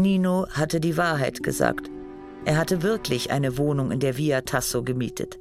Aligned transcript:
Nino 0.00 0.46
hatte 0.50 0.80
die 0.80 0.96
Wahrheit 0.96 1.42
gesagt. 1.42 1.90
Er 2.44 2.56
hatte 2.56 2.82
wirklich 2.82 3.30
eine 3.30 3.58
Wohnung 3.58 3.90
in 3.90 4.00
der 4.00 4.16
Via 4.16 4.40
Tasso 4.40 4.82
gemietet. 4.82 5.38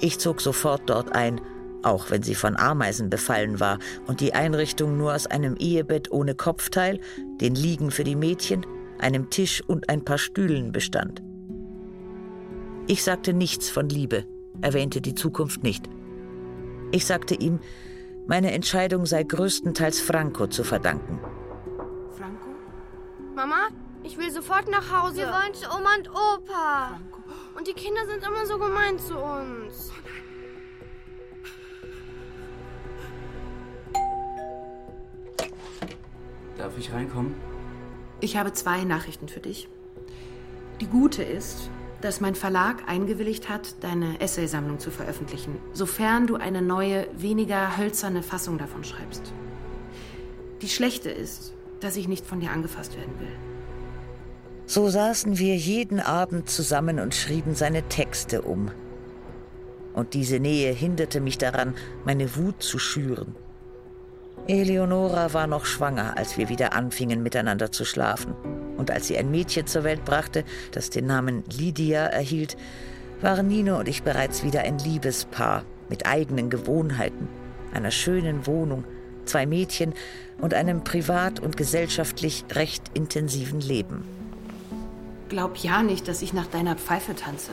Ich 0.00 0.18
zog 0.18 0.40
sofort 0.40 0.82
dort 0.86 1.14
ein, 1.14 1.40
auch 1.82 2.10
wenn 2.10 2.22
sie 2.22 2.34
von 2.34 2.56
Ameisen 2.56 3.10
befallen 3.10 3.60
war 3.60 3.78
und 4.06 4.20
die 4.20 4.34
Einrichtung 4.34 4.96
nur 4.96 5.14
aus 5.14 5.26
einem 5.26 5.56
Ehebett 5.56 6.12
ohne 6.12 6.34
Kopfteil, 6.34 7.00
den 7.40 7.54
Liegen 7.54 7.90
für 7.90 8.04
die 8.04 8.16
Mädchen, 8.16 8.64
einem 8.98 9.30
Tisch 9.30 9.62
und 9.66 9.88
ein 9.88 10.04
paar 10.04 10.18
Stühlen 10.18 10.72
bestand. 10.72 11.22
Ich 12.86 13.02
sagte 13.02 13.32
nichts 13.32 13.68
von 13.68 13.88
Liebe, 13.88 14.24
erwähnte 14.60 15.00
die 15.00 15.14
Zukunft 15.14 15.62
nicht. 15.62 15.88
Ich 16.92 17.06
sagte 17.06 17.34
ihm, 17.34 17.58
meine 18.26 18.52
Entscheidung 18.52 19.06
sei 19.06 19.24
größtenteils 19.24 20.00
Franco 20.00 20.46
zu 20.46 20.62
verdanken. 20.62 21.18
Franco? 22.16 22.50
Mama, 23.34 23.68
ich 24.04 24.18
will 24.18 24.30
sofort 24.30 24.68
nach 24.68 24.90
Hause. 24.92 25.18
Wir 25.18 25.28
wollen 25.28 25.54
zu 25.54 25.66
Oma 25.66 25.94
und 25.96 26.10
Opa. 26.10 26.88
Franco? 26.88 27.22
Und 27.56 27.66
die 27.66 27.72
Kinder 27.72 28.04
sind 28.06 28.24
immer 28.24 28.46
so 28.46 28.58
gemein 28.58 28.98
zu 28.98 29.16
uns. 29.16 29.92
Darf 36.56 36.78
ich 36.78 36.92
reinkommen? 36.92 37.34
Ich 38.20 38.36
habe 38.36 38.52
zwei 38.52 38.84
Nachrichten 38.84 39.28
für 39.28 39.40
dich. 39.40 39.68
Die 40.80 40.86
gute 40.86 41.22
ist, 41.22 41.70
dass 42.00 42.20
mein 42.20 42.34
Verlag 42.34 42.88
eingewilligt 42.88 43.48
hat, 43.48 43.82
deine 43.82 44.20
Essaysammlung 44.20 44.78
zu 44.78 44.90
veröffentlichen, 44.90 45.58
sofern 45.72 46.26
du 46.26 46.36
eine 46.36 46.62
neue, 46.62 47.08
weniger 47.14 47.76
hölzerne 47.76 48.22
Fassung 48.22 48.58
davon 48.58 48.84
schreibst. 48.84 49.32
Die 50.60 50.68
schlechte 50.68 51.10
ist, 51.10 51.54
dass 51.80 51.96
ich 51.96 52.08
nicht 52.08 52.26
von 52.26 52.40
dir 52.40 52.50
angefasst 52.50 52.96
werden 52.96 53.18
will. 53.18 53.51
So 54.66 54.88
saßen 54.88 55.38
wir 55.38 55.56
jeden 55.56 56.00
Abend 56.00 56.48
zusammen 56.48 57.00
und 57.00 57.14
schrieben 57.14 57.54
seine 57.54 57.82
Texte 57.88 58.42
um. 58.42 58.70
Und 59.94 60.14
diese 60.14 60.40
Nähe 60.40 60.72
hinderte 60.72 61.20
mich 61.20 61.38
daran, 61.38 61.74
meine 62.04 62.36
Wut 62.36 62.62
zu 62.62 62.78
schüren. 62.78 63.34
Eleonora 64.48 65.34
war 65.34 65.46
noch 65.46 65.66
schwanger, 65.66 66.16
als 66.16 66.36
wir 66.38 66.48
wieder 66.48 66.72
anfingen, 66.72 67.22
miteinander 67.22 67.70
zu 67.70 67.84
schlafen. 67.84 68.34
Und 68.76 68.90
als 68.90 69.06
sie 69.06 69.16
ein 69.18 69.30
Mädchen 69.30 69.66
zur 69.66 69.84
Welt 69.84 70.04
brachte, 70.04 70.44
das 70.72 70.90
den 70.90 71.06
Namen 71.06 71.44
Lydia 71.56 72.06
erhielt, 72.06 72.56
waren 73.20 73.46
Nino 73.46 73.78
und 73.78 73.86
ich 73.86 74.02
bereits 74.02 74.42
wieder 74.42 74.62
ein 74.62 74.78
Liebespaar 74.78 75.64
mit 75.88 76.06
eigenen 76.06 76.50
Gewohnheiten, 76.50 77.28
einer 77.72 77.90
schönen 77.90 78.46
Wohnung, 78.46 78.84
zwei 79.26 79.46
Mädchen 79.46 79.94
und 80.40 80.54
einem 80.54 80.82
privat 80.82 81.38
und 81.38 81.56
gesellschaftlich 81.56 82.44
recht 82.52 82.82
intensiven 82.94 83.60
Leben. 83.60 84.21
Glaub 85.32 85.56
ja 85.56 85.82
nicht, 85.82 86.08
dass 86.08 86.20
ich 86.20 86.34
nach 86.34 86.46
deiner 86.46 86.76
Pfeife 86.76 87.16
tanze. 87.16 87.52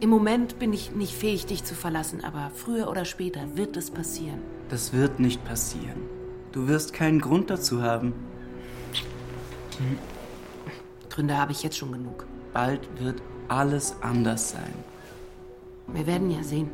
Im 0.00 0.08
Moment 0.08 0.58
bin 0.58 0.72
ich 0.72 0.92
nicht 0.92 1.12
fähig, 1.12 1.44
dich 1.44 1.64
zu 1.64 1.74
verlassen, 1.74 2.24
aber 2.24 2.50
früher 2.54 2.88
oder 2.88 3.04
später 3.04 3.42
wird 3.56 3.76
es 3.76 3.90
passieren. 3.90 4.38
Das 4.70 4.94
wird 4.94 5.20
nicht 5.20 5.44
passieren. 5.44 6.00
Du 6.52 6.66
wirst 6.66 6.94
keinen 6.94 7.20
Grund 7.20 7.50
dazu 7.50 7.82
haben. 7.82 8.14
Gründe 11.10 11.36
habe 11.36 11.52
ich 11.52 11.62
jetzt 11.62 11.76
schon 11.76 11.92
genug. 11.92 12.24
Bald 12.54 12.88
wird 12.98 13.20
alles 13.48 13.96
anders 14.00 14.52
sein. 14.52 14.72
Wir 15.88 16.06
werden 16.06 16.30
ja 16.30 16.42
sehen. 16.42 16.70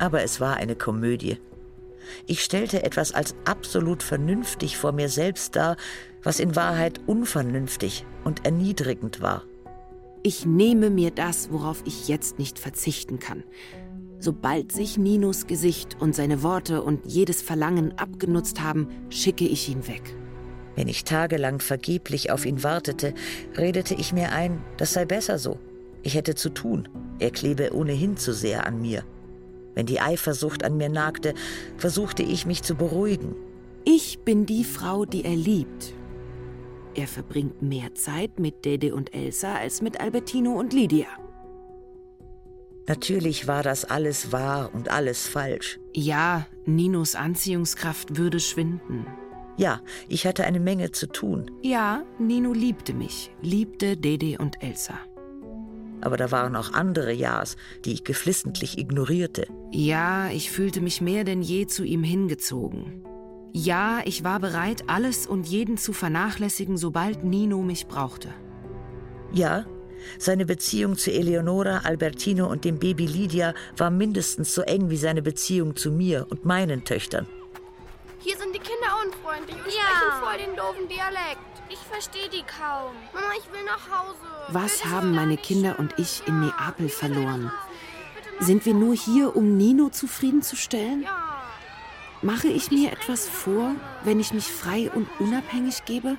Aber 0.00 0.24
es 0.24 0.40
war 0.40 0.56
eine 0.56 0.74
Komödie. 0.74 1.38
Ich 2.26 2.42
stellte 2.42 2.82
etwas 2.82 3.12
als 3.12 3.34
absolut 3.44 4.02
vernünftig 4.02 4.76
vor 4.76 4.92
mir 4.92 5.08
selbst 5.08 5.56
dar, 5.56 5.76
was 6.22 6.40
in 6.40 6.56
Wahrheit 6.56 7.00
unvernünftig 7.06 8.04
und 8.24 8.44
erniedrigend 8.44 9.20
war. 9.20 9.44
Ich 10.22 10.46
nehme 10.46 10.88
mir 10.88 11.10
das, 11.10 11.50
worauf 11.52 11.82
ich 11.84 12.08
jetzt 12.08 12.38
nicht 12.38 12.58
verzichten 12.58 13.18
kann. 13.18 13.44
Sobald 14.18 14.72
sich 14.72 14.96
Ninos 14.96 15.46
Gesicht 15.46 15.98
und 16.00 16.14
seine 16.14 16.42
Worte 16.42 16.82
und 16.82 17.04
jedes 17.04 17.42
Verlangen 17.42 17.98
abgenutzt 17.98 18.62
haben, 18.62 18.88
schicke 19.10 19.44
ich 19.44 19.68
ihn 19.68 19.86
weg. 19.86 20.16
Wenn 20.76 20.88
ich 20.88 21.04
tagelang 21.04 21.60
vergeblich 21.60 22.30
auf 22.30 22.46
ihn 22.46 22.62
wartete, 22.62 23.12
redete 23.56 23.94
ich 23.94 24.14
mir 24.14 24.32
ein, 24.32 24.62
das 24.78 24.94
sei 24.94 25.04
besser 25.04 25.38
so. 25.38 25.58
Ich 26.02 26.14
hätte 26.14 26.34
zu 26.34 26.48
tun. 26.48 26.88
Er 27.18 27.30
klebe 27.30 27.74
ohnehin 27.74 28.16
zu 28.16 28.32
sehr 28.32 28.66
an 28.66 28.80
mir. 28.80 29.04
Wenn 29.74 29.86
die 29.86 30.00
Eifersucht 30.00 30.64
an 30.64 30.76
mir 30.76 30.88
nagte, 30.88 31.34
versuchte 31.76 32.22
ich 32.22 32.46
mich 32.46 32.62
zu 32.62 32.74
beruhigen. 32.74 33.34
Ich 33.84 34.20
bin 34.20 34.46
die 34.46 34.64
Frau, 34.64 35.04
die 35.04 35.24
er 35.24 35.36
liebt. 35.36 35.94
Er 36.94 37.08
verbringt 37.08 37.60
mehr 37.60 37.94
Zeit 37.94 38.38
mit 38.38 38.64
Dede 38.64 38.94
und 38.94 39.14
Elsa 39.14 39.56
als 39.56 39.82
mit 39.82 40.00
Albertino 40.00 40.52
und 40.52 40.72
Lydia. 40.72 41.08
Natürlich 42.86 43.48
war 43.48 43.62
das 43.62 43.84
alles 43.84 44.30
wahr 44.30 44.70
und 44.74 44.90
alles 44.90 45.26
falsch. 45.26 45.80
Ja, 45.94 46.46
Ninos 46.66 47.14
Anziehungskraft 47.14 48.16
würde 48.16 48.40
schwinden. 48.40 49.06
Ja, 49.56 49.80
ich 50.08 50.26
hatte 50.26 50.44
eine 50.44 50.60
Menge 50.60 50.92
zu 50.92 51.06
tun. 51.06 51.50
Ja, 51.62 52.02
Nino 52.18 52.52
liebte 52.52 52.92
mich, 52.92 53.30
liebte 53.40 53.96
Dede 53.96 54.38
und 54.38 54.62
Elsa. 54.62 54.94
Aber 56.04 56.18
da 56.18 56.30
waren 56.30 56.54
auch 56.54 56.74
andere 56.74 57.12
Ja's, 57.12 57.56
die 57.86 57.94
ich 57.94 58.04
geflissentlich 58.04 58.76
ignorierte. 58.78 59.46
Ja, 59.72 60.28
ich 60.30 60.50
fühlte 60.50 60.82
mich 60.82 61.00
mehr 61.00 61.24
denn 61.24 61.40
je 61.40 61.66
zu 61.66 61.82
ihm 61.82 62.04
hingezogen. 62.04 63.02
Ja, 63.54 64.00
ich 64.04 64.22
war 64.22 64.38
bereit, 64.38 64.84
alles 64.86 65.26
und 65.26 65.46
jeden 65.48 65.78
zu 65.78 65.92
vernachlässigen, 65.94 66.76
sobald 66.76 67.24
Nino 67.24 67.62
mich 67.62 67.86
brauchte. 67.86 68.28
Ja, 69.32 69.64
seine 70.18 70.44
Beziehung 70.44 70.96
zu 70.98 71.10
Eleonora, 71.10 71.78
Albertino 71.84 72.46
und 72.48 72.64
dem 72.66 72.78
Baby 72.78 73.06
Lydia 73.06 73.54
war 73.76 73.90
mindestens 73.90 74.54
so 74.54 74.60
eng 74.60 74.90
wie 74.90 74.98
seine 74.98 75.22
Beziehung 75.22 75.74
zu 75.74 75.90
mir 75.90 76.26
und 76.28 76.44
meinen 76.44 76.84
Töchtern. 76.84 77.26
Hier 78.18 78.36
sind 78.36 78.54
die 78.54 78.58
Kinder 78.58 78.92
unfreundlich 79.06 79.56
und 79.56 79.72
Ja. 79.72 79.88
sprechen 79.88 80.20
voll 80.20 80.38
den 80.38 80.56
doofen 80.56 80.88
Dialekt. 80.88 81.53
Ich 81.68 81.78
verstehe 81.78 82.28
die 82.28 82.42
kaum. 82.42 82.94
Mama, 83.12 83.32
ich 83.38 83.50
will 83.52 83.64
nach 83.64 83.88
Hause. 83.90 84.18
Was 84.48 84.84
haben 84.84 85.14
meine 85.14 85.36
Kinder 85.36 85.78
und 85.78 85.98
ich 85.98 86.22
in 86.26 86.40
Neapel 86.40 86.88
verloren? 86.88 87.50
Sind 88.40 88.66
wir 88.66 88.74
nur 88.74 88.94
hier, 88.94 89.36
um 89.36 89.56
Nino 89.56 89.88
zufriedenzustellen? 89.88 91.02
Ja. 91.02 91.42
Mache 92.22 92.48
ich 92.48 92.70
mir 92.70 92.92
etwas 92.92 93.28
vor, 93.28 93.74
wenn 94.02 94.18
ich 94.18 94.32
mich 94.32 94.46
frei 94.46 94.90
und 94.90 95.08
unabhängig 95.18 95.84
gebe? 95.84 96.16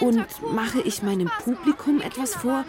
Und 0.00 0.26
mache 0.54 0.80
ich 0.80 1.02
meinem 1.02 1.30
Publikum 1.42 2.00
etwas 2.00 2.34
vor, 2.34 2.64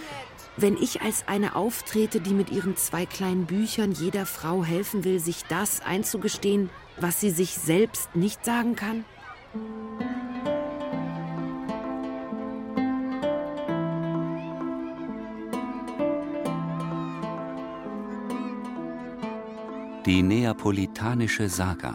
wenn 0.57 0.75
ich 0.75 1.01
als 1.01 1.27
eine 1.27 1.55
auftrete, 1.55 2.19
die 2.19 2.33
mit 2.33 2.49
ihren 2.49 2.75
zwei 2.75 3.05
kleinen 3.05 3.45
Büchern 3.45 3.93
jeder 3.93 4.25
Frau 4.25 4.63
helfen 4.63 5.03
will, 5.03 5.19
sich 5.19 5.45
das 5.45 5.81
einzugestehen, 5.81 6.69
was 6.99 7.21
sie 7.21 7.29
sich 7.29 7.53
selbst 7.55 8.15
nicht 8.15 8.43
sagen 8.43 8.75
kann? 8.75 9.05
Die 20.03 20.23
Neapolitanische 20.23 21.47
Saga 21.47 21.93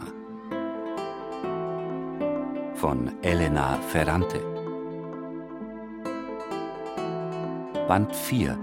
von 2.75 3.11
Elena 3.21 3.77
Ferrante. 3.89 4.39
Band 7.85 8.15
4 8.15 8.57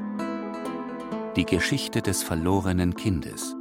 Die 1.36 1.44
Geschichte 1.44 2.00
des 2.00 2.22
verlorenen 2.22 2.94
Kindes. 2.94 3.54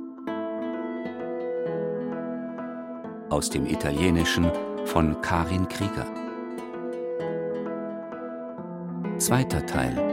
Aus 3.30 3.50
dem 3.50 3.66
Italienischen 3.66 4.50
von 4.86 5.20
Karin 5.20 5.68
Krieger. 5.68 6.08
Zweiter 9.18 9.66
Teil. 9.66 10.13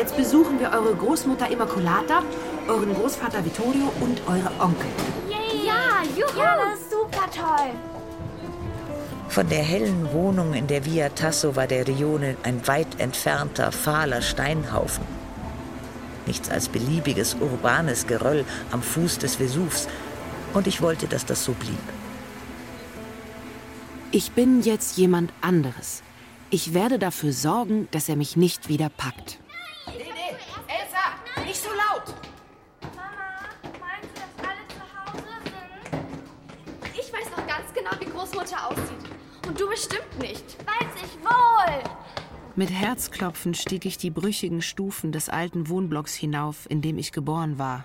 Jetzt 0.00 0.16
besuchen 0.16 0.58
wir 0.58 0.70
eure 0.70 0.94
Großmutter 0.94 1.50
Immaculata, 1.50 2.22
euren 2.68 2.94
Großvater 2.94 3.44
Vittorio 3.44 3.92
und 4.00 4.18
eure 4.26 4.50
Onkel. 4.58 4.88
Ja, 5.28 6.02
juhu. 6.16 6.38
Ja, 6.38 6.56
das 6.56 6.80
ist 6.80 6.90
super 6.90 7.28
toll. 7.30 7.72
Von 9.28 9.50
der 9.50 9.62
hellen 9.62 10.10
Wohnung 10.10 10.54
in 10.54 10.66
der 10.68 10.86
Via 10.86 11.10
Tasso 11.10 11.54
war 11.54 11.66
der 11.66 11.86
Rione 11.86 12.38
ein 12.44 12.66
weit 12.66 12.98
entfernter, 12.98 13.72
fahler 13.72 14.22
Steinhaufen. 14.22 15.04
Nichts 16.24 16.48
als 16.48 16.70
beliebiges 16.70 17.36
urbanes 17.38 18.06
Geröll 18.06 18.46
am 18.70 18.80
Fuß 18.80 19.18
des 19.18 19.36
Vesuvs. 19.36 19.86
Und 20.54 20.66
ich 20.66 20.80
wollte, 20.80 21.08
dass 21.08 21.26
das 21.26 21.44
so 21.44 21.52
blieb. 21.52 21.78
Ich 24.12 24.32
bin 24.32 24.62
jetzt 24.62 24.96
jemand 24.96 25.30
anderes. 25.42 26.02
Ich 26.48 26.72
werde 26.72 26.98
dafür 26.98 27.34
sorgen, 27.34 27.86
dass 27.90 28.08
er 28.08 28.16
mich 28.16 28.38
nicht 28.38 28.70
wieder 28.70 28.88
packt. 28.88 29.38
Großmutter 38.50 38.68
aussieht. 38.68 39.48
Und 39.48 39.60
du 39.60 39.68
bestimmt 39.68 40.18
nicht. 40.18 40.58
Weiß 40.66 40.90
ich 40.96 41.24
wohl. 41.24 41.82
Mit 42.56 42.70
Herzklopfen 42.70 43.54
stieg 43.54 43.84
ich 43.86 43.96
die 43.96 44.10
brüchigen 44.10 44.62
Stufen 44.62 45.12
des 45.12 45.28
alten 45.28 45.68
Wohnblocks 45.68 46.14
hinauf, 46.14 46.68
in 46.68 46.82
dem 46.82 46.98
ich 46.98 47.12
geboren 47.12 47.58
war. 47.58 47.84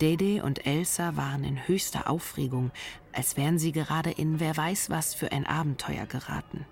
Dede 0.00 0.42
und 0.42 0.66
Elsa 0.66 1.16
waren 1.16 1.44
in 1.44 1.66
höchster 1.66 2.08
Aufregung, 2.08 2.70
als 3.12 3.36
wären 3.36 3.58
sie 3.58 3.72
gerade 3.72 4.10
in 4.10 4.40
wer 4.40 4.56
weiß 4.56 4.90
was 4.90 5.14
für 5.14 5.32
ein 5.32 5.46
Abenteuer 5.46 6.06
geraten. 6.06 6.66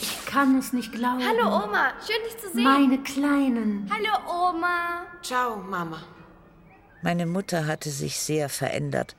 Ich 0.00 0.26
kann 0.26 0.58
es 0.58 0.72
nicht 0.72 0.92
glauben. 0.92 1.22
Hallo 1.24 1.64
Oma, 1.64 1.92
schön 2.04 2.16
dich 2.26 2.38
zu 2.38 2.52
sehen. 2.52 2.64
Meine 2.64 2.98
Kleinen. 2.98 3.88
Hallo 3.92 4.50
Oma. 4.50 5.06
Ciao, 5.22 5.56
Mama. 5.56 6.02
Meine 7.04 7.26
Mutter 7.26 7.66
hatte 7.66 7.90
sich 7.90 8.18
sehr 8.18 8.48
verändert. 8.48 9.14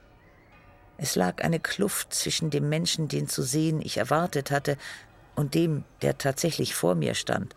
Es 0.98 1.16
lag 1.16 1.44
eine 1.44 1.60
Kluft 1.60 2.16
zwischen 2.16 2.50
dem 2.50 2.68
Menschen, 2.68 3.10
den 3.10 3.28
zu 3.28 3.44
sehen 3.44 3.80
ich 3.80 3.98
erwartet 3.98 4.50
hatte, 4.50 4.78
und 5.36 5.54
dem, 5.54 5.84
der 6.02 6.18
tatsächlich 6.18 6.74
vor 6.74 6.96
mir 6.96 7.14
stand. 7.14 7.56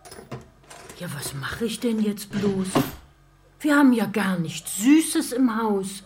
Ja, 0.98 1.08
was 1.14 1.32
mache 1.32 1.64
ich 1.64 1.80
denn 1.80 2.02
jetzt 2.02 2.28
bloß? 2.30 2.68
Wir 3.60 3.74
haben 3.74 3.94
ja 3.94 4.04
gar 4.04 4.38
nichts 4.38 4.76
Süßes 4.76 5.32
im 5.32 5.56
Haus. 5.56 6.02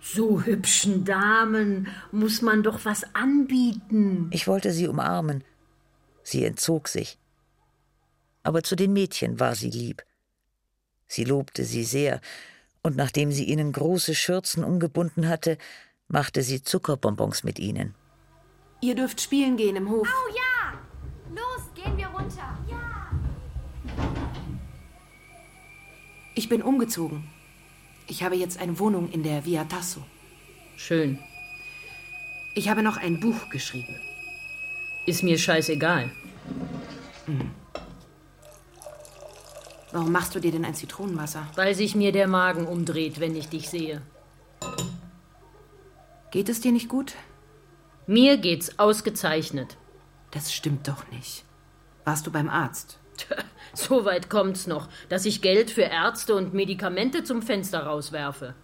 So 0.00 0.42
hübschen 0.42 1.04
Damen 1.04 1.86
muss 2.10 2.42
man 2.42 2.64
doch 2.64 2.84
was 2.84 3.14
anbieten. 3.14 4.28
Ich 4.32 4.48
wollte 4.48 4.72
sie 4.72 4.88
umarmen. 4.88 5.44
Sie 6.24 6.44
entzog 6.44 6.88
sich. 6.88 7.16
Aber 8.42 8.64
zu 8.64 8.74
den 8.74 8.92
Mädchen 8.92 9.38
war 9.38 9.54
sie 9.54 9.70
lieb. 9.70 10.02
Sie 11.06 11.22
lobte 11.22 11.64
sie 11.64 11.84
sehr, 11.84 12.20
und 12.82 12.96
nachdem 12.96 13.32
sie 13.32 13.44
ihnen 13.44 13.72
große 13.72 14.14
Schürzen 14.14 14.64
umgebunden 14.64 15.28
hatte, 15.28 15.58
machte 16.08 16.42
sie 16.42 16.62
Zuckerbonbons 16.62 17.44
mit 17.44 17.58
ihnen. 17.58 17.94
Ihr 18.80 18.94
dürft 18.94 19.20
spielen 19.20 19.56
gehen 19.56 19.76
im 19.76 19.90
Hof. 19.90 20.08
Oh 20.08 20.34
ja. 20.34 20.78
Los, 21.30 21.70
gehen 21.74 21.96
wir 21.96 22.06
runter. 22.08 22.58
Ja. 22.68 23.10
Ich 26.34 26.48
bin 26.48 26.62
umgezogen. 26.62 27.28
Ich 28.06 28.22
habe 28.22 28.34
jetzt 28.34 28.58
eine 28.58 28.78
Wohnung 28.78 29.10
in 29.12 29.22
der 29.22 29.44
Via 29.44 29.64
Tasso. 29.64 30.02
Schön. 30.76 31.18
Ich 32.54 32.68
habe 32.68 32.82
noch 32.82 32.96
ein 32.96 33.20
Buch 33.20 33.50
geschrieben. 33.50 33.94
Ist 35.06 35.22
mir 35.22 35.38
scheißegal. 35.38 36.10
Warum 39.92 40.12
machst 40.12 40.34
du 40.34 40.40
dir 40.40 40.52
denn 40.52 40.64
ein 40.64 40.74
Zitronenwasser? 40.74 41.46
Weil 41.56 41.74
sich 41.74 41.94
mir 41.94 42.12
der 42.12 42.28
Magen 42.28 42.66
umdreht, 42.66 43.18
wenn 43.18 43.34
ich 43.34 43.48
dich 43.48 43.68
sehe. 43.68 44.02
Geht 46.30 46.48
es 46.48 46.60
dir 46.60 46.70
nicht 46.72 46.88
gut? 46.88 47.14
Mir 48.06 48.36
geht's 48.36 48.78
ausgezeichnet. 48.78 49.76
Das 50.30 50.52
stimmt 50.52 50.86
doch 50.86 51.08
nicht. 51.10 51.44
Warst 52.04 52.26
du 52.26 52.30
beim 52.30 52.48
Arzt? 52.48 52.98
Tja, 53.16 53.36
So 53.74 54.04
weit 54.04 54.30
kommt's 54.30 54.66
noch, 54.66 54.88
dass 55.08 55.24
ich 55.26 55.42
Geld 55.42 55.70
für 55.70 55.82
Ärzte 55.82 56.34
und 56.34 56.54
Medikamente 56.54 57.24
zum 57.24 57.42
Fenster 57.42 57.84
rauswerfe. 57.84 58.54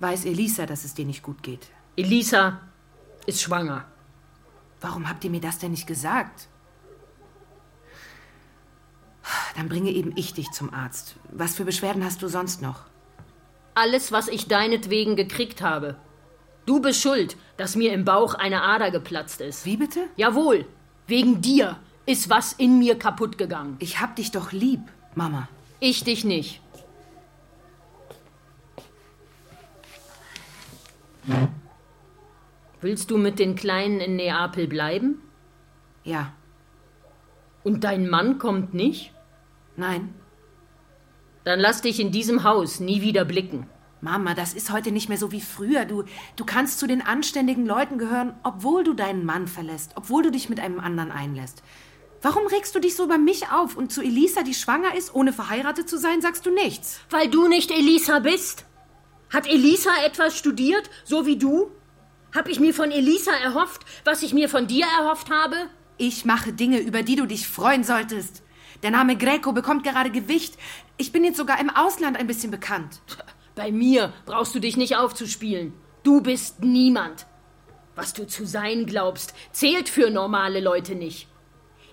Weiß 0.00 0.24
Elisa, 0.24 0.66
dass 0.66 0.84
es 0.84 0.94
dir 0.94 1.04
nicht 1.04 1.22
gut 1.22 1.42
geht? 1.42 1.68
Elisa 1.96 2.60
ist 3.26 3.42
schwanger. 3.42 3.84
Warum 4.80 5.08
habt 5.08 5.24
ihr 5.24 5.30
mir 5.30 5.40
das 5.40 5.58
denn 5.58 5.70
nicht 5.70 5.86
gesagt? 5.86 6.48
Dann 9.56 9.68
bringe 9.68 9.90
eben 9.90 10.12
ich 10.16 10.34
dich 10.34 10.50
zum 10.50 10.72
Arzt. 10.72 11.16
Was 11.30 11.54
für 11.54 11.64
Beschwerden 11.64 12.04
hast 12.04 12.22
du 12.22 12.28
sonst 12.28 12.62
noch? 12.62 12.82
Alles, 13.74 14.12
was 14.12 14.28
ich 14.28 14.46
deinetwegen 14.46 15.16
gekriegt 15.16 15.62
habe. 15.62 15.96
Du 16.66 16.80
bist 16.80 17.00
schuld, 17.00 17.36
dass 17.56 17.76
mir 17.76 17.92
im 17.92 18.04
Bauch 18.04 18.34
eine 18.34 18.62
Ader 18.62 18.90
geplatzt 18.90 19.40
ist. 19.40 19.66
Wie 19.66 19.76
bitte? 19.76 20.00
Jawohl, 20.16 20.66
wegen 21.06 21.40
dir 21.40 21.78
ist 22.06 22.30
was 22.30 22.52
in 22.52 22.78
mir 22.78 22.98
kaputt 22.98 23.38
gegangen. 23.38 23.76
Ich 23.80 24.00
hab 24.00 24.16
dich 24.16 24.30
doch 24.30 24.52
lieb, 24.52 24.80
Mama. 25.14 25.48
Ich 25.80 26.04
dich 26.04 26.24
nicht. 26.24 26.60
Willst 32.80 33.10
du 33.10 33.16
mit 33.16 33.38
den 33.38 33.54
Kleinen 33.54 34.00
in 34.00 34.16
Neapel 34.16 34.66
bleiben? 34.66 35.22
Ja. 36.04 36.32
Und 37.62 37.84
dein 37.84 38.10
Mann 38.10 38.38
kommt 38.38 38.74
nicht? 38.74 39.13
Nein. 39.76 40.14
Dann 41.44 41.60
lass 41.60 41.82
dich 41.82 42.00
in 42.00 42.10
diesem 42.10 42.44
Haus 42.44 42.80
nie 42.80 43.02
wieder 43.02 43.24
blicken. 43.24 43.66
Mama, 44.00 44.34
das 44.34 44.52
ist 44.52 44.70
heute 44.70 44.92
nicht 44.92 45.08
mehr 45.08 45.18
so 45.18 45.32
wie 45.32 45.40
früher. 45.40 45.86
Du, 45.86 46.04
du 46.36 46.44
kannst 46.44 46.78
zu 46.78 46.86
den 46.86 47.00
anständigen 47.00 47.64
Leuten 47.64 47.96
gehören, 47.96 48.34
obwohl 48.42 48.84
du 48.84 48.92
deinen 48.92 49.24
Mann 49.24 49.46
verlässt, 49.46 49.92
obwohl 49.96 50.22
du 50.22 50.30
dich 50.30 50.50
mit 50.50 50.60
einem 50.60 50.78
anderen 50.78 51.10
einlässt. 51.10 51.62
Warum 52.20 52.46
regst 52.46 52.74
du 52.74 52.80
dich 52.80 52.96
so 52.96 53.04
über 53.04 53.18
mich 53.18 53.50
auf 53.50 53.76
und 53.76 53.92
zu 53.92 54.02
Elisa, 54.02 54.42
die 54.42 54.54
schwanger 54.54 54.94
ist, 54.94 55.14
ohne 55.14 55.32
verheiratet 55.32 55.88
zu 55.88 55.98
sein, 55.98 56.20
sagst 56.20 56.46
du 56.46 56.50
nichts? 56.50 57.00
Weil 57.10 57.28
du 57.28 57.48
nicht 57.48 57.70
Elisa 57.70 58.18
bist? 58.18 58.66
Hat 59.32 59.46
Elisa 59.46 59.90
etwas 60.04 60.36
studiert, 60.38 60.88
so 61.04 61.26
wie 61.26 61.36
du? 61.36 61.70
Hab 62.34 62.48
ich 62.48 62.60
mir 62.60 62.74
von 62.74 62.90
Elisa 62.90 63.32
erhofft, 63.32 63.82
was 64.04 64.22
ich 64.22 64.32
mir 64.32 64.48
von 64.48 64.66
dir 64.66 64.86
erhofft 65.00 65.30
habe? 65.30 65.56
Ich 65.96 66.24
mache 66.24 66.52
Dinge, 66.52 66.78
über 66.78 67.02
die 67.02 67.16
du 67.16 67.26
dich 67.26 67.48
freuen 67.48 67.84
solltest. 67.84 68.43
Der 68.84 68.90
Name 68.90 69.16
Greco 69.16 69.52
bekommt 69.52 69.82
gerade 69.82 70.10
Gewicht. 70.10 70.58
Ich 70.98 71.10
bin 71.10 71.24
jetzt 71.24 71.38
sogar 71.38 71.58
im 71.58 71.70
Ausland 71.70 72.18
ein 72.18 72.26
bisschen 72.26 72.50
bekannt. 72.50 73.00
Bei 73.54 73.72
mir 73.72 74.12
brauchst 74.26 74.54
du 74.54 74.60
dich 74.60 74.76
nicht 74.76 74.94
aufzuspielen. 74.94 75.72
Du 76.02 76.20
bist 76.20 76.62
niemand. 76.62 77.24
Was 77.94 78.12
du 78.12 78.26
zu 78.26 78.44
sein 78.44 78.84
glaubst, 78.84 79.32
zählt 79.52 79.88
für 79.88 80.10
normale 80.10 80.60
Leute 80.60 80.96
nicht. 80.96 81.28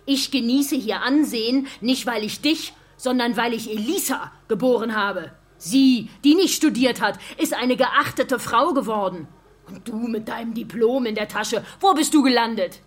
Ich 0.05 0.31
genieße 0.31 0.75
hier 0.75 1.01
Ansehen, 1.01 1.67
nicht 1.79 2.07
weil 2.07 2.25
ich 2.25 2.41
dich, 2.41 2.73
sondern 2.97 3.37
weil 3.37 3.53
ich 3.53 3.71
Elisa 3.71 4.29
geboren 4.49 4.93
habe. 4.93 5.31
Sie, 5.57 6.09
die 6.25 6.35
nicht 6.35 6.55
studiert 6.55 6.99
hat, 6.99 7.17
ist 7.37 7.53
eine 7.53 7.77
geachtete 7.77 8.37
Frau 8.37 8.73
geworden. 8.73 9.29
Und 9.65 9.87
du 9.87 9.95
mit 9.95 10.27
deinem 10.27 10.53
Diplom 10.53 11.05
in 11.05 11.15
der 11.15 11.29
Tasche, 11.29 11.63
wo 11.79 11.93
bist 11.93 12.13
du 12.13 12.21
gelandet? 12.21 12.81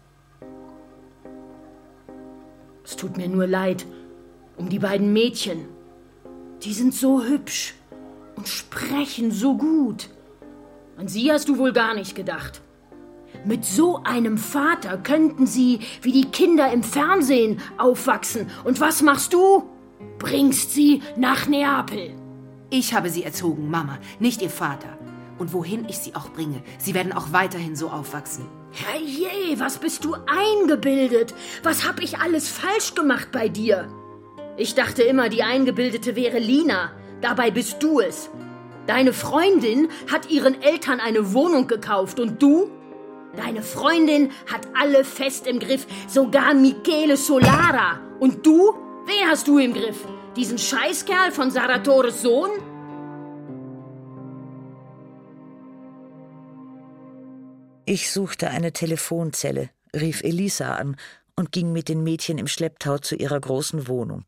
Es 2.85 2.97
tut 2.97 3.17
mir 3.17 3.29
nur 3.29 3.47
leid 3.47 3.87
um 4.57 4.69
die 4.69 4.79
beiden 4.79 5.13
Mädchen. 5.13 5.67
Die 6.63 6.73
sind 6.73 6.95
so 6.95 7.25
hübsch 7.25 7.75
und 8.37 8.47
sprechen 8.47 9.33
so 9.33 9.57
gut. 9.57 10.11
An 10.97 11.09
sie 11.09 11.33
hast 11.33 11.49
du 11.49 11.59
wohl 11.59 11.73
gar 11.73 11.95
nicht 11.95 12.15
gedacht. 12.15 12.61
Mit 13.45 13.65
so 13.65 14.01
einem 14.05 14.39
Vater 14.39 14.97
könnten 14.97 15.47
sie 15.47 15.81
wie 16.03 16.13
die 16.13 16.31
Kinder 16.31 16.73
im 16.73 16.83
Fernsehen 16.83 17.61
aufwachsen. 17.79 18.49
Und 18.63 18.81
was 18.81 19.03
machst 19.03 19.33
du? 19.33 19.65
Bringst 20.19 20.73
sie 20.73 21.03
nach 21.17 21.49
Neapel. 21.49 22.15
Ich 22.71 22.95
habe 22.95 23.11
sie 23.11 23.25
erzogen, 23.25 23.71
Mama, 23.71 23.99
nicht 24.21 24.41
ihr 24.41 24.51
Vater. 24.51 24.99
Und 25.39 25.53
wohin 25.53 25.89
ich 25.89 25.99
sie 25.99 26.15
auch 26.15 26.31
bringe, 26.31 26.63
sie 26.79 26.95
werden 26.95 27.13
auch 27.13 27.33
weiterhin 27.33 27.75
so 27.75 27.89
aufwachsen. 27.89 28.47
Herrje, 28.77 29.61
was 29.61 29.79
bist 29.79 30.05
du 30.05 30.17
eingebildet? 30.27 31.33
Was 31.63 31.87
hab 31.87 32.01
ich 32.03 32.19
alles 32.19 32.49
falsch 32.49 32.97
gemacht 32.97 33.29
bei 33.31 33.49
dir? 33.49 33.87
Ich 34.57 34.75
dachte 34.75 35.05
immer, 35.05 35.29
die 35.29 35.45
Eingebildete 35.45 36.17
wäre 36.17 36.41
Lina. 36.41 36.91
Dabei 37.21 37.53
bist 37.53 37.81
du 37.85 38.01
es. 38.01 38.31
Deine 38.89 39.13
Freundin 39.13 39.89
hat 40.11 40.29
ihren 40.29 40.61
Eltern 40.61 40.99
eine 40.99 41.33
Wohnung 41.33 41.69
gekauft 41.69 42.19
und 42.19 42.43
du? 42.43 42.69
Deine 43.37 43.63
Freundin 43.63 44.33
hat 44.53 44.67
alle 44.75 45.05
fest 45.05 45.47
im 45.47 45.61
Griff, 45.61 45.87
sogar 46.09 46.53
Michele 46.53 47.17
Solara. 47.17 48.01
Und 48.19 48.45
du? 48.45 48.75
Wen 49.07 49.31
hast 49.31 49.47
du 49.47 49.59
im 49.59 49.73
Griff? 49.73 50.05
Diesen 50.35 50.59
Scheißkerl 50.59 51.31
von 51.31 51.53
Saratores 51.53 52.23
Sohn? 52.23 52.51
Ich 57.87 58.11
suchte 58.11 58.49
eine 58.49 58.73
Telefonzelle, 58.73 59.69
rief 59.95 60.23
Elisa 60.23 60.75
an 60.75 60.97
und 61.37 61.53
ging 61.53 61.71
mit 61.73 61.91
den 61.91 62.03
Mädchen 62.03 62.39
im 62.39 62.47
Schlepptau 62.47 62.97
zu 62.97 63.15
ihrer 63.15 63.39
großen 63.39 63.89
Wohnung. 63.89 64.25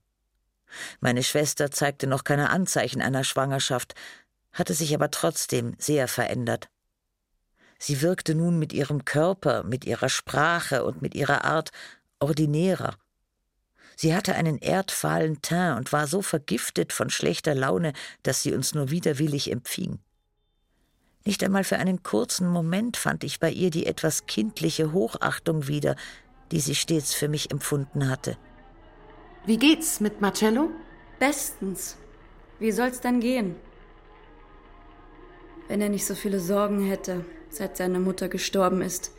Meine 1.00 1.22
Schwester 1.22 1.70
zeigte 1.70 2.06
noch 2.06 2.22
keine 2.24 2.50
Anzeichen 2.50 3.00
einer 3.00 3.24
Schwangerschaft, 3.24 3.94
hatte 4.52 4.74
sich 4.74 4.94
aber 4.94 5.10
trotzdem 5.10 5.74
sehr 5.78 6.06
verändert. 6.06 6.68
Sie 7.78 8.02
wirkte 8.02 8.34
nun 8.34 8.58
mit 8.58 8.74
ihrem 8.74 9.06
Körper, 9.06 9.62
mit 9.62 9.86
ihrer 9.86 10.10
Sprache 10.10 10.84
und 10.84 11.00
mit 11.00 11.14
ihrer 11.14 11.44
Art 11.46 11.70
ordinärer. 12.18 12.96
Sie 13.96 14.14
hatte 14.14 14.34
einen 14.34 14.58
erdfahlen 14.58 15.40
Teint 15.40 15.78
und 15.78 15.92
war 15.94 16.06
so 16.06 16.20
vergiftet 16.20 16.92
von 16.92 17.08
schlechter 17.08 17.54
Laune, 17.54 17.94
dass 18.22 18.42
sie 18.42 18.52
uns 18.52 18.74
nur 18.74 18.90
widerwillig 18.90 19.50
empfing. 19.50 19.98
Nicht 21.26 21.42
einmal 21.42 21.64
für 21.64 21.76
einen 21.76 22.04
kurzen 22.04 22.48
Moment 22.48 22.96
fand 22.96 23.24
ich 23.24 23.40
bei 23.40 23.50
ihr 23.50 23.70
die 23.70 23.86
etwas 23.86 24.26
kindliche 24.26 24.92
Hochachtung 24.92 25.66
wieder, 25.66 25.96
die 26.52 26.60
sie 26.60 26.76
stets 26.76 27.14
für 27.14 27.28
mich 27.28 27.50
empfunden 27.50 28.08
hatte. 28.08 28.38
Wie 29.44 29.58
geht's 29.58 29.98
mit 29.98 30.20
Marcello? 30.20 30.70
Bestens. 31.18 31.96
Wie 32.60 32.70
soll's 32.70 33.00
dann 33.00 33.18
gehen? 33.18 33.56
Wenn 35.66 35.80
er 35.80 35.88
nicht 35.88 36.06
so 36.06 36.14
viele 36.14 36.38
Sorgen 36.38 36.86
hätte, 36.86 37.24
seit 37.50 37.76
seine 37.76 37.98
Mutter 37.98 38.28
gestorben 38.28 38.80
ist, 38.80 39.10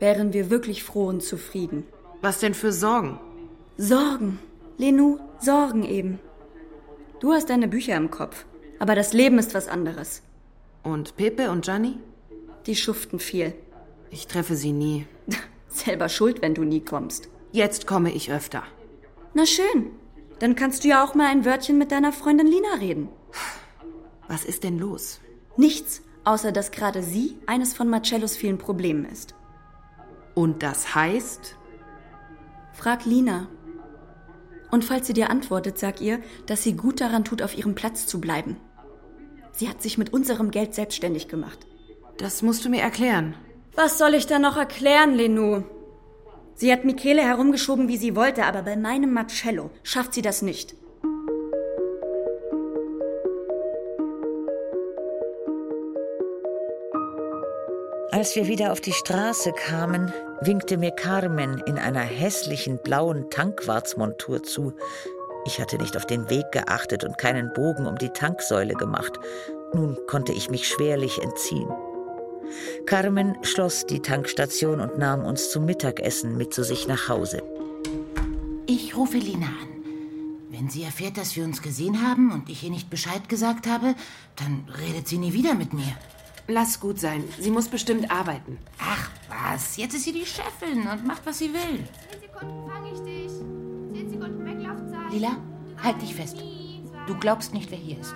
wären 0.00 0.34
wir 0.34 0.50
wirklich 0.50 0.84
froh 0.84 1.06
und 1.06 1.22
zufrieden. 1.22 1.86
Was 2.20 2.40
denn 2.40 2.52
für 2.52 2.72
Sorgen? 2.72 3.18
Sorgen. 3.78 4.38
Lenu, 4.76 5.18
Sorgen 5.40 5.84
eben. 5.84 6.18
Du 7.20 7.32
hast 7.32 7.48
deine 7.48 7.68
Bücher 7.68 7.96
im 7.96 8.10
Kopf, 8.10 8.44
aber 8.78 8.94
das 8.94 9.14
Leben 9.14 9.38
ist 9.38 9.54
was 9.54 9.68
anderes. 9.68 10.20
Und 10.84 11.16
Pepe 11.16 11.50
und 11.50 11.64
Gianni? 11.64 11.98
Die 12.66 12.76
schuften 12.76 13.18
viel. 13.18 13.54
Ich 14.10 14.26
treffe 14.26 14.54
sie 14.54 14.72
nie. 14.72 15.06
Selber 15.68 16.08
schuld, 16.08 16.42
wenn 16.42 16.54
du 16.54 16.62
nie 16.62 16.80
kommst. 16.80 17.28
Jetzt 17.52 17.86
komme 17.86 18.12
ich 18.12 18.30
öfter. 18.30 18.62
Na 19.32 19.46
schön. 19.46 19.90
Dann 20.38 20.54
kannst 20.54 20.84
du 20.84 20.88
ja 20.88 21.02
auch 21.02 21.14
mal 21.14 21.26
ein 21.26 21.44
Wörtchen 21.44 21.78
mit 21.78 21.90
deiner 21.90 22.12
Freundin 22.12 22.46
Lina 22.46 22.74
reden. 22.80 23.08
Was 24.28 24.44
ist 24.44 24.62
denn 24.62 24.78
los? 24.78 25.20
Nichts, 25.56 26.02
außer 26.24 26.52
dass 26.52 26.70
gerade 26.70 27.02
sie 27.02 27.38
eines 27.46 27.74
von 27.74 27.88
Marcellos 27.88 28.36
vielen 28.36 28.58
Problemen 28.58 29.04
ist. 29.04 29.34
Und 30.34 30.62
das 30.62 30.94
heißt? 30.94 31.56
Frag 32.72 33.04
Lina. 33.04 33.48
Und 34.70 34.84
falls 34.84 35.06
sie 35.06 35.12
dir 35.12 35.30
antwortet, 35.30 35.78
sag 35.78 36.00
ihr, 36.00 36.20
dass 36.46 36.62
sie 36.62 36.74
gut 36.76 37.00
daran 37.00 37.24
tut, 37.24 37.42
auf 37.42 37.56
ihrem 37.56 37.74
Platz 37.74 38.06
zu 38.06 38.20
bleiben. 38.20 38.56
Sie 39.56 39.68
hat 39.68 39.80
sich 39.80 39.98
mit 39.98 40.12
unserem 40.12 40.50
Geld 40.50 40.74
selbstständig 40.74 41.28
gemacht. 41.28 41.58
Das 42.18 42.42
musst 42.42 42.64
du 42.64 42.68
mir 42.68 42.82
erklären. 42.82 43.34
Was 43.76 43.98
soll 43.98 44.14
ich 44.14 44.26
da 44.26 44.38
noch 44.38 44.56
erklären, 44.56 45.14
Lenu? 45.14 45.62
Sie 46.56 46.72
hat 46.72 46.84
Michele 46.84 47.22
herumgeschoben, 47.22 47.88
wie 47.88 47.96
sie 47.96 48.14
wollte, 48.14 48.44
aber 48.44 48.62
bei 48.62 48.76
meinem 48.76 49.12
Marcello 49.12 49.70
schafft 49.82 50.14
sie 50.14 50.22
das 50.22 50.42
nicht. 50.42 50.74
Als 58.10 58.36
wir 58.36 58.46
wieder 58.46 58.70
auf 58.70 58.80
die 58.80 58.92
Straße 58.92 59.52
kamen, 59.52 60.12
winkte 60.40 60.76
mir 60.76 60.92
Carmen 60.92 61.60
in 61.66 61.78
einer 61.78 62.00
hässlichen 62.00 62.78
blauen 62.82 63.28
Tankwartsmontur 63.30 64.44
zu. 64.44 64.74
Ich 65.46 65.60
hatte 65.60 65.76
nicht 65.78 65.96
auf 65.96 66.06
den 66.06 66.30
Weg 66.30 66.52
geachtet 66.52 67.04
und 67.04 67.18
keinen 67.18 67.52
Bogen 67.52 67.86
um 67.86 67.98
die 67.98 68.08
Tanksäule 68.08 68.74
gemacht. 68.74 69.18
Nun 69.74 69.98
konnte 70.06 70.32
ich 70.32 70.50
mich 70.50 70.66
schwerlich 70.66 71.22
entziehen. 71.22 71.68
Carmen 72.86 73.36
schloss 73.42 73.86
die 73.86 74.00
Tankstation 74.00 74.80
und 74.80 74.98
nahm 74.98 75.24
uns 75.24 75.50
zum 75.50 75.64
Mittagessen 75.64 76.36
mit 76.36 76.54
zu 76.54 76.64
sich 76.64 76.86
nach 76.86 77.08
Hause. 77.08 77.42
Ich 78.66 78.96
rufe 78.96 79.18
Lina 79.18 79.46
an. 79.46 79.74
Wenn 80.50 80.70
sie 80.70 80.84
erfährt, 80.84 81.18
dass 81.18 81.34
wir 81.36 81.44
uns 81.44 81.62
gesehen 81.62 82.06
haben 82.06 82.30
und 82.30 82.48
ich 82.48 82.62
ihr 82.62 82.70
nicht 82.70 82.88
Bescheid 82.88 83.28
gesagt 83.28 83.66
habe, 83.66 83.94
dann 84.36 84.66
redet 84.80 85.08
sie 85.08 85.18
nie 85.18 85.32
wieder 85.32 85.54
mit 85.54 85.72
mir. 85.72 85.96
Lass 86.46 86.78
gut 86.78 87.00
sein. 87.00 87.24
Sie 87.40 87.50
muss 87.50 87.68
bestimmt 87.68 88.10
arbeiten. 88.10 88.58
Ach 88.78 89.10
was, 89.28 89.76
jetzt 89.76 89.94
ist 89.94 90.04
sie 90.04 90.12
die 90.12 90.26
Chefin 90.26 90.86
und 90.86 91.06
macht, 91.06 91.26
was 91.26 91.38
sie 91.38 91.52
will. 91.52 91.84
Zehn 92.10 92.20
Sekunden 92.20 92.70
fange 92.70 92.92
ich 92.92 93.00
dich. 93.00 93.63
Lila, 95.14 95.36
halt 95.80 96.02
dich 96.02 96.12
fest. 96.12 96.42
Du 97.06 97.16
glaubst 97.16 97.54
nicht, 97.54 97.70
wer 97.70 97.78
hier 97.78 98.00
ist. 98.00 98.14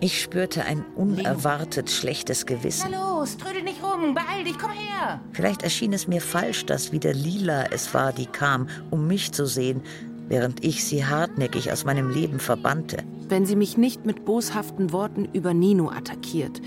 Ich 0.00 0.20
spürte 0.20 0.64
ein 0.64 0.84
unerwartet 0.96 1.90
schlechtes 1.90 2.44
Gewissen. 2.44 2.88
Na 2.90 3.18
los, 3.18 3.36
trödel 3.36 3.62
nicht 3.62 3.80
rum, 3.84 4.14
beeil 4.14 4.42
dich, 4.44 4.58
komm 4.58 4.72
her. 4.72 5.20
Vielleicht 5.32 5.62
erschien 5.62 5.92
es 5.92 6.08
mir 6.08 6.20
falsch, 6.20 6.66
dass 6.66 6.90
wieder 6.90 7.12
Lila 7.12 7.66
es 7.70 7.94
war, 7.94 8.12
die 8.12 8.26
kam, 8.26 8.68
um 8.90 9.06
mich 9.06 9.30
zu 9.30 9.46
sehen, 9.46 9.82
während 10.26 10.64
ich 10.64 10.84
sie 10.84 11.04
hartnäckig 11.04 11.70
aus 11.70 11.84
meinem 11.84 12.10
Leben 12.10 12.40
verbannte. 12.40 13.04
Wenn 13.28 13.46
sie 13.46 13.56
mich 13.56 13.76
nicht 13.76 14.04
mit 14.04 14.24
boshaften 14.24 14.90
Worten 14.90 15.28
über 15.32 15.54
Nino 15.54 15.88
attackiert, 15.90 16.60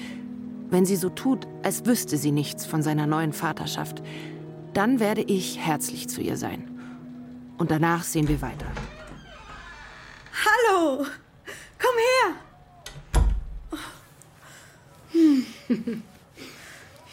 wenn 0.69 0.85
sie 0.85 0.95
so 0.95 1.09
tut, 1.09 1.45
als 1.63 1.85
wüsste 1.85 2.17
sie 2.17 2.31
nichts 2.31 2.65
von 2.65 2.83
seiner 2.83 3.07
neuen 3.07 3.33
Vaterschaft, 3.33 4.01
dann 4.73 5.01
werde 5.01 5.23
ich 5.23 5.59
herzlich 5.59 6.07
zu 6.07 6.21
ihr 6.21 6.37
sein. 6.37 6.69
Und 7.57 7.69
danach 7.69 8.03
sehen 8.03 8.29
wir 8.29 8.41
weiter. 8.41 8.67
Hallo! 10.33 11.05
Komm 11.79 11.95
her! 12.09 13.79
Hm. 15.11 16.03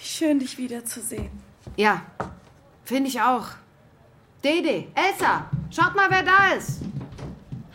Schön, 0.02 0.38
dich 0.38 0.56
wiederzusehen. 0.58 1.30
Ja, 1.76 2.02
finde 2.84 3.08
ich 3.08 3.20
auch. 3.20 3.46
Dede, 4.42 4.86
Elsa, 4.94 5.50
schaut 5.70 5.94
mal, 5.94 6.10
wer 6.10 6.22
da 6.22 6.54
ist. 6.54 6.80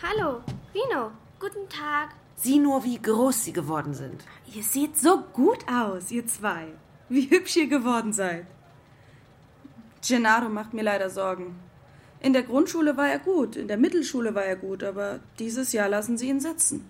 Hallo, 0.02 0.42
Rino. 0.74 1.12
Guten 1.40 1.70
Tag. 1.70 2.10
Sieh 2.36 2.60
nur, 2.60 2.84
wie 2.84 3.02
groß 3.02 3.44
sie 3.44 3.54
geworden 3.54 3.94
sind. 3.94 4.24
Ihr 4.54 4.64
seht 4.64 4.98
so 4.98 5.22
gut 5.34 5.60
aus, 5.70 6.12
ihr 6.12 6.26
zwei. 6.28 6.68
Wie 7.10 7.30
hübsch 7.30 7.56
ihr 7.56 7.68
geworden 7.68 8.14
seid. 8.14 8.48
Gennaro 10.08 10.50
macht 10.50 10.74
mir 10.74 10.84
leider 10.84 11.10
Sorgen. 11.10 11.60
In 12.26 12.34
der 12.34 12.42
Grundschule 12.42 12.98
war 12.98 13.08
er 13.08 13.20
gut, 13.20 13.56
in 13.56 13.68
der 13.68 13.78
Mittelschule 13.78 14.34
war 14.34 14.46
er 14.46 14.56
gut, 14.56 14.84
aber 14.84 15.20
dieses 15.38 15.74
Jahr 15.74 15.88
lassen 15.88 16.18
sie 16.18 16.28
ihn 16.28 16.40
sitzen. 16.40 16.84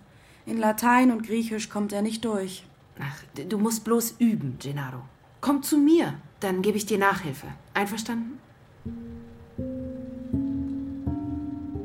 In 0.46 0.58
Latein 0.58 1.12
und 1.12 1.28
Griechisch 1.28 1.70
kommt 1.70 1.92
er 1.92 2.02
nicht 2.02 2.24
durch. 2.24 2.66
Ach, 3.02 3.22
du 3.50 3.58
musst 3.58 3.84
bloß 3.84 4.16
üben, 4.20 4.56
Gennaro. 4.62 5.02
Komm 5.42 5.62
zu 5.62 5.78
mir, 5.78 6.14
dann 6.40 6.62
gebe 6.62 6.78
ich 6.78 6.86
dir 6.86 6.98
Nachhilfe. 6.98 7.48
Einverstanden? 7.74 8.40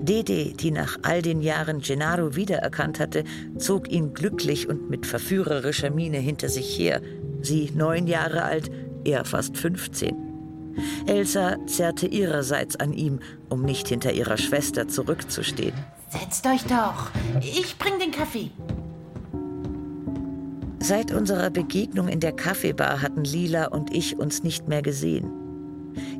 Dede, 0.01 0.53
die 0.53 0.71
nach 0.71 0.99
all 1.03 1.21
den 1.21 1.43
Jahren 1.43 1.81
Gennaro 1.81 2.37
wiedererkannt 2.37 3.01
hatte, 3.01 3.25
zog 3.59 3.91
ihn 3.91 4.15
glücklich 4.15 4.69
und 4.69 4.91
mit 4.91 5.07
verführerischer 5.07 5.91
Miene 5.91 6.19
hinter 6.19 6.51
sich 6.51 6.79
her. 6.79 7.03
Sie 7.43 7.73
neun 7.75 8.07
Jahre 8.07 8.45
alt, 8.45 8.71
er 9.05 9.25
fast 9.25 9.57
15. 9.57 10.30
Elsa 11.07 11.57
zerrte 11.67 12.07
ihrerseits 12.07 12.77
an 12.77 12.93
ihm, 12.93 13.21
um 13.49 13.63
nicht 13.63 13.89
hinter 13.89 14.13
ihrer 14.13 14.37
Schwester 14.37 14.89
zurückzustehen. 14.89 15.75
Setzt 16.09 16.47
euch 16.47 16.65
doch. 16.65 17.11
Ich 17.41 17.79
bring 17.79 17.99
den 17.99 18.11
Kaffee. 18.11 18.51
Seit 20.81 21.13
unserer 21.13 21.51
Begegnung 21.51 22.09
in 22.09 22.21
der 22.21 22.33
Kaffeebar 22.33 23.03
hatten 23.03 23.23
Lila 23.23 23.67
und 23.67 23.95
ich 23.95 24.19
uns 24.19 24.43
nicht 24.43 24.67
mehr 24.67 24.83
gesehen. 24.83 25.31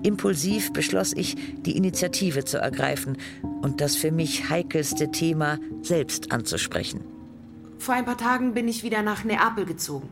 Impulsiv 0.03 0.73
beschloss 0.73 1.13
ich, 1.13 1.37
die 1.63 1.77
Initiative 1.77 2.45
zu 2.45 2.59
ergreifen 2.59 3.17
und 3.63 3.81
das 3.81 3.97
für 3.97 4.13
mich 4.13 4.49
heikelste 4.49 5.11
Thema 5.11 5.59
selbst 5.83 6.33
anzusprechen. 6.33 7.01
Vor 7.79 7.95
ein 7.95 8.05
paar 8.05 8.19
Tagen 8.19 8.55
bin 8.55 8.69
ich 8.69 8.83
wieder 8.83 9.03
nach 9.03 9.25
Neapel 9.25 9.65
gezogen. 9.65 10.09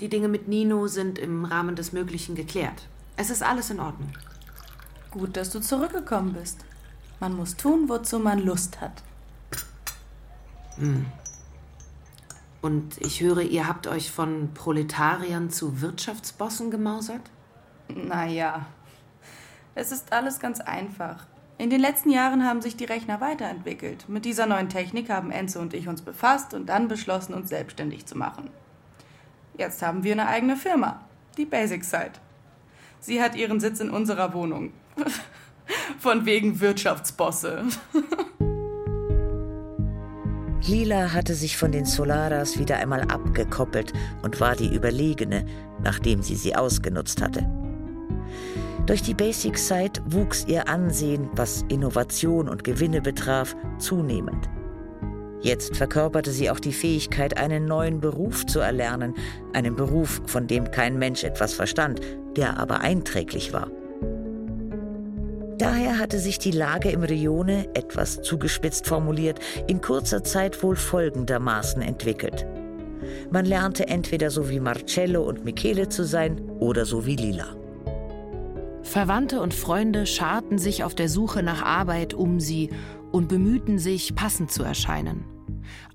Die 0.00 0.08
Dinge 0.08 0.28
mit 0.28 0.46
Nino 0.46 0.86
sind 0.86 1.18
im 1.18 1.44
Rahmen 1.44 1.74
des 1.74 1.92
Möglichen 1.92 2.36
geklärt. 2.36 2.88
Es 3.18 3.30
ist 3.30 3.42
alles 3.42 3.70
in 3.70 3.80
Ordnung. 3.80 4.12
Gut, 5.10 5.36
dass 5.36 5.50
du 5.50 5.60
zurückgekommen 5.60 6.34
bist. 6.34 6.64
Man 7.18 7.36
muss 7.36 7.56
tun, 7.56 7.88
wozu 7.88 8.20
man 8.20 8.38
Lust 8.38 8.80
hat. 8.80 9.02
Hm. 10.76 11.04
Und 12.62 12.96
ich 12.98 13.20
höre, 13.20 13.40
ihr 13.40 13.66
habt 13.66 13.88
euch 13.88 14.12
von 14.12 14.54
Proletariern 14.54 15.50
zu 15.50 15.80
Wirtschaftsbossen 15.80 16.70
gemausert? 16.70 17.22
Naja, 17.88 18.66
es 19.74 19.90
ist 19.90 20.12
alles 20.12 20.38
ganz 20.38 20.60
einfach. 20.60 21.26
In 21.56 21.70
den 21.70 21.80
letzten 21.80 22.10
Jahren 22.10 22.44
haben 22.44 22.62
sich 22.62 22.76
die 22.76 22.84
Rechner 22.84 23.20
weiterentwickelt. 23.20 24.08
Mit 24.08 24.26
dieser 24.26 24.46
neuen 24.46 24.68
Technik 24.68 25.10
haben 25.10 25.32
Enzo 25.32 25.58
und 25.58 25.74
ich 25.74 25.88
uns 25.88 26.02
befasst 26.02 26.54
und 26.54 26.66
dann 26.66 26.86
beschlossen, 26.86 27.34
uns 27.34 27.48
selbstständig 27.48 28.06
zu 28.06 28.16
machen. 28.16 28.48
Jetzt 29.56 29.82
haben 29.82 30.04
wir 30.04 30.12
eine 30.12 30.28
eigene 30.28 30.56
Firma, 30.56 31.00
die 31.36 31.46
Basic 31.46 31.84
Site. 31.84 32.20
Sie 33.00 33.20
hat 33.22 33.36
ihren 33.36 33.60
Sitz 33.60 33.80
in 33.80 33.90
unserer 33.90 34.32
Wohnung. 34.34 34.72
Von 35.98 36.26
wegen 36.26 36.60
Wirtschaftsbosse. 36.60 37.64
Lila 40.66 41.12
hatte 41.12 41.34
sich 41.34 41.56
von 41.56 41.72
den 41.72 41.86
Solaras 41.86 42.58
wieder 42.58 42.76
einmal 42.76 43.02
abgekoppelt 43.02 43.92
und 44.22 44.38
war 44.40 44.54
die 44.54 44.74
Überlegene, 44.74 45.46
nachdem 45.82 46.22
sie 46.22 46.36
sie 46.36 46.54
ausgenutzt 46.56 47.22
hatte. 47.22 47.48
Durch 48.84 49.02
die 49.02 49.14
Basic 49.14 49.56
Site 49.56 50.02
wuchs 50.06 50.44
ihr 50.46 50.68
Ansehen, 50.68 51.30
was 51.34 51.64
Innovation 51.68 52.48
und 52.48 52.64
Gewinne 52.64 53.00
betraf, 53.00 53.56
zunehmend. 53.78 54.48
Jetzt 55.40 55.76
verkörperte 55.76 56.32
sie 56.32 56.50
auch 56.50 56.58
die 56.58 56.72
Fähigkeit, 56.72 57.38
einen 57.38 57.66
neuen 57.66 58.00
Beruf 58.00 58.44
zu 58.46 58.58
erlernen, 58.58 59.14
einen 59.52 59.76
Beruf, 59.76 60.20
von 60.26 60.46
dem 60.46 60.70
kein 60.70 60.98
Mensch 60.98 61.22
etwas 61.22 61.54
verstand, 61.54 62.00
der 62.36 62.58
aber 62.58 62.80
einträglich 62.80 63.52
war. 63.52 63.70
Daher 65.58 65.98
hatte 65.98 66.18
sich 66.18 66.38
die 66.38 66.52
Lage 66.52 66.90
im 66.90 67.02
Rione, 67.02 67.68
etwas 67.74 68.22
zugespitzt 68.22 68.86
formuliert, 68.86 69.40
in 69.66 69.80
kurzer 69.80 70.22
Zeit 70.22 70.62
wohl 70.62 70.76
folgendermaßen 70.76 71.82
entwickelt. 71.82 72.46
Man 73.30 73.44
lernte 73.44 73.88
entweder 73.88 74.30
so 74.30 74.50
wie 74.50 74.60
Marcello 74.60 75.22
und 75.22 75.44
Michele 75.44 75.88
zu 75.88 76.04
sein 76.04 76.40
oder 76.58 76.84
so 76.84 77.06
wie 77.06 77.16
Lila. 77.16 77.56
Verwandte 78.82 79.40
und 79.40 79.52
Freunde 79.52 80.06
scharten 80.06 80.58
sich 80.58 80.84
auf 80.84 80.94
der 80.94 81.08
Suche 81.08 81.42
nach 81.42 81.62
Arbeit 81.62 82.14
um 82.14 82.40
sie 82.40 82.70
und 83.18 83.26
bemühten 83.26 83.80
sich, 83.80 84.14
passend 84.14 84.52
zu 84.52 84.62
erscheinen. 84.62 85.24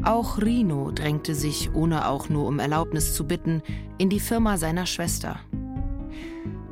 Auch 0.04 0.42
Rino 0.42 0.92
drängte 0.92 1.36
sich, 1.36 1.74
ohne 1.74 2.10
auch 2.10 2.28
nur 2.28 2.46
um 2.46 2.60
Erlaubnis 2.60 3.14
zu 3.14 3.26
bitten, 3.26 3.62
in 3.98 4.10
die 4.10 4.20
Firma 4.20 4.58
seiner 4.58 4.86
Schwester. 4.86 5.40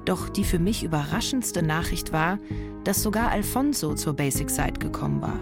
Doch 0.04 0.28
die 0.28 0.44
für 0.44 0.60
mich 0.60 0.84
überraschendste 0.84 1.64
Nachricht 1.64 2.12
war, 2.12 2.38
dass 2.84 3.02
sogar 3.02 3.32
Alfonso 3.32 3.94
zur 3.94 4.14
Basic 4.14 4.50
Side 4.50 4.74
gekommen 4.78 5.22
war. 5.22 5.40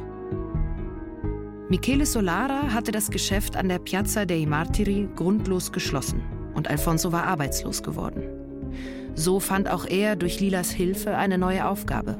Michele 1.69 2.05
Solara 2.05 2.71
hatte 2.71 2.91
das 2.91 3.09
Geschäft 3.09 3.55
an 3.55 3.67
der 3.67 3.79
Piazza 3.79 4.25
dei 4.25 4.45
Martiri 4.45 5.09
grundlos 5.15 5.71
geschlossen 5.71 6.21
und 6.53 6.69
Alfonso 6.69 7.11
war 7.11 7.23
arbeitslos 7.23 7.81
geworden. 7.81 8.21
So 9.15 9.39
fand 9.39 9.69
auch 9.69 9.87
er 9.87 10.15
durch 10.15 10.39
Lilas 10.39 10.69
Hilfe 10.69 11.17
eine 11.17 11.39
neue 11.39 11.67
Aufgabe. 11.67 12.19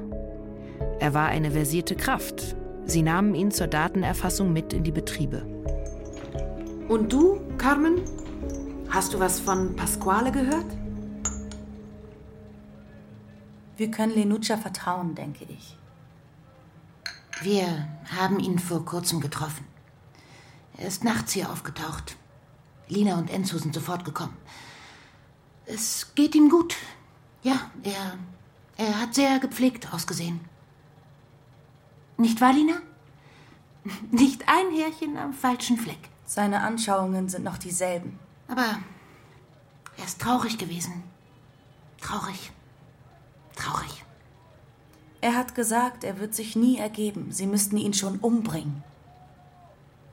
Er 1.00 1.14
war 1.14 1.28
eine 1.28 1.52
versierte 1.52 1.96
Kraft. 1.96 2.56
Sie 2.90 3.04
nahmen 3.04 3.36
ihn 3.36 3.52
zur 3.52 3.68
Datenerfassung 3.68 4.52
mit 4.52 4.74
in 4.74 4.84
die 4.84 4.92
Betriebe. 4.92 5.46
Und 6.88 7.14
du, 7.14 7.40
Carmen? 7.60 8.02
Hast 8.90 9.14
du 9.14 9.20
was 9.20 9.40
von 9.40 9.76
Pasquale 9.76 10.32
gehört? 10.32 10.66
Wir 13.78 13.92
können 13.92 14.16
Lenuccia 14.16 14.58
vertrauen, 14.58 15.14
denke 15.14 15.46
ich. 15.50 15.78
Wir 17.44 17.88
haben 18.18 18.40
ihn 18.40 18.58
vor 18.58 18.84
kurzem 18.86 19.22
getroffen. 19.22 19.66
Er 20.76 20.88
ist 20.88 21.04
nachts 21.04 21.34
hier 21.34 21.52
aufgetaucht. 21.52 22.16
Lina 22.88 23.20
und 23.20 23.30
Enzo 23.30 23.60
sind 23.60 23.76
sofort 23.76 24.04
gekommen. 24.04 24.36
Es 25.68 26.16
geht 26.16 26.34
ihm 26.34 26.50
gut. 26.50 26.76
Ja, 27.44 27.70
er, 27.84 28.18
er 28.78 29.00
hat 29.00 29.14
sehr 29.14 29.38
gepflegt 29.38 29.94
ausgesehen. 29.94 30.49
Nicht 32.20 32.42
wahr, 32.42 32.52
Lina? 32.52 32.74
Nicht 34.12 34.44
ein 34.50 34.76
Härchen 34.76 35.16
am 35.18 35.32
falschen 35.32 35.78
Fleck. 35.78 36.10
Seine 36.26 36.60
Anschauungen 36.62 37.30
sind 37.30 37.46
noch 37.46 37.58
dieselben. 37.58 38.20
Aber 38.50 38.80
er 39.98 40.04
ist 40.04 40.20
traurig 40.20 40.58
gewesen. 40.58 41.04
Traurig. 42.02 42.52
Traurig. 43.56 44.04
Er 45.22 45.36
hat 45.36 45.56
gesagt, 45.56 46.04
er 46.04 46.20
wird 46.20 46.36
sich 46.36 46.58
nie 46.58 46.78
ergeben. 46.78 47.32
Sie 47.32 47.48
müssten 47.48 47.78
ihn 47.78 47.94
schon 47.94 48.20
umbringen. 48.20 48.84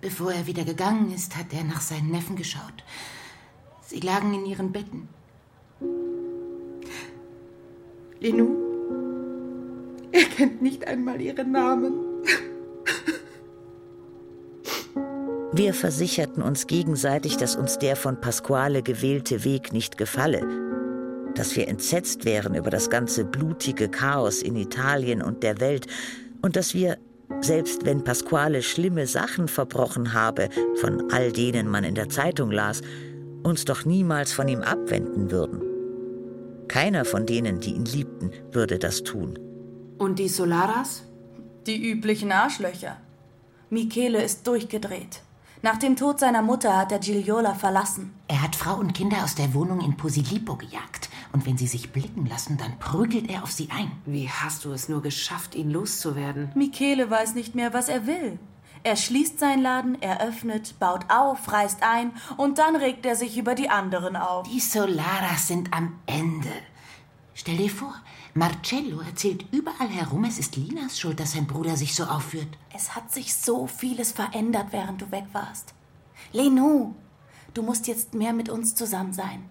Bevor 0.01 0.33
er 0.33 0.47
wieder 0.47 0.65
gegangen 0.65 1.11
ist, 1.13 1.37
hat 1.37 1.53
er 1.53 1.65
nach 1.65 1.81
seinen 1.81 2.13
Neffen 2.13 2.37
geschaut. 2.37 2.85
Sie 3.83 3.99
lagen 3.99 4.33
in 4.33 4.47
ihren 4.47 4.71
Betten. 4.71 5.09
Lenu, 8.21 8.66
er 10.13 10.25
kennt 10.25 10.63
nicht 10.63 10.87
einmal 10.87 11.21
ihren 11.21 11.53
Namen. 11.53 11.93
Wir 15.53 15.73
versicherten 15.73 16.43
uns 16.43 16.67
gegenseitig, 16.67 17.39
dass 17.39 17.57
uns 17.57 17.79
der 17.79 17.97
von 17.97 18.21
Pasquale 18.21 18.83
gewählte 18.83 19.43
Weg 19.45 19.73
nicht 19.73 19.97
gefalle, 19.97 20.47
dass 21.35 21.57
wir 21.57 21.69
entsetzt 21.69 22.27
wären 22.27 22.55
über 22.55 22.69
das 22.69 22.91
ganze 22.91 23.25
blutige 23.25 23.89
Chaos 23.89 24.43
in 24.43 24.55
Italien 24.57 25.23
und 25.23 25.43
der 25.43 25.59
Welt 25.61 25.87
und 26.43 26.57
dass 26.57 26.75
wir, 26.75 26.99
selbst 27.41 27.87
wenn 27.87 28.05
Pasquale 28.05 28.63
schlimme 28.63 29.07
Sachen 29.07 29.49
verbrochen 29.49 30.13
habe, 30.13 30.51
von 30.75 31.11
all 31.11 31.33
denen 31.33 31.69
man 31.69 31.85
in 31.85 31.95
der 31.95 32.11
Zeitung 32.11 32.51
las, 32.51 32.83
uns 33.43 33.65
doch 33.65 33.87
niemals 33.87 34.33
von 34.33 34.49
ihm 34.49 34.61
abwenden 34.61 35.31
würden. 35.31 35.63
Keiner 36.69 37.07
von 37.07 37.25
denen, 37.25 37.61
die 37.61 37.71
ihn 37.71 37.87
liebten, 37.87 38.31
würde 38.53 38.79
das 38.79 39.05
tun. 39.05 39.39
Und 39.99 40.19
die 40.19 40.29
Solaras? 40.29 41.05
Die 41.67 41.83
üblichen 41.91 42.31
Arschlöcher. 42.31 42.99
Michele 43.71 44.23
ist 44.23 44.47
durchgedreht. 44.47 45.23
Nach 45.63 45.79
dem 45.79 45.97
Tod 45.97 46.21
seiner 46.21 46.43
Mutter 46.43 46.77
hat 46.77 46.93
er 46.93 46.99
Gigliola 46.99 47.55
verlassen. 47.55 48.15
Er 48.29 48.43
hat 48.43 48.55
Frau 48.55 48.77
und 48.77 48.93
Kinder 48.93 49.25
aus 49.25 49.35
der 49.35 49.55
Wohnung 49.55 49.81
in 49.81 49.97
Posillipo 49.97 50.57
gejagt. 50.57 51.09
Und 51.33 51.47
wenn 51.47 51.57
sie 51.57 51.67
sich 51.67 51.93
blicken 51.93 52.27
lassen, 52.27 52.59
dann 52.59 52.79
prügelt 52.79 53.31
er 53.31 53.43
auf 53.43 53.51
sie 53.51 53.69
ein. 53.71 53.91
Wie 54.05 54.29
hast 54.29 54.65
du 54.65 54.73
es 54.73 54.89
nur 54.89 55.01
geschafft, 55.01 55.55
ihn 55.55 55.71
loszuwerden? 55.71 56.53
Michele 56.55 57.11
weiß 57.11 57.35
nicht 57.35 57.55
mehr, 57.55 57.73
was 57.73 57.89
er 57.89 58.07
will. 58.07 58.39
Er 58.83 58.97
schließt 58.97 59.41
seinen 59.41 59.63
Laden, 59.63 60.01
eröffnet, 60.01 60.79
baut 60.79 61.07
auf, 61.09 61.51
reißt 61.51 61.83
ein 61.83 62.13
und 62.37 62.59
dann 62.59 62.77
regt 62.77 63.05
er 63.07 63.17
sich 63.17 63.37
über 63.37 63.55
die 63.55 63.71
anderen 63.71 64.15
auf. 64.15 64.47
Die 64.49 64.61
Solaras 64.61 65.49
sind 65.49 65.73
am 65.73 65.99
Ende. 66.07 66.53
Stell 67.35 67.57
dir 67.57 67.71
vor, 67.71 67.95
Marcello 68.37 69.01
erzählt 69.01 69.47
überall 69.51 69.89
herum, 69.89 70.25
es 70.25 70.39
ist 70.39 70.57
Linas 70.57 71.01
Schuld, 71.01 71.19
dass 71.21 71.33
sein 71.33 71.47
Bruder 71.47 71.75
sich 71.75 71.95
so 71.95 72.05
aufführt. 72.05 72.49
Es 72.75 72.95
hat 72.95 73.11
sich 73.11 73.33
so 73.33 73.67
vieles 73.67 74.13
verändert, 74.13 74.67
während 74.73 75.01
du 75.01 75.11
weg 75.11 75.25
warst. 75.33 75.73
Lenu, 76.35 76.93
du 77.55 77.63
musst 77.63 77.87
jetzt 77.87 78.13
mehr 78.13 78.35
mit 78.35 78.51
uns 78.51 78.75
zusammen 78.75 79.15
sein. 79.15 79.49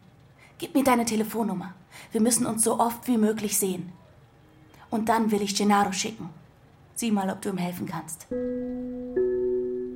Gib 0.60 0.76
mir 0.76 0.84
deine 0.84 1.06
Telefonnummer. 1.06 1.74
Wir 2.12 2.22
müssen 2.22 2.46
uns 2.46 2.64
so 2.64 2.80
oft 2.80 3.08
wie 3.08 3.18
möglich 3.18 3.58
sehen. 3.58 3.92
Und 4.92 5.10
dann 5.10 5.32
will 5.32 5.42
ich 5.42 5.56
Gennaro 5.56 5.92
schicken. 5.92 6.30
Sieh 6.94 7.10
mal, 7.10 7.32
ob 7.32 7.42
du 7.42 7.50
ihm 7.50 7.58
helfen 7.58 7.88
kannst. 7.88 8.28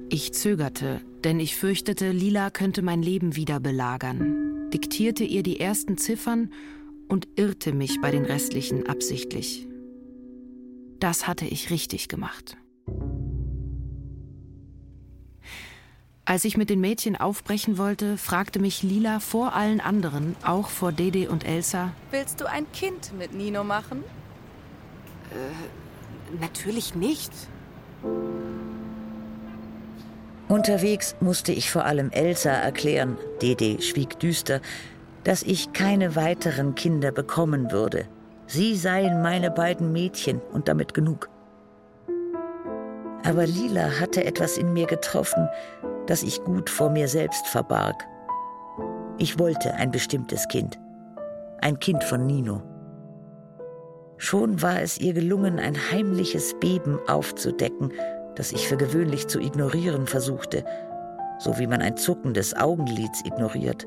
Ich 0.10 0.34
zögerte, 0.34 1.02
denn 1.24 1.40
ich 1.40 1.56
fürchtete, 1.56 2.12
Lila 2.12 2.50
könnte 2.50 2.82
mein 2.82 3.04
Leben 3.04 3.36
wieder 3.36 3.60
belagern, 3.60 4.72
diktierte 4.74 5.26
ihr 5.26 5.44
die 5.44 5.60
ersten 5.60 6.00
Ziffern 6.00 6.52
und 7.10 7.28
irrte 7.36 7.74
mich 7.74 8.00
bei 8.00 8.12
den 8.12 8.24
restlichen 8.24 8.88
absichtlich. 8.88 9.68
Das 11.00 11.28
hatte 11.28 11.46
ich 11.46 11.70
richtig 11.70 12.08
gemacht. 12.08 12.58
Als 16.26 16.46
ich 16.46 16.58
mit 16.58 16.70
den 16.70 16.80
Mädchen 16.80 17.16
aufbrechen 17.16 17.80
wollte, 17.80 18.16
fragte 18.16 18.60
mich 18.60 18.84
Lila 18.84 19.20
vor 19.20 19.56
allen 19.56 19.82
anderen, 19.82 20.36
auch 20.44 20.70
vor 20.70 20.92
Dede 20.92 21.30
und 21.32 21.44
Elsa: 21.44 21.92
Willst 22.12 22.40
du 22.40 22.48
ein 22.48 22.72
Kind 22.72 23.18
mit 23.18 23.34
Nino 23.34 23.64
machen? 23.64 24.04
Äh, 25.32 26.40
natürlich 26.40 26.94
nicht. 26.94 27.32
Unterwegs 30.48 31.16
musste 31.20 31.52
ich 31.52 31.72
vor 31.72 31.86
allem 31.86 32.12
Elsa 32.12 32.52
erklären, 32.52 33.18
Dede 33.42 33.82
schwieg 33.82 34.20
düster, 34.20 34.62
dass 35.24 35.44
ich 35.44 35.74
keine 35.74 36.16
weiteren 36.16 36.76
Kinder 36.76 37.12
bekommen 37.12 37.72
würde. 37.72 38.06
Sie 38.48 38.76
seien 38.76 39.22
meine 39.22 39.52
beiden 39.52 39.92
Mädchen 39.92 40.42
und 40.54 40.68
damit 40.68 40.94
genug. 40.94 41.30
Aber 43.24 43.46
Lila 43.46 44.00
hatte 44.00 44.24
etwas 44.24 44.58
in 44.58 44.74
mir 44.74 44.88
getroffen, 44.88 45.48
das 46.08 46.24
ich 46.24 46.44
gut 46.44 46.70
vor 46.70 46.90
mir 46.90 47.08
selbst 47.08 47.48
verbarg. 47.48 47.96
Ich 49.18 49.38
wollte 49.38 49.74
ein 49.76 49.92
bestimmtes 49.92 50.48
Kind. 50.48 50.80
Ein 51.62 51.80
Kind 51.80 52.04
von 52.04 52.26
Nino. 52.26 52.64
Schon 54.18 54.62
war 54.62 54.82
es 54.82 54.98
ihr 54.98 55.14
gelungen, 55.14 55.60
ein 55.60 55.76
heimliches 55.92 56.56
Beben 56.60 56.98
aufzudecken, 57.08 57.94
das 58.36 58.52
ich 58.52 58.68
für 58.68 58.78
gewöhnlich 58.78 59.28
zu 59.28 59.40
ignorieren 59.40 60.08
versuchte, 60.08 60.64
so 61.38 61.60
wie 61.60 61.68
man 61.68 61.82
ein 61.82 61.98
Zucken 61.98 62.34
des 62.34 62.56
Augenlids 62.56 63.22
ignoriert. 63.26 63.86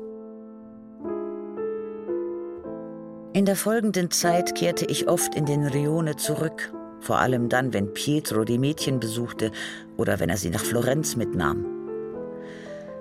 In 3.35 3.45
der 3.45 3.55
folgenden 3.55 4.11
Zeit 4.11 4.53
kehrte 4.53 4.85
ich 4.85 5.07
oft 5.07 5.33
in 5.33 5.47
den 5.47 5.65
Rione 5.65 6.15
zurück, 6.17 6.71
vor 6.99 7.17
allem 7.17 7.49
dann, 7.49 7.73
wenn 7.73 7.91
Pietro 7.91 8.43
die 8.43 8.59
Mädchen 8.59 8.99
besuchte 8.99 9.51
oder 9.97 10.19
wenn 10.19 10.29
er 10.29 10.37
sie 10.37 10.51
nach 10.51 10.63
Florenz 10.63 11.15
mitnahm. 11.15 11.65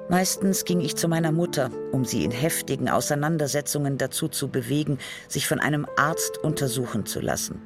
Meistens 0.08 0.64
ging 0.64 0.80
ich 0.80 0.96
zu 0.96 1.06
meiner 1.06 1.32
Mutter, 1.32 1.70
um 1.92 2.06
sie 2.06 2.24
in 2.24 2.30
heftigen 2.30 2.88
Auseinandersetzungen 2.88 3.98
dazu 3.98 4.26
zu 4.26 4.48
bewegen, 4.48 4.96
sich 5.28 5.46
von 5.46 5.60
einem 5.60 5.86
Arzt 5.98 6.38
untersuchen 6.38 7.04
zu 7.04 7.20
lassen. 7.20 7.60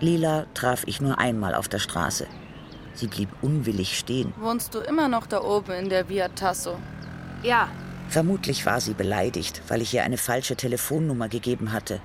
Lila 0.00 0.46
traf 0.52 0.82
ich 0.86 1.00
nur 1.00 1.20
einmal 1.20 1.54
auf 1.54 1.68
der 1.68 1.78
Straße. 1.78 2.26
Sie 2.94 3.06
blieb 3.06 3.28
unwillig 3.40 3.96
stehen. 3.96 4.34
Wohnst 4.40 4.74
du 4.74 4.80
immer 4.80 5.06
noch 5.06 5.28
da 5.28 5.42
oben 5.42 5.70
in 5.72 5.88
der 5.88 6.08
Via 6.08 6.26
Tasso? 6.28 6.76
Ja. 7.44 7.68
Vermutlich 8.08 8.64
war 8.64 8.80
sie 8.80 8.94
beleidigt, 8.94 9.62
weil 9.68 9.82
ich 9.82 9.92
ihr 9.92 10.02
eine 10.02 10.16
falsche 10.16 10.56
Telefonnummer 10.56 11.28
gegeben 11.28 11.72
hatte. 11.72 12.00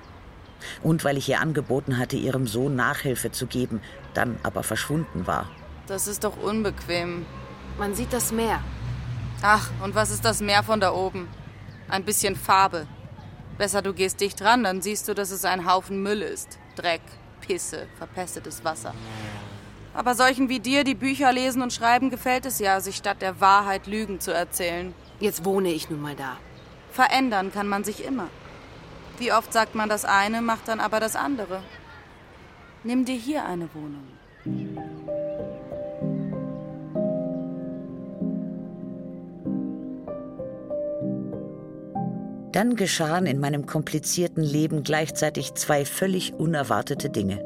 Und 0.82 1.04
weil 1.04 1.16
ich 1.16 1.28
ihr 1.28 1.40
angeboten 1.40 1.98
hatte, 1.98 2.16
ihrem 2.16 2.46
Sohn 2.46 2.76
Nachhilfe 2.76 3.30
zu 3.32 3.46
geben, 3.46 3.80
dann 4.12 4.38
aber 4.42 4.62
verschwunden 4.62 5.26
war. 5.26 5.50
Das 5.86 6.06
ist 6.06 6.24
doch 6.24 6.36
unbequem. 6.36 7.26
Man 7.78 7.94
sieht 7.94 8.12
das 8.12 8.32
Meer. 8.32 8.62
Ach, 9.42 9.70
und 9.82 9.94
was 9.94 10.10
ist 10.10 10.24
das 10.24 10.40
Meer 10.40 10.62
von 10.62 10.80
da 10.80 10.92
oben? 10.92 11.28
Ein 11.88 12.04
bisschen 12.04 12.36
Farbe. 12.36 12.86
Besser 13.58 13.82
du 13.82 13.92
gehst 13.92 14.20
dicht 14.20 14.40
ran, 14.42 14.64
dann 14.64 14.82
siehst 14.82 15.08
du, 15.08 15.14
dass 15.14 15.30
es 15.30 15.44
ein 15.44 15.70
Haufen 15.70 16.02
Müll 16.02 16.22
ist. 16.22 16.58
Dreck, 16.76 17.02
Pisse, 17.40 17.86
verpestetes 17.98 18.64
Wasser. 18.64 18.94
Aber 19.92 20.14
solchen 20.14 20.48
wie 20.48 20.60
dir, 20.60 20.82
die 20.82 20.94
Bücher 20.94 21.32
lesen 21.32 21.62
und 21.62 21.72
schreiben, 21.72 22.10
gefällt 22.10 22.46
es 22.46 22.58
ja, 22.58 22.80
sich 22.80 22.96
statt 22.96 23.22
der 23.22 23.40
Wahrheit 23.40 23.86
Lügen 23.86 24.18
zu 24.18 24.32
erzählen. 24.32 24.94
Jetzt 25.24 25.46
wohne 25.46 25.72
ich 25.72 25.88
nun 25.88 26.02
mal 26.02 26.14
da. 26.14 26.36
Verändern 26.90 27.50
kann 27.50 27.66
man 27.66 27.82
sich 27.82 28.04
immer. 28.04 28.28
Wie 29.16 29.32
oft 29.32 29.54
sagt 29.54 29.74
man 29.74 29.88
das 29.88 30.04
eine, 30.04 30.42
macht 30.42 30.68
dann 30.68 30.80
aber 30.80 31.00
das 31.00 31.16
andere. 31.16 31.62
Nimm 32.82 33.06
dir 33.06 33.14
hier 33.14 33.46
eine 33.46 33.70
Wohnung. 33.72 34.04
Dann 42.52 42.76
geschahen 42.76 43.24
in 43.24 43.40
meinem 43.40 43.64
komplizierten 43.64 44.42
Leben 44.44 44.82
gleichzeitig 44.82 45.54
zwei 45.54 45.86
völlig 45.86 46.34
unerwartete 46.34 47.08
Dinge. 47.08 47.42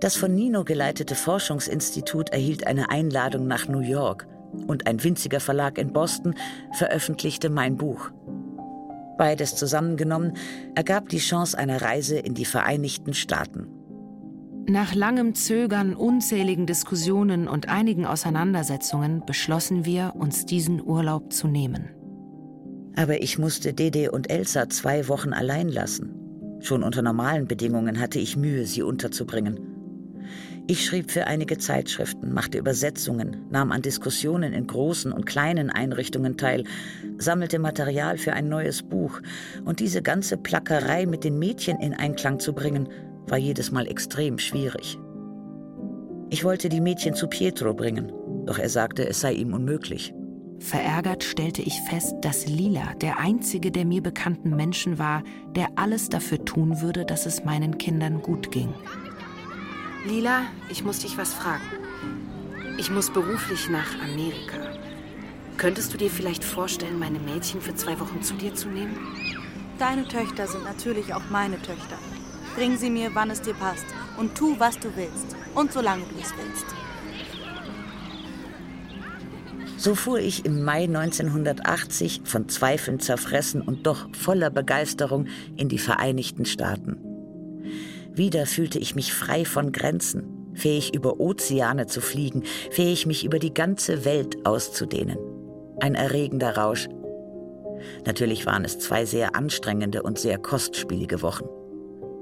Das 0.00 0.16
von 0.16 0.34
Nino 0.34 0.64
geleitete 0.64 1.16
Forschungsinstitut 1.16 2.30
erhielt 2.30 2.66
eine 2.66 2.88
Einladung 2.88 3.46
nach 3.46 3.68
New 3.68 3.80
York 3.80 4.26
und 4.66 4.86
ein 4.86 5.02
winziger 5.02 5.40
Verlag 5.40 5.78
in 5.78 5.92
Boston 5.92 6.34
veröffentlichte 6.72 7.50
mein 7.50 7.76
Buch. 7.76 8.10
Beides 9.18 9.56
zusammengenommen 9.56 10.34
ergab 10.74 11.08
die 11.08 11.18
Chance 11.18 11.56
einer 11.56 11.80
Reise 11.80 12.18
in 12.18 12.34
die 12.34 12.44
Vereinigten 12.44 13.14
Staaten. 13.14 13.68
Nach 14.68 14.94
langem 14.94 15.34
Zögern, 15.34 15.94
unzähligen 15.94 16.66
Diskussionen 16.66 17.46
und 17.46 17.68
einigen 17.68 18.04
Auseinandersetzungen 18.04 19.22
beschlossen 19.24 19.84
wir, 19.84 20.14
uns 20.16 20.44
diesen 20.44 20.84
Urlaub 20.84 21.32
zu 21.32 21.46
nehmen. 21.46 21.90
Aber 22.96 23.22
ich 23.22 23.38
musste 23.38 23.74
Dede 23.74 24.10
und 24.10 24.28
Elsa 24.28 24.68
zwei 24.68 25.06
Wochen 25.08 25.32
allein 25.32 25.68
lassen. 25.68 26.14
Schon 26.60 26.82
unter 26.82 27.02
normalen 27.02 27.46
Bedingungen 27.46 28.00
hatte 28.00 28.18
ich 28.18 28.36
Mühe, 28.36 28.66
sie 28.66 28.82
unterzubringen. 28.82 29.60
Ich 30.68 30.84
schrieb 30.84 31.12
für 31.12 31.28
einige 31.28 31.58
Zeitschriften, 31.58 32.32
machte 32.32 32.58
Übersetzungen, 32.58 33.46
nahm 33.50 33.70
an 33.70 33.82
Diskussionen 33.82 34.52
in 34.52 34.66
großen 34.66 35.12
und 35.12 35.24
kleinen 35.24 35.70
Einrichtungen 35.70 36.36
teil, 36.36 36.64
sammelte 37.18 37.60
Material 37.60 38.18
für 38.18 38.32
ein 38.32 38.48
neues 38.48 38.82
Buch, 38.82 39.20
und 39.64 39.78
diese 39.78 40.02
ganze 40.02 40.36
Plackerei 40.36 41.06
mit 41.06 41.22
den 41.22 41.38
Mädchen 41.38 41.78
in 41.78 41.94
Einklang 41.94 42.40
zu 42.40 42.52
bringen, 42.52 42.88
war 43.28 43.38
jedes 43.38 43.70
Mal 43.70 43.86
extrem 43.86 44.40
schwierig. 44.40 44.98
Ich 46.30 46.42
wollte 46.42 46.68
die 46.68 46.80
Mädchen 46.80 47.14
zu 47.14 47.28
Pietro 47.28 47.72
bringen, 47.72 48.10
doch 48.44 48.58
er 48.58 48.68
sagte, 48.68 49.08
es 49.08 49.20
sei 49.20 49.34
ihm 49.34 49.54
unmöglich. 49.54 50.12
Verärgert 50.58 51.22
stellte 51.22 51.62
ich 51.62 51.80
fest, 51.82 52.16
dass 52.22 52.48
Lila 52.48 52.94
der 53.00 53.20
einzige 53.20 53.70
der 53.70 53.84
mir 53.84 54.02
bekannten 54.02 54.56
Menschen 54.56 54.98
war, 54.98 55.22
der 55.54 55.68
alles 55.76 56.08
dafür 56.08 56.44
tun 56.44 56.80
würde, 56.80 57.04
dass 57.04 57.24
es 57.26 57.44
meinen 57.44 57.78
Kindern 57.78 58.20
gut 58.20 58.50
ging. 58.50 58.74
Lila, 60.06 60.42
ich 60.70 60.84
muss 60.84 61.00
dich 61.00 61.18
was 61.18 61.34
fragen. 61.34 61.64
Ich 62.78 62.92
muss 62.92 63.12
beruflich 63.12 63.68
nach 63.68 63.98
Amerika. 64.00 64.56
Könntest 65.56 65.92
du 65.92 65.98
dir 65.98 66.10
vielleicht 66.10 66.44
vorstellen, 66.44 67.00
meine 67.00 67.18
Mädchen 67.18 67.60
für 67.60 67.74
zwei 67.74 67.98
Wochen 67.98 68.22
zu 68.22 68.34
dir 68.34 68.54
zu 68.54 68.68
nehmen? 68.68 68.96
Deine 69.80 70.06
Töchter 70.06 70.46
sind 70.46 70.62
natürlich 70.62 71.12
auch 71.12 71.28
meine 71.30 71.56
Töchter. 71.56 71.98
Bring 72.54 72.76
sie 72.76 72.88
mir, 72.88 73.10
wann 73.14 73.30
es 73.30 73.42
dir 73.42 73.54
passt. 73.54 73.84
Und 74.16 74.36
tu, 74.36 74.54
was 74.58 74.78
du 74.78 74.94
willst. 74.94 75.34
Und 75.56 75.72
solange 75.72 76.04
du 76.04 76.14
es 76.20 76.32
willst. 76.36 76.66
So 79.76 79.96
fuhr 79.96 80.20
ich 80.20 80.44
im 80.44 80.62
Mai 80.62 80.84
1980 80.84 82.20
von 82.24 82.48
Zweifeln 82.48 83.00
zerfressen 83.00 83.60
und 83.60 83.86
doch 83.86 84.08
voller 84.14 84.50
Begeisterung 84.50 85.26
in 85.56 85.68
die 85.68 85.78
Vereinigten 85.78 86.44
Staaten. 86.44 86.98
Wieder 88.16 88.46
fühlte 88.46 88.78
ich 88.78 88.94
mich 88.94 89.12
frei 89.12 89.44
von 89.44 89.72
Grenzen, 89.72 90.50
fähig 90.54 90.94
über 90.94 91.20
Ozeane 91.20 91.86
zu 91.86 92.00
fliegen, 92.00 92.44
fähig 92.70 93.04
mich 93.04 93.26
über 93.26 93.38
die 93.38 93.52
ganze 93.52 94.06
Welt 94.06 94.46
auszudehnen. 94.46 95.18
Ein 95.80 95.94
erregender 95.94 96.56
Rausch. 96.56 96.88
Natürlich 98.06 98.46
waren 98.46 98.64
es 98.64 98.78
zwei 98.78 99.04
sehr 99.04 99.36
anstrengende 99.36 100.02
und 100.02 100.18
sehr 100.18 100.38
kostspielige 100.38 101.20
Wochen. 101.20 101.44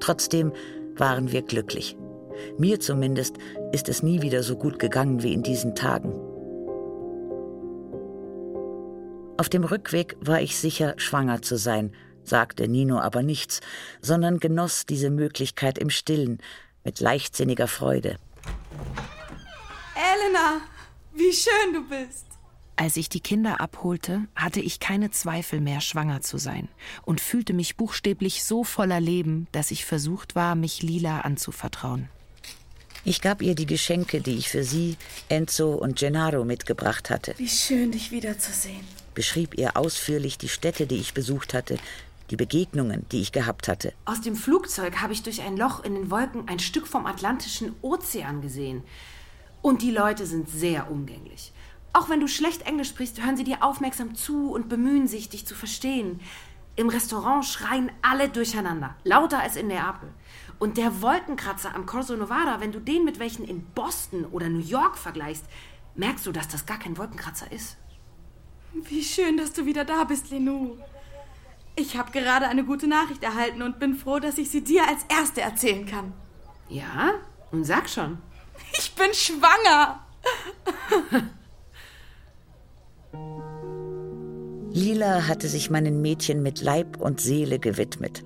Trotzdem 0.00 0.52
waren 0.96 1.30
wir 1.30 1.42
glücklich. 1.42 1.96
Mir 2.59 2.80
zumindest 2.80 3.37
ist 3.70 3.88
es 3.88 4.02
nie 4.02 4.20
wieder 4.20 4.42
so 4.42 4.57
gut 4.57 4.80
gegangen 4.80 5.22
wie 5.22 5.33
in 5.33 5.44
diesen 5.44 5.76
Tagen. 5.76 6.12
Auf 9.37 9.48
dem 9.48 9.62
Rückweg 9.62 10.16
war 10.20 10.40
ich 10.40 10.57
sicher, 10.57 10.94
schwanger 10.96 11.42
zu 11.42 11.57
sein, 11.57 11.92
sagte 12.24 12.68
Nino 12.68 12.98
aber 12.98 13.22
nichts, 13.22 13.60
sondern 14.00 14.40
genoss 14.40 14.87
diese 14.87 15.10
Möglichkeit 15.10 15.78
im 15.78 15.90
Stillen, 15.90 16.38
mit 16.84 17.00
leichtsinniger 17.00 17.68
Freude. 17.68 18.18
Elena, 19.94 20.60
wie 21.14 21.32
schön 21.32 21.72
du 21.72 21.88
bist. 21.88 22.26
Als 22.76 22.96
ich 22.96 23.08
die 23.08 23.20
Kinder 23.20 23.60
abholte, 23.60 24.22
hatte 24.34 24.60
ich 24.60 24.80
keine 24.80 25.10
Zweifel 25.10 25.60
mehr, 25.60 25.80
schwanger 25.80 26.22
zu 26.22 26.38
sein 26.38 26.68
und 27.04 27.20
fühlte 27.20 27.52
mich 27.52 27.76
buchstäblich 27.76 28.42
so 28.42 28.64
voller 28.64 29.00
Leben, 29.00 29.46
dass 29.52 29.70
ich 29.70 29.84
versucht 29.84 30.34
war, 30.34 30.56
mich 30.56 30.82
Lila 30.82 31.20
anzuvertrauen. 31.20 32.08
Ich 33.04 33.20
gab 33.20 33.42
ihr 33.42 33.54
die 33.54 33.66
Geschenke, 33.66 34.20
die 34.20 34.37
ich 34.37 34.48
für 34.48 34.64
sie, 34.64 34.96
Enzo 35.28 35.74
und 35.74 35.98
Gennaro 35.98 36.44
mitgebracht 36.44 37.10
hatte. 37.10 37.34
Wie 37.37 37.48
schön, 37.48 37.92
dich 37.92 38.10
wiederzusehen. 38.10 38.80
Beschrieb 39.14 39.56
ihr 39.56 39.76
ausführlich 39.76 40.38
die 40.38 40.48
Städte, 40.48 40.87
die 40.87 40.96
ich 40.96 41.14
besucht 41.14 41.54
hatte, 41.54 41.78
die 42.30 42.37
Begegnungen, 42.37 43.06
die 43.10 43.20
ich 43.20 43.32
gehabt 43.32 43.68
hatte. 43.68 43.92
Aus 44.04 44.20
dem 44.20 44.37
Flugzeug 44.37 45.00
habe 45.00 45.12
ich 45.12 45.22
durch 45.22 45.42
ein 45.42 45.56
Loch 45.56 45.84
in 45.84 45.94
den 45.94 46.10
Wolken 46.10 46.48
ein 46.48 46.58
Stück 46.58 46.87
vom 46.87 47.06
Atlantischen 47.06 47.74
Ozean 47.82 48.40
gesehen. 48.40 48.82
Und 49.62 49.82
die 49.82 49.90
Leute 49.90 50.26
sind 50.26 50.48
sehr 50.48 50.90
umgänglich. 50.90 51.52
Auch 51.92 52.08
wenn 52.08 52.20
du 52.20 52.28
schlecht 52.28 52.62
Englisch 52.62 52.88
sprichst, 52.88 53.24
hören 53.24 53.37
sie 53.37 53.44
dir 53.44 53.62
aufmerksam 53.62 54.14
zu 54.14 54.50
und 54.52 54.68
bemühen 54.68 55.06
sich, 55.06 55.28
dich 55.28 55.46
zu 55.46 55.54
verstehen. 55.54 56.20
Im 56.76 56.88
Restaurant 56.88 57.44
schreien 57.44 57.92
alle 58.02 58.28
durcheinander, 58.28 58.96
lauter 59.04 59.40
als 59.40 59.54
in 59.54 59.68
Neapel. 59.68 60.08
Und 60.58 60.76
der 60.76 61.02
Wolkenkratzer 61.02 61.74
am 61.74 61.87
Corso 61.87 62.16
Novara, 62.16 62.60
wenn 62.60 62.72
du 62.72 62.80
den 62.80 63.04
mit 63.04 63.20
welchen 63.20 63.44
in 63.44 63.64
Boston 63.74 64.24
oder 64.24 64.48
New 64.48 64.64
York 64.64 64.98
vergleichst, 64.98 65.44
merkst 65.94 66.26
du, 66.26 66.32
dass 66.32 66.48
das 66.48 66.66
gar 66.66 66.78
kein 66.78 66.98
Wolkenkratzer 66.98 67.50
ist. 67.52 67.76
Wie 68.72 69.04
schön, 69.04 69.37
dass 69.37 69.52
du 69.52 69.66
wieder 69.66 69.84
da 69.84 70.02
bist, 70.02 70.30
Lenou. 70.30 70.76
Ich 71.76 71.96
habe 71.96 72.12
gerade 72.12 72.46
eine 72.46 72.64
gute 72.64 72.87
Nachricht 72.87 73.22
erhalten 73.24 73.62
und 73.62 73.78
bin 73.80 73.94
froh, 73.94 74.20
dass 74.20 74.38
ich 74.38 74.50
sie 74.50 74.62
dir 74.62 74.87
als 74.87 75.04
Erste 75.08 75.40
erzählen 75.40 75.87
kann. 75.87 76.12
Ja? 76.68 77.14
Und 77.50 77.64
sag 77.64 77.88
schon. 77.88 78.18
Ich 78.78 78.94
bin 78.94 79.12
schwanger. 79.12 80.00
Lila 84.72 85.28
hatte 85.28 85.48
sich 85.48 85.70
meinen 85.70 86.02
Mädchen 86.02 86.42
mit 86.42 86.60
Leib 86.60 87.00
und 87.00 87.20
Seele 87.20 87.58
gewidmet. 87.58 88.24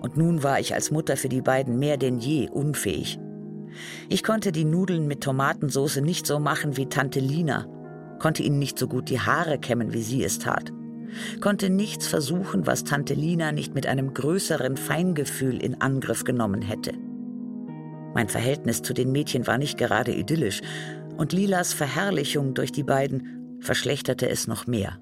Und 0.00 0.16
nun 0.16 0.42
war 0.42 0.60
ich 0.60 0.74
als 0.74 0.90
Mutter 0.90 1.16
für 1.16 1.28
die 1.28 1.42
beiden 1.42 1.78
mehr 1.78 1.96
denn 1.96 2.18
je 2.18 2.48
unfähig. 2.48 3.18
Ich 4.08 4.22
konnte 4.22 4.52
die 4.52 4.64
Nudeln 4.64 5.06
mit 5.06 5.22
Tomatensauce 5.22 5.96
nicht 5.96 6.26
so 6.26 6.38
machen 6.38 6.76
wie 6.76 6.86
Tante 6.86 7.20
Lina, 7.20 7.66
konnte 8.18 8.42
ihnen 8.42 8.58
nicht 8.58 8.78
so 8.78 8.88
gut 8.88 9.10
die 9.10 9.20
Haare 9.20 9.58
kämmen, 9.58 9.92
wie 9.92 10.02
sie 10.02 10.24
es 10.24 10.38
tat, 10.38 10.72
konnte 11.40 11.70
nichts 11.70 12.06
versuchen, 12.06 12.66
was 12.66 12.84
Tante 12.84 13.14
Lina 13.14 13.52
nicht 13.52 13.74
mit 13.74 13.86
einem 13.86 14.14
größeren 14.14 14.76
Feingefühl 14.76 15.62
in 15.62 15.80
Angriff 15.80 16.24
genommen 16.24 16.62
hätte. 16.62 16.92
Mein 18.14 18.28
Verhältnis 18.28 18.82
zu 18.82 18.94
den 18.94 19.12
Mädchen 19.12 19.46
war 19.46 19.58
nicht 19.58 19.78
gerade 19.78 20.12
idyllisch, 20.14 20.60
und 21.16 21.32
Lilas 21.32 21.72
Verherrlichung 21.72 22.54
durch 22.54 22.72
die 22.72 22.84
beiden 22.84 23.58
verschlechterte 23.60 24.28
es 24.28 24.46
noch 24.46 24.66
mehr. 24.66 24.98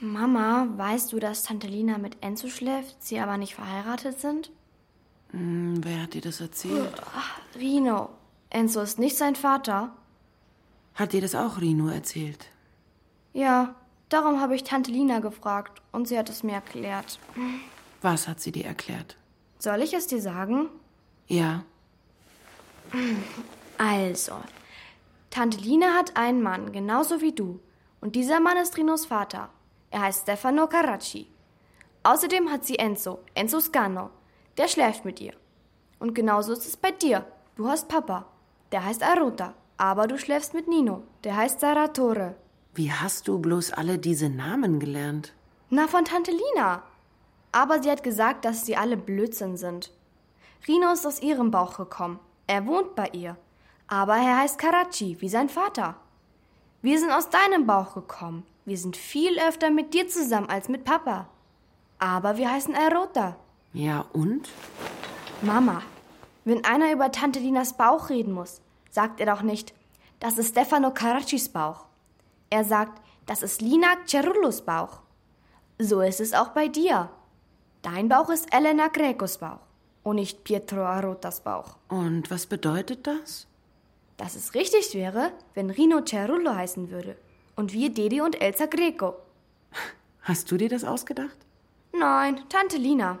Mama, 0.00 0.68
weißt 0.76 1.12
du, 1.12 1.18
dass 1.18 1.42
Tante 1.42 1.66
Lina 1.66 1.98
mit 1.98 2.18
Enzo 2.20 2.48
schläft, 2.48 3.02
sie 3.02 3.18
aber 3.18 3.36
nicht 3.36 3.54
verheiratet 3.54 4.20
sind? 4.20 4.50
Hm, 5.30 5.80
wer 5.82 6.02
hat 6.02 6.14
dir 6.14 6.20
das 6.20 6.40
erzählt? 6.40 6.92
Ach, 7.14 7.40
Rino. 7.58 8.10
Enzo 8.50 8.80
ist 8.82 8.98
nicht 8.98 9.16
sein 9.16 9.34
Vater. 9.34 9.96
Hat 10.94 11.12
dir 11.12 11.20
das 11.20 11.34
auch 11.34 11.60
Rino 11.60 11.88
erzählt? 11.88 12.46
Ja, 13.32 13.74
darum 14.08 14.40
habe 14.40 14.54
ich 14.54 14.62
Tante 14.62 14.92
Lina 14.92 15.18
gefragt 15.18 15.82
und 15.90 16.06
sie 16.06 16.16
hat 16.18 16.28
es 16.28 16.42
mir 16.42 16.52
erklärt. 16.54 17.18
Was 18.00 18.28
hat 18.28 18.40
sie 18.40 18.52
dir 18.52 18.64
erklärt? 18.64 19.16
Soll 19.58 19.82
ich 19.82 19.92
es 19.92 20.06
dir 20.06 20.20
sagen? 20.20 20.68
Ja. 21.26 21.64
Also, 23.76 24.34
Tante 25.30 25.58
Lina 25.58 25.94
hat 25.94 26.16
einen 26.16 26.42
Mann, 26.42 26.70
genauso 26.70 27.20
wie 27.20 27.32
du. 27.32 27.58
Und 28.00 28.14
dieser 28.14 28.38
Mann 28.38 28.56
ist 28.56 28.76
Rinos 28.76 29.06
Vater. 29.06 29.48
Er 29.90 30.02
heißt 30.02 30.22
Stefano 30.22 30.68
Carracci. 30.68 31.26
Außerdem 32.04 32.50
hat 32.50 32.64
sie 32.64 32.78
Enzo, 32.78 33.20
Enzo 33.34 33.58
Scano. 33.58 34.10
Der 34.58 34.68
schläft 34.68 35.04
mit 35.04 35.20
ihr. 35.20 35.32
Und 35.98 36.14
genauso 36.14 36.52
ist 36.52 36.66
es 36.66 36.76
bei 36.76 36.92
dir. 36.92 37.24
Du 37.56 37.66
hast 37.68 37.88
Papa. 37.88 38.26
Der 38.70 38.84
heißt 38.84 39.02
Aruta. 39.02 39.54
Aber 39.76 40.06
du 40.06 40.18
schläfst 40.18 40.54
mit 40.54 40.68
Nino. 40.68 41.02
Der 41.24 41.36
heißt 41.36 41.60
Saratore. 41.60 42.36
Wie 42.74 42.92
hast 42.92 43.28
du 43.28 43.38
bloß 43.38 43.72
alle 43.72 43.98
diese 43.98 44.28
Namen 44.28 44.80
gelernt? 44.80 45.32
Na, 45.70 45.86
von 45.88 46.04
Tante 46.04 46.30
Lina. 46.30 46.82
Aber 47.52 47.82
sie 47.82 47.90
hat 47.90 48.02
gesagt, 48.02 48.44
dass 48.44 48.66
sie 48.66 48.76
alle 48.76 48.96
Blödsinn 48.96 49.56
sind. 49.56 49.92
Rino 50.66 50.92
ist 50.92 51.06
aus 51.06 51.22
ihrem 51.22 51.50
Bauch 51.50 51.76
gekommen. 51.76 52.18
Er 52.46 52.66
wohnt 52.66 52.94
bei 52.94 53.08
ihr. 53.12 53.36
Aber 53.86 54.16
er 54.16 54.38
heißt 54.38 54.58
Karachi, 54.58 55.16
wie 55.20 55.28
sein 55.28 55.48
Vater. 55.48 55.96
Wir 56.82 56.98
sind 56.98 57.12
aus 57.12 57.30
deinem 57.30 57.66
Bauch 57.66 57.94
gekommen. 57.94 58.44
Wir 58.64 58.78
sind 58.78 58.96
viel 58.96 59.38
öfter 59.38 59.70
mit 59.70 59.94
dir 59.94 60.08
zusammen 60.08 60.48
als 60.48 60.68
mit 60.68 60.84
Papa. 60.84 61.28
Aber 61.98 62.36
wir 62.36 62.50
heißen 62.50 62.74
Erota. 62.74 63.36
Ja, 63.72 64.04
und? 64.12 64.48
Mama, 65.42 65.82
wenn 66.44 66.64
einer 66.64 66.92
über 66.92 67.12
Tante 67.12 67.38
Linas 67.38 67.76
Bauch 67.76 68.08
reden 68.10 68.32
muss, 68.32 68.60
sagt 68.94 69.18
er 69.18 69.26
doch 69.26 69.42
nicht, 69.42 69.74
das 70.20 70.38
ist 70.38 70.50
Stefano 70.50 70.92
Caraccis 70.92 71.48
Bauch. 71.48 71.86
Er 72.48 72.64
sagt, 72.64 73.02
das 73.26 73.42
ist 73.42 73.60
Lina 73.60 73.96
Cerullos 74.06 74.64
Bauch. 74.64 75.00
So 75.80 76.00
ist 76.00 76.20
es 76.20 76.32
auch 76.32 76.50
bei 76.50 76.68
dir. 76.68 77.10
Dein 77.82 78.08
Bauch 78.08 78.30
ist 78.30 78.54
Elena 78.54 78.86
Grecos 78.88 79.38
Bauch 79.38 79.58
und 80.04 80.16
nicht 80.16 80.44
Pietro 80.44 80.84
Arotas 80.84 81.40
Bauch. 81.40 81.76
Und 81.88 82.30
was 82.30 82.46
bedeutet 82.46 83.06
das? 83.06 83.48
Dass 84.16 84.36
es 84.36 84.54
richtig 84.54 84.94
wäre, 84.94 85.32
wenn 85.54 85.70
Rino 85.70 86.02
Cerullo 86.06 86.54
heißen 86.54 86.90
würde 86.90 87.16
und 87.56 87.72
wir 87.72 87.90
Dedi 87.90 88.20
und 88.20 88.40
Elsa 88.40 88.66
Greco. 88.66 89.16
Hast 90.22 90.52
du 90.52 90.56
dir 90.56 90.68
das 90.68 90.84
ausgedacht? 90.84 91.36
Nein, 91.92 92.44
Tante 92.48 92.76
Lina. 92.76 93.18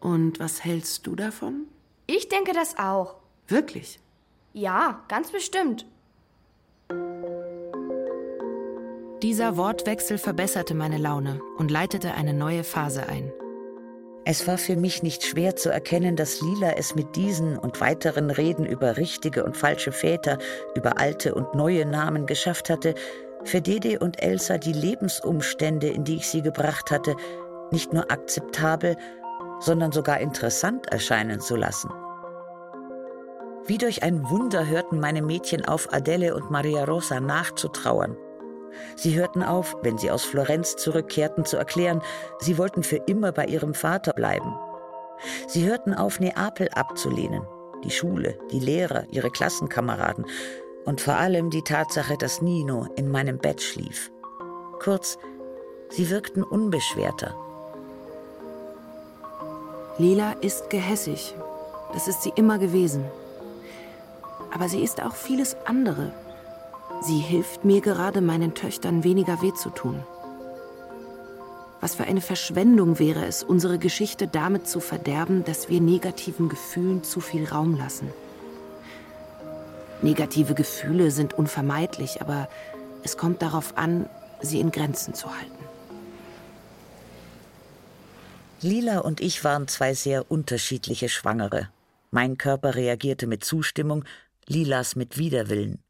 Und 0.00 0.40
was 0.40 0.64
hältst 0.64 1.06
du 1.06 1.14
davon? 1.14 1.66
Ich 2.06 2.30
denke 2.30 2.54
das 2.54 2.78
auch. 2.78 3.16
Wirklich? 3.48 4.00
Ja, 4.52 5.04
ganz 5.08 5.30
bestimmt. 5.30 5.86
Dieser 9.22 9.56
Wortwechsel 9.56 10.18
verbesserte 10.18 10.74
meine 10.74 10.98
Laune 10.98 11.40
und 11.58 11.70
leitete 11.70 12.14
eine 12.14 12.32
neue 12.32 12.64
Phase 12.64 13.06
ein. 13.06 13.30
Es 14.24 14.46
war 14.46 14.58
für 14.58 14.76
mich 14.76 15.02
nicht 15.02 15.24
schwer 15.24 15.56
zu 15.56 15.70
erkennen, 15.70 16.16
dass 16.16 16.40
Lila 16.40 16.72
es 16.72 16.94
mit 16.94 17.16
diesen 17.16 17.58
und 17.58 17.80
weiteren 17.80 18.30
Reden 18.30 18.66
über 18.66 18.96
richtige 18.96 19.44
und 19.44 19.56
falsche 19.56 19.92
Väter, 19.92 20.38
über 20.74 20.98
alte 20.98 21.34
und 21.34 21.54
neue 21.54 21.86
Namen 21.86 22.26
geschafft 22.26 22.70
hatte, 22.70 22.94
für 23.44 23.60
Dede 23.60 23.98
und 23.98 24.22
Elsa 24.22 24.58
die 24.58 24.72
Lebensumstände, 24.72 25.88
in 25.88 26.04
die 26.04 26.16
ich 26.16 26.28
sie 26.28 26.42
gebracht 26.42 26.90
hatte, 26.90 27.16
nicht 27.70 27.92
nur 27.92 28.10
akzeptabel, 28.10 28.96
sondern 29.60 29.92
sogar 29.92 30.20
interessant 30.20 30.86
erscheinen 30.86 31.40
zu 31.40 31.56
lassen. 31.56 31.90
Wie 33.70 33.78
durch 33.78 34.02
ein 34.02 34.28
Wunder 34.28 34.66
hörten 34.66 34.98
meine 34.98 35.22
Mädchen 35.22 35.64
auf, 35.64 35.92
Adele 35.92 36.34
und 36.34 36.50
Maria 36.50 36.82
Rosa 36.82 37.20
nachzutrauern. 37.20 38.16
Sie 38.96 39.14
hörten 39.16 39.44
auf, 39.44 39.76
wenn 39.82 39.96
sie 39.96 40.10
aus 40.10 40.24
Florenz 40.24 40.74
zurückkehrten, 40.74 41.44
zu 41.44 41.56
erklären, 41.56 42.02
sie 42.40 42.58
wollten 42.58 42.82
für 42.82 42.96
immer 42.96 43.30
bei 43.30 43.44
ihrem 43.44 43.74
Vater 43.74 44.12
bleiben. 44.12 44.58
Sie 45.46 45.68
hörten 45.68 45.94
auf, 45.94 46.18
Neapel 46.18 46.68
abzulehnen, 46.70 47.46
die 47.84 47.92
Schule, 47.92 48.36
die 48.50 48.58
Lehrer, 48.58 49.04
ihre 49.12 49.30
Klassenkameraden 49.30 50.26
und 50.84 51.00
vor 51.00 51.14
allem 51.14 51.50
die 51.50 51.62
Tatsache, 51.62 52.16
dass 52.18 52.42
Nino 52.42 52.88
in 52.96 53.08
meinem 53.08 53.38
Bett 53.38 53.62
schlief. 53.62 54.10
Kurz, 54.82 55.16
sie 55.90 56.10
wirkten 56.10 56.42
unbeschwerter. 56.42 57.36
Lila 59.96 60.32
ist 60.40 60.70
gehässig. 60.70 61.36
Das 61.92 62.08
ist 62.08 62.24
sie 62.24 62.32
immer 62.34 62.58
gewesen. 62.58 63.04
Aber 64.52 64.68
sie 64.68 64.82
ist 64.82 65.02
auch 65.02 65.14
vieles 65.14 65.56
andere. 65.64 66.12
Sie 67.02 67.18
hilft 67.18 67.64
mir 67.64 67.80
gerade, 67.80 68.20
meinen 68.20 68.54
Töchtern 68.54 69.04
weniger 69.04 69.40
weh 69.42 69.54
zu 69.54 69.70
tun. 69.70 70.02
Was 71.80 71.94
für 71.94 72.04
eine 72.04 72.20
Verschwendung 72.20 72.98
wäre 72.98 73.24
es, 73.24 73.42
unsere 73.42 73.78
Geschichte 73.78 74.28
damit 74.28 74.68
zu 74.68 74.80
verderben, 74.80 75.44
dass 75.44 75.70
wir 75.70 75.80
negativen 75.80 76.50
Gefühlen 76.50 77.02
zu 77.02 77.20
viel 77.20 77.46
Raum 77.46 77.76
lassen. 77.78 78.12
Negative 80.02 80.54
Gefühle 80.54 81.10
sind 81.10 81.32
unvermeidlich, 81.32 82.20
aber 82.20 82.48
es 83.02 83.16
kommt 83.16 83.40
darauf 83.40 83.78
an, 83.78 84.08
sie 84.42 84.60
in 84.60 84.70
Grenzen 84.72 85.14
zu 85.14 85.28
halten. 85.34 85.64
Lila 88.62 88.98
und 88.98 89.22
ich 89.22 89.42
waren 89.42 89.68
zwei 89.68 89.94
sehr 89.94 90.30
unterschiedliche 90.30 91.08
Schwangere. 91.08 91.70
Mein 92.10 92.36
Körper 92.36 92.74
reagierte 92.74 93.26
mit 93.26 93.42
Zustimmung, 93.42 94.04
Lilas 94.50 94.96
mit 94.96 95.16
Widerwillen. 95.16 95.82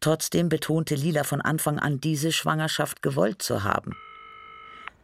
Trotzdem 0.00 0.48
betonte 0.48 0.94
Lila 0.94 1.22
von 1.22 1.42
Anfang 1.42 1.78
an, 1.78 2.00
diese 2.00 2.32
Schwangerschaft 2.32 3.02
gewollt 3.02 3.42
zu 3.42 3.62
haben. 3.62 3.92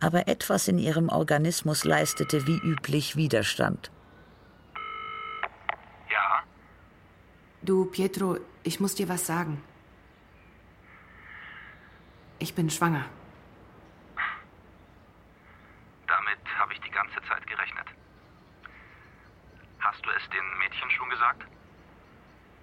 Aber 0.00 0.28
etwas 0.28 0.66
in 0.66 0.78
ihrem 0.78 1.10
Organismus 1.10 1.84
leistete 1.84 2.46
wie 2.46 2.56
üblich 2.56 3.16
Widerstand. 3.16 3.90
Ja? 6.10 6.42
Du, 7.62 7.84
Pietro, 7.84 8.38
ich 8.62 8.80
muss 8.80 8.94
dir 8.94 9.08
was 9.10 9.26
sagen. 9.26 9.62
Ich 12.38 12.54
bin 12.54 12.70
schwanger. 12.70 13.04
Damit 16.06 16.38
habe 16.58 16.72
ich 16.72 16.80
die 16.80 16.90
ganze 16.90 17.20
Zeit 17.28 17.46
gerechnet. 17.46 17.86
Hast 19.80 20.04
du 20.04 20.10
es 20.10 20.28
den 20.30 20.58
Mädchen 20.58 20.90
schon 20.90 21.10
gesagt? 21.10 21.53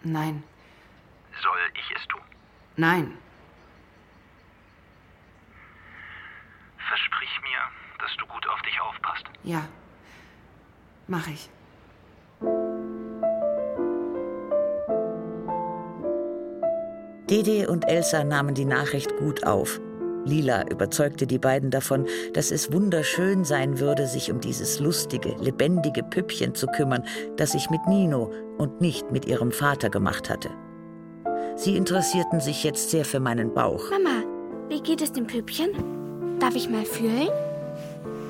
Nein. 0.04 0.44
Soll 1.42 1.60
ich 1.74 1.96
es 1.96 2.08
tun? 2.08 2.22
Nein. 2.76 3.18
Versprich 6.78 7.42
mir, 7.44 7.60
dass 8.00 8.16
du 8.18 8.26
gut 8.26 8.48
auf 8.48 8.62
dich 8.64 8.80
aufpasst. 8.82 9.26
Ja. 9.44 9.68
Mach 11.08 11.28
ich. 11.28 11.50
Dede 17.30 17.70
und 17.70 17.88
Elsa 17.88 18.24
nahmen 18.24 18.56
die 18.56 18.66
Nachricht 18.66 19.16
gut 19.18 19.46
auf. 19.46 19.80
Lila 20.26 20.70
überzeugte 20.70 21.26
die 21.26 21.40
beiden 21.40 21.72
davon, 21.72 22.06
dass 22.34 22.52
es 22.52 22.72
wunderschön 22.72 23.44
sein 23.44 23.80
würde, 23.80 24.08
sich 24.08 24.32
um 24.32 24.40
dieses 24.40 24.80
lustige, 24.80 25.36
lebendige 25.40 26.04
Püppchen 26.04 26.54
zu 26.54 26.68
kümmern, 26.68 27.04
das 27.38 27.54
ich 27.54 27.70
mit 27.70 27.86
Nino 27.88 28.32
und 28.58 28.82
nicht 28.82 29.12
mit 29.12 29.26
ihrem 29.26 29.52
Vater 29.52 29.90
gemacht 29.90 30.30
hatte. 30.30 30.50
Sie 31.56 31.76
interessierten 31.76 32.40
sich 32.40 32.64
jetzt 32.64 32.92
sehr 32.92 33.06
für 33.06 33.20
meinen 33.20 33.54
Bauch. 33.54 33.90
Mama, 33.92 34.24
wie 34.70 34.82
geht 34.82 35.02
es 35.02 35.12
dem 35.12 35.28
Püppchen? 35.28 35.72
Darf 36.40 36.56
ich 36.56 36.70
mal 36.70 36.86
fühlen? 36.86 37.30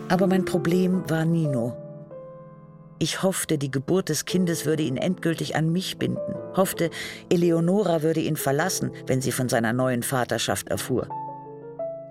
Aber 0.09 0.27
mein 0.27 0.45
Problem 0.45 1.09
war 1.09 1.25
Nino. 1.25 1.77
Ich 2.99 3.23
hoffte, 3.23 3.57
die 3.57 3.71
Geburt 3.71 4.09
des 4.09 4.25
Kindes 4.25 4.65
würde 4.65 4.83
ihn 4.83 4.97
endgültig 4.97 5.55
an 5.55 5.71
mich 5.71 5.97
binden, 5.97 6.35
hoffte, 6.55 6.91
Eleonora 7.29 8.03
würde 8.03 8.19
ihn 8.19 8.35
verlassen, 8.35 8.91
wenn 9.07 9.21
sie 9.21 9.31
von 9.31 9.49
seiner 9.49 9.73
neuen 9.73 10.03
Vaterschaft 10.03 10.69
erfuhr. 10.69 11.07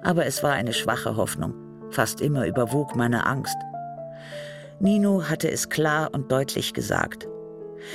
Aber 0.03 0.27
es 0.27 0.43
war 0.43 0.53
eine 0.53 0.73
schwache 0.73 1.17
Hoffnung, 1.17 1.55
fast 1.91 2.21
immer 2.21 2.47
überwog 2.47 2.97
meine 2.97 3.27
Angst. 3.27 3.57
Nino 4.79 5.29
hatte 5.29 5.51
es 5.51 5.69
klar 5.69 6.11
und 6.13 6.33
deutlich 6.33 6.73
gesagt. 6.73 7.29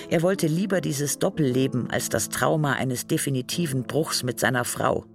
Er 0.10 0.22
wollte 0.22 0.48
lieber 0.48 0.82
dieses 0.82 1.20
Doppelleben 1.20 1.90
als 1.90 2.10
das 2.10 2.30
Trauma 2.30 2.74
eines 2.74 3.08
definitiven 3.08 3.84
Bruchs 3.84 4.24
mit 4.24 4.40
seiner 4.40 4.66
Frau. 4.66 5.06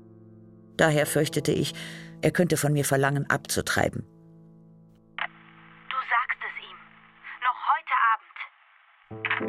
Daher 0.76 1.06
fürchtete 1.06 1.52
ich, 1.52 1.74
er 2.22 2.30
könnte 2.30 2.56
von 2.56 2.72
mir 2.72 2.84
verlangen, 2.84 3.28
abzutreiben. 3.28 4.04
Du 5.88 5.96
sagst 6.08 6.40
es 6.46 6.54
ihm. 6.70 6.78
Noch 7.46 7.60
heute 7.76 7.94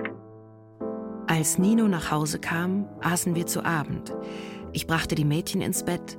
Abend. 0.05 1.31
Als 1.31 1.57
Nino 1.57 1.87
nach 1.87 2.11
Hause 2.11 2.39
kam, 2.39 2.87
aßen 3.01 3.35
wir 3.35 3.47
zu 3.47 3.63
Abend. 3.63 4.13
Ich 4.73 4.87
brachte 4.87 5.15
die 5.15 5.25
Mädchen 5.25 5.61
ins 5.61 5.83
Bett 5.83 6.17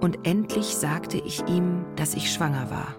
und 0.00 0.26
endlich 0.26 0.76
sagte 0.76 1.18
ich 1.18 1.42
ihm, 1.46 1.84
dass 1.96 2.14
ich 2.14 2.32
schwanger 2.32 2.70
war. 2.70 2.96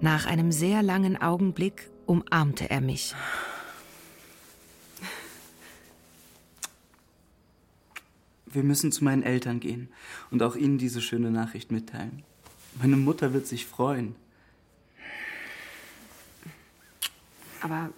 Nach 0.00 0.26
einem 0.26 0.52
sehr 0.52 0.82
langen 0.82 1.20
Augenblick 1.20 1.90
umarmte 2.06 2.70
er 2.70 2.80
mich. 2.80 3.14
Wir 8.46 8.62
müssen 8.62 8.92
zu 8.92 9.04
meinen 9.04 9.22
Eltern 9.22 9.60
gehen 9.60 9.88
und 10.30 10.42
auch 10.42 10.56
ihnen 10.56 10.78
diese 10.78 11.02
schöne 11.02 11.30
Nachricht 11.30 11.70
mitteilen. 11.70 12.22
Meine 12.80 12.96
Mutter 12.96 13.32
wird 13.32 13.46
sich 13.46 13.66
freuen. 13.66 14.16
Aber. 17.60 17.90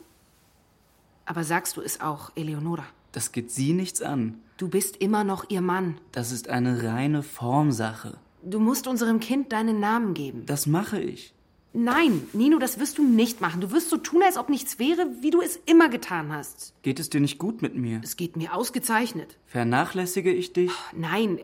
Aber 1.25 1.45
sagst 1.45 1.77
du 1.77 1.83
es 1.83 2.01
auch, 2.01 2.33
Eleonora? 2.37 2.87
Das 3.13 3.33
geht 3.33 3.51
sie 3.51 3.73
nichts 3.73 4.03
an. 4.03 4.41
Du 4.57 4.69
bist 4.69 4.97
immer 4.97 5.25
noch 5.25 5.49
ihr 5.51 5.61
Mann. 5.61 6.01
Das 6.13 6.33
ist 6.33 6.49
eine 6.49 6.83
reine 6.83 7.23
Formsache. 7.23 8.19
Du 8.43 8.61
musst 8.61 8.87
unserem 8.87 9.21
Kind 9.21 9.53
deinen 9.53 9.81
Namen 9.81 10.15
geben. 10.15 10.47
Das 10.47 10.67
mache 10.67 11.01
ich. 11.01 11.35
Nein, 11.73 12.27
Nino, 12.33 12.59
das 12.59 12.81
wirst 12.81 12.99
du 12.99 13.05
nicht 13.05 13.41
machen. 13.41 13.61
Du 13.61 13.71
wirst 13.71 13.91
so 13.91 13.99
tun, 13.99 14.23
als 14.23 14.37
ob 14.37 14.49
nichts 14.49 14.79
wäre, 14.79 15.07
wie 15.21 15.31
du 15.31 15.41
es 15.41 15.57
immer 15.67 15.89
getan 15.89 16.33
hast. 16.33 16.75
Geht 16.83 16.99
es 16.99 17.11
dir 17.11 17.21
nicht 17.21 17.39
gut 17.39 17.63
mit 17.63 17.77
mir? 17.77 18.01
Es 18.03 18.17
geht 18.17 18.37
mir 18.37 18.55
ausgezeichnet. 18.55 19.39
Vernachlässige 19.47 20.33
ich 20.33 20.53
dich? 20.53 20.73
Nein, 20.97 21.39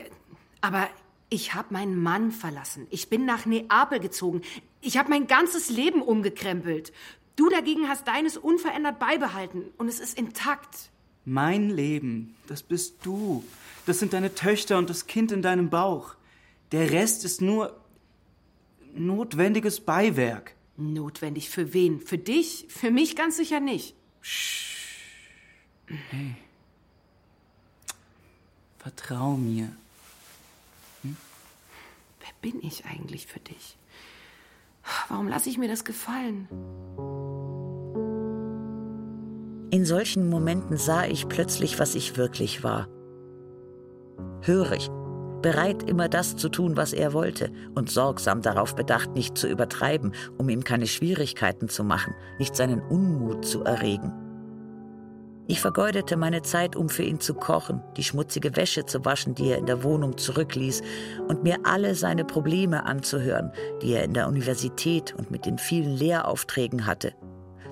aber 0.61 0.88
ich 1.29 1.55
habe 1.55 1.74
meinen 1.74 2.03
Mann 2.03 2.33
verlassen. 2.33 2.87
Ich 2.90 3.09
bin 3.09 3.27
nach 3.27 3.44
Neapel 3.44 4.00
gezogen. 4.00 4.40
Ich 4.81 4.96
habe 4.96 5.11
mein 5.11 5.27
ganzes 5.27 5.68
Leben 5.68 6.00
umgekrempelt. 6.00 6.92
Du 7.37 7.48
dagegen 7.48 7.88
hast 7.88 8.09
deines 8.09 8.37
unverändert 8.37 8.98
beibehalten 8.98 9.64
und 9.77 9.88
es 9.88 10.00
ist 10.00 10.18
intakt. 10.18 10.90
Mein 11.24 11.70
Leben, 11.70 12.37
das 12.46 12.62
bist 12.62 12.96
du. 13.04 13.44
Das 13.87 13.98
sind 13.98 14.12
deine 14.12 14.34
Töchter 14.34 14.78
und 14.78 14.90
das 14.90 15.06
Kind 15.06 15.32
in 15.32 15.42
deinem 15.42 15.70
Bauch. 15.70 16.14
Der 16.72 16.90
Rest 16.90 17.24
ist 17.24 17.40
nur 17.40 17.78
notwendiges 18.94 19.80
Beiwerk. 19.80 20.54
Notwendig 20.76 21.50
für 21.50 21.72
wen? 21.72 22.00
Für 22.00 22.18
dich? 22.18 22.66
Für 22.68 22.90
mich 22.90 23.16
ganz 23.16 23.37
sicher 23.37 23.60
nicht. 23.60 23.94
Hey. 25.87 26.34
Vertrau 28.78 29.37
mir. 29.37 29.70
Hm? 31.02 31.16
Wer 32.20 32.50
bin 32.50 32.62
ich 32.62 32.84
eigentlich 32.87 33.26
für 33.26 33.40
dich? 33.40 33.76
Warum 35.08 35.28
lasse 35.28 35.48
ich 35.48 35.58
mir 35.58 35.68
das 35.68 35.84
gefallen? 35.84 36.48
In 39.74 39.84
solchen 39.84 40.28
Momenten 40.28 40.76
sah 40.76 41.04
ich 41.04 41.26
plötzlich, 41.26 41.80
was 41.80 41.96
ich 41.96 42.16
wirklich 42.16 42.62
war. 42.62 42.87
Hörig, 44.40 44.88
bereit, 45.42 45.82
immer 45.90 46.08
das 46.08 46.37
zu 46.37 46.48
tun, 46.48 46.76
was 46.76 46.92
er 46.92 47.12
wollte, 47.12 47.50
und 47.74 47.90
sorgsam 47.90 48.40
darauf 48.40 48.76
bedacht, 48.76 49.16
nicht 49.16 49.37
zu 49.37 49.48
übertreiben, 49.48 50.14
um 50.38 50.48
ihm 50.48 50.62
keine 50.62 50.87
Schwierigkeiten 50.87 51.68
zu 51.68 51.82
machen, 51.82 52.14
nicht 52.38 52.54
seinen 52.54 52.82
Unmut 52.82 53.44
zu 53.44 53.64
erregen. 53.64 54.12
Ich 55.48 55.60
vergeudete 55.60 56.16
meine 56.16 56.42
Zeit, 56.42 56.76
um 56.76 56.88
für 56.88 57.02
ihn 57.02 57.18
zu 57.18 57.34
kochen, 57.34 57.82
die 57.96 58.04
schmutzige 58.04 58.54
Wäsche 58.54 58.87
zu 58.87 59.04
waschen, 59.04 59.34
die 59.34 59.48
er 59.48 59.58
in 59.58 59.66
der 59.66 59.82
Wohnung 59.82 60.16
zurückließ, 60.16 60.82
und 61.26 61.42
mir 61.42 61.56
alle 61.64 61.96
seine 61.96 62.24
Probleme 62.24 62.87
anzuhören, 62.87 63.50
die 63.82 63.94
er 63.94 64.04
in 64.04 64.14
der 64.14 64.28
Universität 64.28 65.16
und 65.18 65.32
mit 65.32 65.46
den 65.46 65.58
vielen 65.58 65.96
Lehraufträgen 65.96 66.87
hatte, 66.87 67.12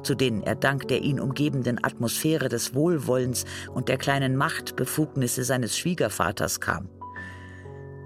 zu 0.03 0.15
denen 0.15 0.43
er 0.43 0.55
dank 0.55 0.89
der 0.89 1.03
ihn 1.03 1.21
umgebenden 1.21 1.83
Atmosphäre 1.83 2.49
des 2.49 2.75
Wohlwollens 2.75 3.45
und 3.73 3.89
der 3.89 3.99
kleinen 3.99 4.37
Machtbefugnisse 4.37 5.45
seines 5.45 5.77
Schwiegervaters 5.77 6.61
kam. 6.61 6.89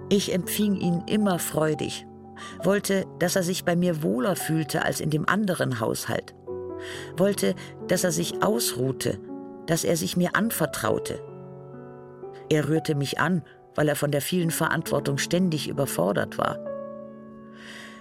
Ich 0.09 0.33
empfing 0.33 0.77
ihn 0.77 1.03
immer 1.07 1.39
freudig, 1.39 2.07
wollte, 2.63 3.07
dass 3.19 3.37
er 3.37 3.43
sich 3.43 3.65
bei 3.65 3.77
mir 3.77 4.03
wohler 4.03 4.37
fühlte 4.37 4.85
als 4.85 5.01
in 5.01 5.11
dem 5.11 5.29
anderen 5.29 5.81
Haushalt, 5.81 6.35
wollte, 7.17 7.55
dass 7.89 8.05
er 8.05 8.13
sich 8.13 8.43
ausruhte 8.43 9.19
dass 9.67 9.85
er 9.85 9.97
sich 9.97 10.17
mir 10.17 10.35
anvertraute. 10.35 11.21
Er 12.49 12.69
rührte 12.69 12.95
mich 12.95 13.19
an, 13.19 13.43
weil 13.75 13.89
er 13.89 13.97
von 13.97 14.11
der 14.11 14.23
vielen 14.23 14.51
Verantwortung 14.51 15.19
ständig 15.19 15.69
überfordert 15.69 16.39
war. 16.39 16.59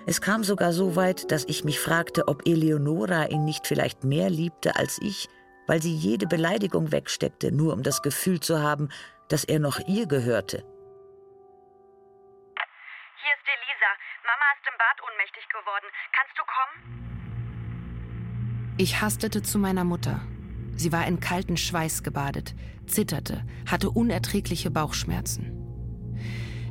Es 0.07 0.21
kam 0.21 0.43
sogar 0.43 0.71
so 0.71 0.95
weit, 0.95 1.31
dass 1.31 1.45
ich 1.45 1.63
mich 1.63 1.79
fragte, 1.79 2.27
ob 2.27 2.45
Eleonora 2.45 3.25
ihn 3.25 3.43
nicht 3.43 3.65
vielleicht 3.65 4.03
mehr 4.03 4.29
liebte 4.29 4.75
als 4.75 4.99
ich, 5.01 5.27
weil 5.65 5.81
sie 5.81 5.95
jede 5.95 6.27
Beleidigung 6.27 6.91
wegsteckte, 6.91 7.51
nur 7.51 7.73
um 7.73 7.81
das 7.81 8.03
Gefühl 8.03 8.39
zu 8.39 8.61
haben, 8.61 8.89
dass 9.29 9.43
er 9.43 9.57
noch 9.57 9.79
ihr 9.87 10.05
gehörte. 10.05 10.57
Hier 13.17 13.33
ist 13.33 13.47
Elisa. 13.47 13.89
Mama 14.27 14.45
ist 14.53 14.67
im 14.67 14.77
Bad 14.77 15.01
ohnmächtig 15.09 15.49
geworden. 15.49 15.87
Kannst 16.13 16.37
du 16.37 16.43
kommen? 16.53 16.75
Ich 18.77 19.01
hastete 19.01 19.41
zu 19.41 19.57
meiner 19.57 19.85
Mutter. 19.85 20.21
Sie 20.75 20.91
war 20.91 21.07
in 21.07 21.19
kalten 21.19 21.57
Schweiß 21.57 22.03
gebadet, 22.03 22.53
zitterte, 22.85 23.43
hatte 23.65 23.89
unerträgliche 23.89 24.69
Bauchschmerzen. 24.69 25.51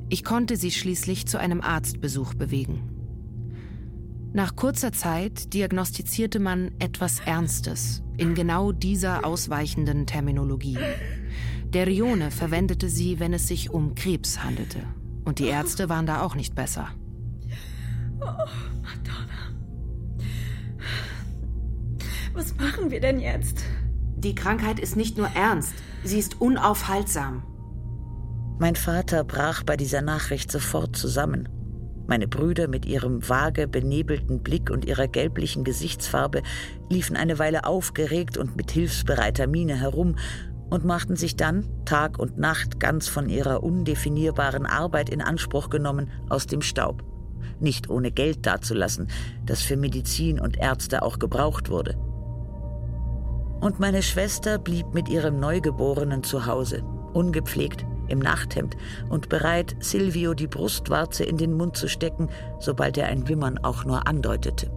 Ich 0.08 0.22
konnte 0.22 0.56
sie 0.56 0.70
schließlich 0.70 1.26
zu 1.26 1.40
einem 1.40 1.62
Arztbesuch 1.62 2.34
bewegen. 2.34 2.93
Nach 4.34 4.56
kurzer 4.56 4.90
Zeit 4.90 5.54
diagnostizierte 5.54 6.40
man 6.40 6.72
etwas 6.80 7.20
Ernstes 7.20 8.02
in 8.16 8.34
genau 8.34 8.72
dieser 8.72 9.24
ausweichenden 9.24 10.06
Terminologie. 10.06 10.76
Der 11.68 11.86
Rione 11.86 12.32
verwendete 12.32 12.88
sie, 12.88 13.20
wenn 13.20 13.32
es 13.32 13.46
sich 13.46 13.70
um 13.70 13.94
Krebs 13.94 14.42
handelte. 14.42 14.80
Und 15.24 15.38
die 15.38 15.46
Ärzte 15.46 15.88
waren 15.88 16.06
da 16.06 16.20
auch 16.22 16.34
nicht 16.34 16.56
besser. 16.56 16.88
Oh, 18.18 18.24
Madonna. 18.82 19.54
Was 22.32 22.56
machen 22.56 22.90
wir 22.90 23.00
denn 23.00 23.20
jetzt? 23.20 23.62
Die 24.16 24.34
Krankheit 24.34 24.80
ist 24.80 24.96
nicht 24.96 25.16
nur 25.16 25.28
ernst, 25.28 25.74
sie 26.02 26.18
ist 26.18 26.40
unaufhaltsam. 26.40 27.44
Mein 28.58 28.74
Vater 28.74 29.22
brach 29.22 29.62
bei 29.62 29.76
dieser 29.76 30.02
Nachricht 30.02 30.50
sofort 30.50 30.96
zusammen. 30.96 31.48
Meine 32.06 32.28
Brüder 32.28 32.68
mit 32.68 32.86
ihrem 32.86 33.28
vage 33.28 33.66
benebelten 33.66 34.42
Blick 34.42 34.70
und 34.70 34.84
ihrer 34.84 35.08
gelblichen 35.08 35.64
Gesichtsfarbe 35.64 36.42
liefen 36.90 37.16
eine 37.16 37.38
Weile 37.38 37.64
aufgeregt 37.64 38.36
und 38.36 38.56
mit 38.56 38.70
hilfsbereiter 38.70 39.46
Miene 39.46 39.76
herum 39.76 40.16
und 40.70 40.84
machten 40.84 41.16
sich 41.16 41.36
dann 41.36 41.68
Tag 41.84 42.18
und 42.18 42.38
Nacht 42.38 42.80
ganz 42.80 43.08
von 43.08 43.28
ihrer 43.28 43.62
undefinierbaren 43.62 44.66
Arbeit 44.66 45.08
in 45.08 45.22
Anspruch 45.22 45.70
genommen 45.70 46.10
aus 46.28 46.46
dem 46.46 46.62
Staub. 46.62 47.02
Nicht 47.60 47.88
ohne 47.88 48.10
Geld 48.10 48.44
dazulassen, 48.46 49.08
das 49.46 49.62
für 49.62 49.76
Medizin 49.76 50.40
und 50.40 50.58
Ärzte 50.58 51.02
auch 51.02 51.18
gebraucht 51.18 51.70
wurde 51.70 51.96
und 53.64 53.80
meine 53.80 54.02
Schwester 54.02 54.58
blieb 54.58 54.92
mit 54.92 55.08
ihrem 55.08 55.40
Neugeborenen 55.40 56.22
zu 56.22 56.44
Hause, 56.44 56.82
ungepflegt, 57.14 57.86
im 58.08 58.18
Nachthemd 58.18 58.76
und 59.08 59.28
bereit, 59.28 59.76
Silvio 59.80 60.34
die 60.34 60.46
Brustwarze 60.46 61.24
in 61.24 61.36
den 61.36 61.52
Mund 61.52 61.76
zu 61.76 61.88
stecken, 61.88 62.28
sobald 62.60 62.98
er 62.98 63.06
ein 63.06 63.28
Wimmern 63.28 63.58
auch 63.58 63.84
nur 63.84 64.06
andeutete. 64.06 64.70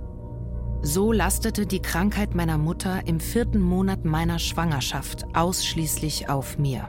So 0.82 1.12
lastete 1.12 1.66
die 1.66 1.82
Krankheit 1.82 2.36
meiner 2.36 2.58
Mutter 2.58 3.02
im 3.06 3.20
vierten 3.20 3.60
Monat 3.60 4.06
meiner 4.06 4.40
Schwangerschaft 4.40 5.26
ausschließlich 5.34 6.30
auf 6.30 6.58
mir. 6.58 6.88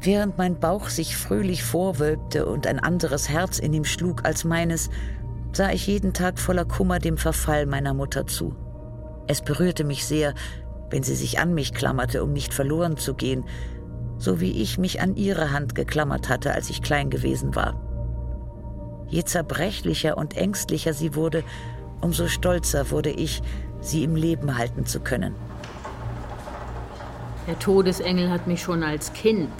Während 0.00 0.36
mein 0.36 0.58
Bauch 0.58 0.88
sich 0.88 1.16
fröhlich 1.16 1.62
vorwölbte 1.62 2.46
und 2.46 2.66
ein 2.66 2.78
anderes 2.80 3.28
Herz 3.28 3.58
in 3.58 3.72
ihm 3.72 3.84
schlug 3.84 4.24
als 4.24 4.44
meines, 4.44 4.90
sah 5.52 5.70
ich 5.70 5.86
jeden 5.86 6.12
Tag 6.12 6.38
voller 6.38 6.64
Kummer 6.64 6.98
dem 6.98 7.16
Verfall 7.16 7.66
meiner 7.66 7.94
Mutter 7.94 8.26
zu. 8.26 8.54
Es 9.28 9.42
berührte 9.42 9.84
mich 9.84 10.04
sehr, 10.04 10.34
wenn 10.90 11.02
sie 11.02 11.14
sich 11.14 11.38
an 11.38 11.54
mich 11.54 11.72
klammerte, 11.72 12.22
um 12.22 12.32
nicht 12.32 12.52
verloren 12.52 12.96
zu 12.96 13.14
gehen, 13.14 13.44
so 14.22 14.40
wie 14.40 14.62
ich 14.62 14.78
mich 14.78 15.00
an 15.00 15.16
ihre 15.16 15.50
Hand 15.50 15.74
geklammert 15.74 16.28
hatte, 16.28 16.52
als 16.52 16.70
ich 16.70 16.80
klein 16.80 17.10
gewesen 17.10 17.56
war. 17.56 17.74
Je 19.08 19.24
zerbrechlicher 19.24 20.16
und 20.16 20.36
ängstlicher 20.36 20.94
sie 20.94 21.16
wurde, 21.16 21.42
umso 22.00 22.28
stolzer 22.28 22.92
wurde 22.92 23.10
ich, 23.10 23.42
sie 23.80 24.04
im 24.04 24.14
Leben 24.14 24.56
halten 24.56 24.86
zu 24.86 25.00
können. 25.00 25.34
Der 27.48 27.58
Todesengel 27.58 28.30
hat 28.30 28.46
mich 28.46 28.62
schon 28.62 28.84
als 28.84 29.12
Kind 29.12 29.50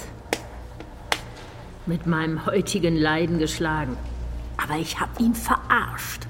mit 1.85 2.07
meinem 2.07 2.47
heutigen 2.47 2.95
Leiden 2.95 3.41
geschlagen. 3.41 3.97
Aber 4.57 4.79
ich 4.79 5.01
habe 5.01 5.21
ihn 5.21 5.35
verarscht, 5.35 6.29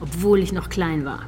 obwohl 0.00 0.40
ich 0.40 0.52
noch 0.52 0.68
klein 0.68 1.04
war. 1.04 1.20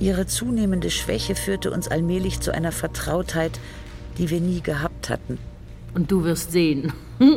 Ihre 0.00 0.26
zunehmende 0.26 0.90
Schwäche 0.90 1.34
führte 1.34 1.70
uns 1.70 1.88
allmählich 1.88 2.40
zu 2.40 2.54
einer 2.54 2.72
Vertrautheit, 2.72 3.60
die 4.16 4.30
wir 4.30 4.40
nie 4.40 4.62
gehabt 4.62 5.10
hatten. 5.10 5.38
Und 5.94 6.10
du 6.10 6.24
wirst 6.24 6.52
sehen, 6.52 6.92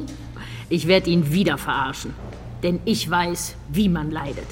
ich 0.69 0.87
werde 0.87 1.09
ihn 1.09 1.31
wieder 1.31 1.57
verarschen. 1.57 2.13
Denn 2.63 2.79
ich 2.85 3.09
weiß, 3.09 3.55
wie 3.71 3.89
man 3.89 4.11
leidet. 4.11 4.47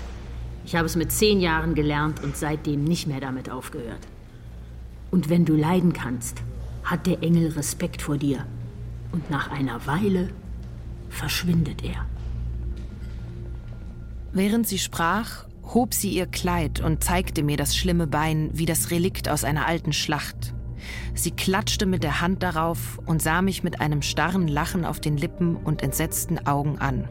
Ich 0.65 0.75
habe 0.75 0.85
es 0.85 0.95
mit 0.95 1.11
zehn 1.11 1.39
Jahren 1.39 1.75
gelernt 1.75 2.23
und 2.23 2.37
seitdem 2.37 2.83
nicht 2.83 3.07
mehr 3.07 3.19
damit 3.19 3.49
aufgehört. 3.49 4.07
Und 5.11 5.29
wenn 5.29 5.45
du 5.45 5.55
leiden 5.55 5.93
kannst, 5.93 6.41
hat 6.83 7.07
der 7.07 7.23
Engel 7.23 7.51
Respekt 7.51 8.01
vor 8.01 8.17
dir. 8.17 8.45
Und 9.11 9.29
nach 9.29 9.49
einer 9.49 9.85
Weile 9.87 10.29
verschwindet 11.09 11.83
er. 11.83 12.05
Während 14.31 14.67
sie 14.67 14.77
sprach, 14.77 15.45
hob 15.73 15.93
sie 15.93 16.11
ihr 16.11 16.27
Kleid 16.27 16.79
und 16.79 17.03
zeigte 17.03 17.41
mir 17.43 17.57
das 17.57 17.75
schlimme 17.75 18.07
Bein 18.07 18.51
wie 18.53 18.65
das 18.65 18.91
Relikt 18.91 19.29
aus 19.29 19.43
einer 19.43 19.65
alten 19.65 19.93
Schlacht. 19.93 20.53
Sie 21.13 21.31
klatschte 21.31 21.85
mit 21.85 22.03
der 22.03 22.21
Hand 22.21 22.43
darauf 22.43 22.99
und 23.05 23.21
sah 23.21 23.41
mich 23.41 23.63
mit 23.63 23.81
einem 23.81 24.01
starren 24.01 24.47
Lachen 24.47 24.85
auf 24.85 24.99
den 24.99 25.17
Lippen 25.17 25.55
und 25.55 25.83
entsetzten 25.83 26.45
Augen 26.45 26.79
an. 26.79 27.07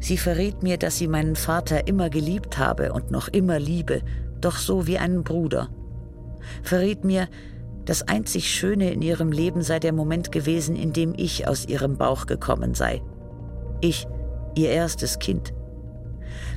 Sie 0.00 0.18
verriet 0.18 0.62
mir, 0.62 0.76
dass 0.76 0.98
sie 0.98 1.08
meinen 1.08 1.36
Vater 1.36 1.86
immer 1.86 2.10
geliebt 2.10 2.58
habe 2.58 2.92
und 2.92 3.10
noch 3.10 3.28
immer 3.28 3.58
liebe, 3.58 4.02
doch 4.40 4.56
so 4.56 4.86
wie 4.86 4.98
einen 4.98 5.24
Bruder. 5.24 5.70
Verriet 6.62 7.04
mir, 7.04 7.28
das 7.84 8.02
einzig 8.02 8.50
Schöne 8.50 8.92
in 8.92 9.02
ihrem 9.02 9.30
Leben 9.30 9.62
sei 9.62 9.78
der 9.78 9.92
Moment 9.92 10.32
gewesen, 10.32 10.76
in 10.76 10.92
dem 10.92 11.14
ich 11.16 11.46
aus 11.48 11.66
ihrem 11.66 11.96
Bauch 11.96 12.26
gekommen 12.26 12.74
sei. 12.74 13.02
Ich, 13.80 14.06
ihr 14.54 14.70
erstes 14.70 15.18
Kind. 15.18 15.52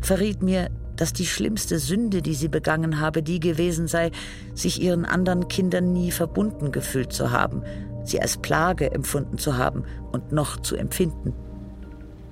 Verriet 0.01 0.41
mir, 0.41 0.69
dass 0.97 1.13
die 1.13 1.25
schlimmste 1.25 1.79
Sünde, 1.79 2.21
die 2.21 2.33
sie 2.33 2.49
begangen 2.49 2.99
habe, 2.99 3.23
die 3.23 3.39
gewesen 3.39 3.87
sei, 3.87 4.11
sich 4.53 4.81
ihren 4.81 5.05
anderen 5.05 5.47
Kindern 5.47 5.93
nie 5.93 6.11
verbunden 6.11 6.71
gefühlt 6.71 7.13
zu 7.13 7.31
haben, 7.31 7.63
sie 8.03 8.19
als 8.21 8.37
Plage 8.37 8.91
empfunden 8.91 9.37
zu 9.37 9.57
haben 9.57 9.83
und 10.11 10.31
noch 10.31 10.57
zu 10.57 10.75
empfinden. 10.75 11.33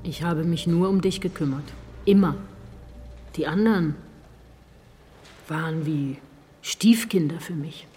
Ich 0.03 0.24
habe 0.24 0.43
mich 0.43 0.68
nur 0.68 0.89
um 0.89 1.01
dich 1.01 1.22
gekümmert. 1.22 1.63
Immer. 2.05 2.36
Die 3.36 3.47
anderen 3.47 3.95
waren 5.47 5.86
wie 5.86 6.18
Stiefkinder 6.61 7.39
für 7.39 7.53
mich. 7.53 7.88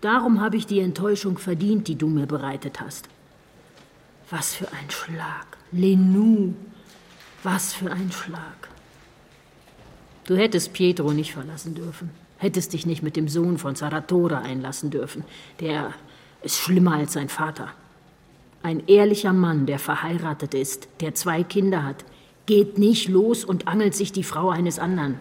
Darum 0.00 0.40
habe 0.40 0.56
ich 0.56 0.66
die 0.66 0.80
Enttäuschung 0.80 1.38
verdient, 1.38 1.88
die 1.88 1.96
du 1.96 2.06
mir 2.06 2.26
bereitet 2.26 2.80
hast. 2.80 3.08
Was 4.30 4.54
für 4.54 4.66
ein 4.72 4.90
Schlag. 4.90 5.46
Lenou. 5.72 6.54
Was 7.42 7.72
für 7.72 7.90
ein 7.90 8.10
Schlag. 8.12 8.68
Du 10.26 10.36
hättest 10.36 10.72
Pietro 10.72 11.12
nicht 11.12 11.32
verlassen 11.32 11.74
dürfen. 11.74 12.10
Hättest 12.38 12.72
dich 12.72 12.84
nicht 12.84 13.02
mit 13.02 13.16
dem 13.16 13.28
Sohn 13.28 13.58
von 13.58 13.76
Saratora 13.76 14.40
einlassen 14.40 14.90
dürfen. 14.90 15.24
Der 15.60 15.94
ist 16.42 16.58
schlimmer 16.58 16.94
als 16.94 17.14
sein 17.14 17.28
Vater. 17.28 17.68
Ein 18.62 18.86
ehrlicher 18.88 19.32
Mann, 19.32 19.66
der 19.66 19.78
verheiratet 19.78 20.52
ist, 20.52 20.88
der 21.00 21.14
zwei 21.14 21.44
Kinder 21.44 21.84
hat, 21.84 22.04
geht 22.46 22.78
nicht 22.78 23.08
los 23.08 23.44
und 23.44 23.68
angelt 23.68 23.94
sich 23.94 24.12
die 24.12 24.24
Frau 24.24 24.50
eines 24.50 24.78
anderen. 24.78 25.18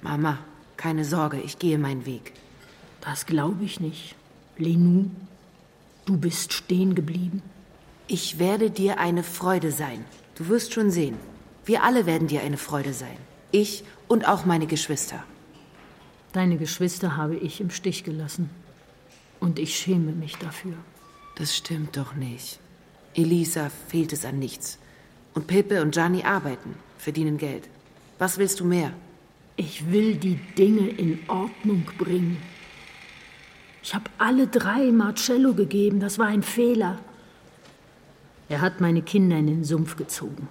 Mama, 0.00 0.38
keine 0.76 1.04
Sorge, 1.04 1.40
ich 1.40 1.58
gehe 1.58 1.78
meinen 1.78 2.06
Weg. 2.06 2.32
Das 3.02 3.26
glaube 3.26 3.64
ich 3.64 3.80
nicht. 3.80 4.14
Lenou, 4.56 5.10
du 6.06 6.16
bist 6.16 6.52
stehen 6.52 6.94
geblieben. 6.94 7.42
Ich 8.08 8.38
werde 8.38 8.70
dir 8.70 8.98
eine 8.98 9.22
Freude 9.22 9.70
sein. 9.70 10.04
Du 10.34 10.48
wirst 10.48 10.72
schon 10.72 10.90
sehen. 10.90 11.16
Wir 11.64 11.84
alle 11.84 12.06
werden 12.06 12.28
dir 12.28 12.42
eine 12.42 12.56
Freude 12.56 12.92
sein. 12.92 13.16
Ich 13.50 13.84
und 14.12 14.28
auch 14.28 14.44
meine 14.44 14.66
Geschwister. 14.66 15.24
Deine 16.34 16.58
Geschwister 16.58 17.16
habe 17.16 17.34
ich 17.34 17.62
im 17.62 17.70
Stich 17.70 18.04
gelassen. 18.04 18.50
Und 19.40 19.58
ich 19.58 19.74
schäme 19.74 20.12
mich 20.12 20.36
dafür. 20.36 20.74
Das 21.36 21.56
stimmt 21.56 21.96
doch 21.96 22.14
nicht. 22.14 22.60
Elisa 23.14 23.70
fehlt 23.88 24.12
es 24.12 24.26
an 24.26 24.38
nichts. 24.38 24.78
Und 25.32 25.46
Pepe 25.46 25.80
und 25.80 25.94
Gianni 25.94 26.24
arbeiten, 26.24 26.74
verdienen 26.98 27.38
Geld. 27.38 27.70
Was 28.18 28.36
willst 28.36 28.60
du 28.60 28.66
mehr? 28.66 28.92
Ich 29.56 29.90
will 29.90 30.16
die 30.16 30.38
Dinge 30.58 30.88
in 30.90 31.18
Ordnung 31.28 31.86
bringen. 31.96 32.36
Ich 33.82 33.94
habe 33.94 34.10
alle 34.18 34.46
drei 34.46 34.92
Marcello 34.92 35.54
gegeben. 35.54 36.00
Das 36.00 36.18
war 36.18 36.26
ein 36.26 36.42
Fehler. 36.42 36.98
Er 38.50 38.60
hat 38.60 38.78
meine 38.78 39.00
Kinder 39.00 39.38
in 39.38 39.46
den 39.46 39.64
Sumpf 39.64 39.96
gezogen. 39.96 40.48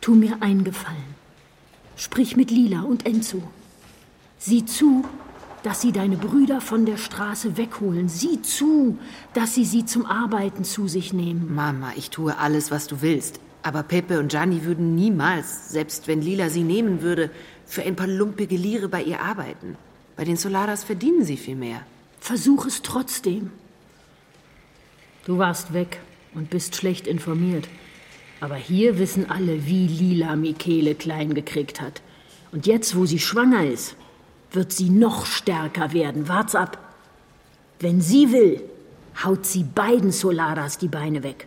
Tu 0.00 0.14
mir 0.14 0.40
einen 0.40 0.62
Gefallen. 0.62 1.18
Sprich 2.00 2.34
mit 2.34 2.50
Lila 2.50 2.80
und 2.80 3.04
Enzo. 3.04 3.42
Sieh 4.38 4.64
zu, 4.64 5.04
dass 5.62 5.82
sie 5.82 5.92
deine 5.92 6.16
Brüder 6.16 6.62
von 6.62 6.86
der 6.86 6.96
Straße 6.96 7.58
wegholen. 7.58 8.08
Sieh 8.08 8.40
zu, 8.40 8.96
dass 9.34 9.54
sie 9.54 9.66
sie 9.66 9.84
zum 9.84 10.06
Arbeiten 10.06 10.64
zu 10.64 10.88
sich 10.88 11.12
nehmen. 11.12 11.54
Mama, 11.54 11.92
ich 11.96 12.08
tue 12.08 12.38
alles, 12.38 12.70
was 12.70 12.86
du 12.86 13.02
willst. 13.02 13.38
Aber 13.62 13.82
Pepe 13.82 14.18
und 14.18 14.28
Gianni 14.30 14.64
würden 14.64 14.94
niemals, 14.94 15.72
selbst 15.72 16.08
wenn 16.08 16.22
Lila 16.22 16.48
sie 16.48 16.62
nehmen 16.62 17.02
würde, 17.02 17.30
für 17.66 17.82
ein 17.82 17.96
paar 17.96 18.06
lumpige 18.06 18.56
Lire 18.56 18.88
bei 18.88 19.02
ihr 19.02 19.20
arbeiten. 19.20 19.76
Bei 20.16 20.24
den 20.24 20.38
Solaras 20.38 20.84
verdienen 20.84 21.26
sie 21.26 21.36
viel 21.36 21.56
mehr. 21.56 21.82
Versuch 22.18 22.64
es 22.64 22.80
trotzdem. 22.80 23.50
Du 25.26 25.36
warst 25.36 25.74
weg 25.74 26.00
und 26.32 26.48
bist 26.48 26.76
schlecht 26.76 27.06
informiert. 27.06 27.68
Aber 28.40 28.56
hier 28.56 28.98
wissen 28.98 29.30
alle, 29.30 29.66
wie 29.66 29.86
Lila 29.86 30.34
Michele 30.34 30.94
klein 30.94 31.34
gekriegt 31.34 31.80
hat. 31.80 32.00
Und 32.52 32.66
jetzt, 32.66 32.96
wo 32.96 33.04
sie 33.04 33.18
schwanger 33.18 33.66
ist, 33.66 33.96
wird 34.50 34.72
sie 34.72 34.90
noch 34.90 35.26
stärker 35.26 35.92
werden. 35.92 36.28
Wart's 36.28 36.54
ab. 36.54 36.78
Wenn 37.78 38.00
sie 38.00 38.32
will, 38.32 38.62
haut 39.24 39.44
sie 39.44 39.64
beiden 39.64 40.10
Solaras 40.10 40.78
die 40.78 40.88
Beine 40.88 41.22
weg. 41.22 41.46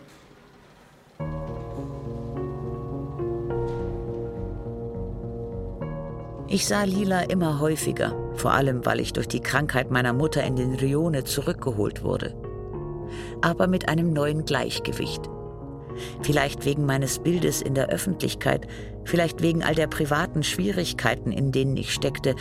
Ich 6.48 6.66
sah 6.66 6.84
Lila 6.84 7.22
immer 7.22 7.58
häufiger, 7.58 8.14
vor 8.36 8.52
allem 8.52 8.86
weil 8.86 9.00
ich 9.00 9.12
durch 9.12 9.26
die 9.26 9.40
Krankheit 9.40 9.90
meiner 9.90 10.12
Mutter 10.12 10.44
in 10.44 10.54
den 10.54 10.74
Rione 10.74 11.24
zurückgeholt 11.24 12.04
wurde. 12.04 12.36
Aber 13.40 13.66
mit 13.66 13.88
einem 13.88 14.12
neuen 14.12 14.44
Gleichgewicht. 14.44 15.28
Vielleicht 16.22 16.64
wegen 16.64 16.86
meines 16.86 17.18
Bildes 17.18 17.62
in 17.62 17.74
der 17.74 17.88
Öffentlichkeit, 17.88 18.66
vielleicht 19.04 19.42
wegen 19.42 19.62
all 19.62 19.74
der 19.74 19.86
privaten 19.86 20.42
Schwierigkeiten, 20.42 21.32
in 21.32 21.52
denen 21.52 21.76
ich 21.76 21.92
steckte, 21.92 22.34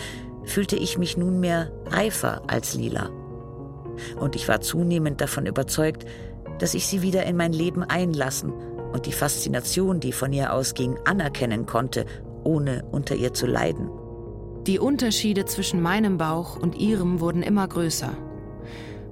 fühlte 0.45 0.75
ich 0.75 0.97
mich 0.97 1.17
nunmehr 1.17 1.71
reifer 1.87 2.43
als 2.47 2.73
Lila. 2.73 3.09
Und 4.19 4.35
ich 4.35 4.47
war 4.47 4.61
zunehmend 4.61 5.21
davon 5.21 5.45
überzeugt, 5.45 6.05
dass 6.59 6.73
ich 6.73 6.87
sie 6.87 7.01
wieder 7.01 7.25
in 7.25 7.37
mein 7.37 7.53
Leben 7.53 7.83
einlassen 7.83 8.53
und 8.91 9.05
die 9.05 9.11
Faszination, 9.11 9.99
die 9.99 10.11
von 10.11 10.33
ihr 10.33 10.53
ausging, 10.53 10.97
anerkennen 11.05 11.65
konnte, 11.65 12.05
ohne 12.43 12.83
unter 12.91 13.15
ihr 13.15 13.33
zu 13.33 13.47
leiden. 13.47 13.89
Die 14.67 14.79
Unterschiede 14.79 15.45
zwischen 15.45 15.81
meinem 15.81 16.17
Bauch 16.17 16.55
und 16.57 16.77
ihrem 16.77 17.19
wurden 17.19 17.43
immer 17.43 17.67
größer. 17.67 18.15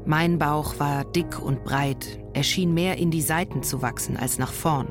Mein 0.05 0.39
Bauch 0.39 0.79
war 0.79 1.05
dick 1.05 1.39
und 1.39 1.63
breit, 1.63 2.19
er 2.33 2.43
schien 2.43 2.73
mehr 2.73 2.97
in 2.97 3.11
die 3.11 3.21
Seiten 3.21 3.61
zu 3.61 3.81
wachsen 3.81 4.17
als 4.17 4.39
nach 4.39 4.51
vorn. 4.51 4.87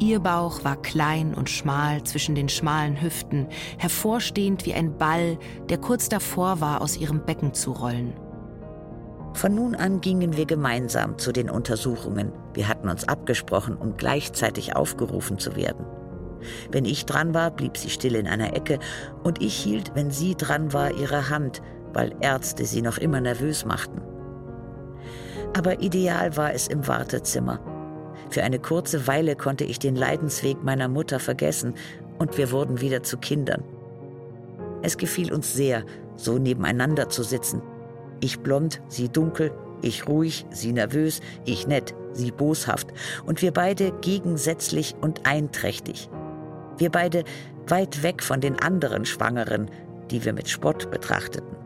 Ihr 0.00 0.20
Bauch 0.20 0.64
war 0.64 0.76
klein 0.76 1.34
und 1.34 1.50
schmal 1.50 2.02
zwischen 2.04 2.34
den 2.34 2.48
schmalen 2.48 3.00
Hüften, 3.00 3.46
hervorstehend 3.78 4.66
wie 4.66 4.74
ein 4.74 4.96
Ball, 4.96 5.38
der 5.68 5.78
kurz 5.78 6.08
davor 6.08 6.60
war, 6.60 6.80
aus 6.80 6.96
ihrem 6.96 7.24
Becken 7.24 7.54
zu 7.54 7.72
rollen. 7.72 8.14
Von 9.34 9.54
nun 9.54 9.74
an 9.74 10.00
gingen 10.00 10.36
wir 10.36 10.46
gemeinsam 10.46 11.18
zu 11.18 11.30
den 11.30 11.50
Untersuchungen. 11.50 12.32
Wir 12.54 12.68
hatten 12.68 12.88
uns 12.88 13.06
abgesprochen, 13.06 13.76
um 13.76 13.98
gleichzeitig 13.98 14.74
aufgerufen 14.74 15.38
zu 15.38 15.56
werden. 15.56 15.84
Wenn 16.70 16.84
ich 16.84 17.04
dran 17.04 17.34
war, 17.34 17.50
blieb 17.50 17.76
sie 17.76 17.90
still 17.90 18.14
in 18.14 18.26
einer 18.26 18.54
Ecke 18.54 18.78
und 19.24 19.42
ich 19.42 19.54
hielt, 19.54 19.94
wenn 19.94 20.10
sie 20.10 20.36
dran 20.36 20.72
war, 20.72 20.90
ihre 20.92 21.28
Hand, 21.28 21.60
weil 21.96 22.14
Ärzte 22.20 22.66
sie 22.66 22.82
noch 22.82 22.98
immer 22.98 23.22
nervös 23.22 23.64
machten. 23.64 24.02
Aber 25.56 25.80
ideal 25.80 26.36
war 26.36 26.52
es 26.52 26.68
im 26.68 26.86
Wartezimmer. 26.86 27.58
Für 28.28 28.42
eine 28.42 28.58
kurze 28.58 29.06
Weile 29.06 29.34
konnte 29.34 29.64
ich 29.64 29.78
den 29.78 29.96
Leidensweg 29.96 30.62
meiner 30.62 30.88
Mutter 30.88 31.18
vergessen 31.18 31.72
und 32.18 32.36
wir 32.36 32.52
wurden 32.52 32.82
wieder 32.82 33.02
zu 33.02 33.16
Kindern. 33.16 33.64
Es 34.82 34.98
gefiel 34.98 35.32
uns 35.32 35.54
sehr, 35.54 35.84
so 36.16 36.36
nebeneinander 36.36 37.08
zu 37.08 37.22
sitzen. 37.22 37.62
Ich 38.20 38.40
blond, 38.40 38.82
sie 38.88 39.08
dunkel, 39.08 39.50
ich 39.80 40.06
ruhig, 40.06 40.44
sie 40.50 40.74
nervös, 40.74 41.22
ich 41.46 41.66
nett, 41.66 41.94
sie 42.12 42.30
boshaft 42.30 42.92
und 43.24 43.40
wir 43.40 43.52
beide 43.52 43.92
gegensätzlich 44.02 44.94
und 45.00 45.26
einträchtig. 45.26 46.10
Wir 46.76 46.90
beide 46.90 47.24
weit 47.68 48.02
weg 48.02 48.22
von 48.22 48.42
den 48.42 48.60
anderen 48.60 49.06
Schwangeren, 49.06 49.70
die 50.10 50.26
wir 50.26 50.34
mit 50.34 50.50
Spott 50.50 50.90
betrachteten. 50.90 51.65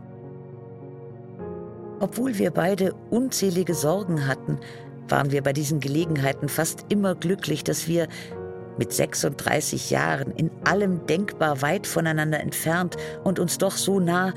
Obwohl 2.00 2.38
wir 2.38 2.50
beide 2.50 2.94
unzählige 3.10 3.74
Sorgen 3.74 4.26
hatten, 4.26 4.58
waren 5.08 5.32
wir 5.32 5.42
bei 5.42 5.52
diesen 5.52 5.80
Gelegenheiten 5.80 6.48
fast 6.48 6.86
immer 6.88 7.14
glücklich, 7.14 7.62
dass 7.62 7.86
wir 7.86 8.08
mit 8.78 8.92
36 8.92 9.90
Jahren 9.90 10.32
in 10.32 10.50
allem 10.64 11.06
denkbar 11.06 11.60
weit 11.60 11.86
voneinander 11.86 12.40
entfernt 12.40 12.96
und 13.22 13.38
uns 13.38 13.58
doch 13.58 13.76
so 13.76 14.00
nah 14.00 14.32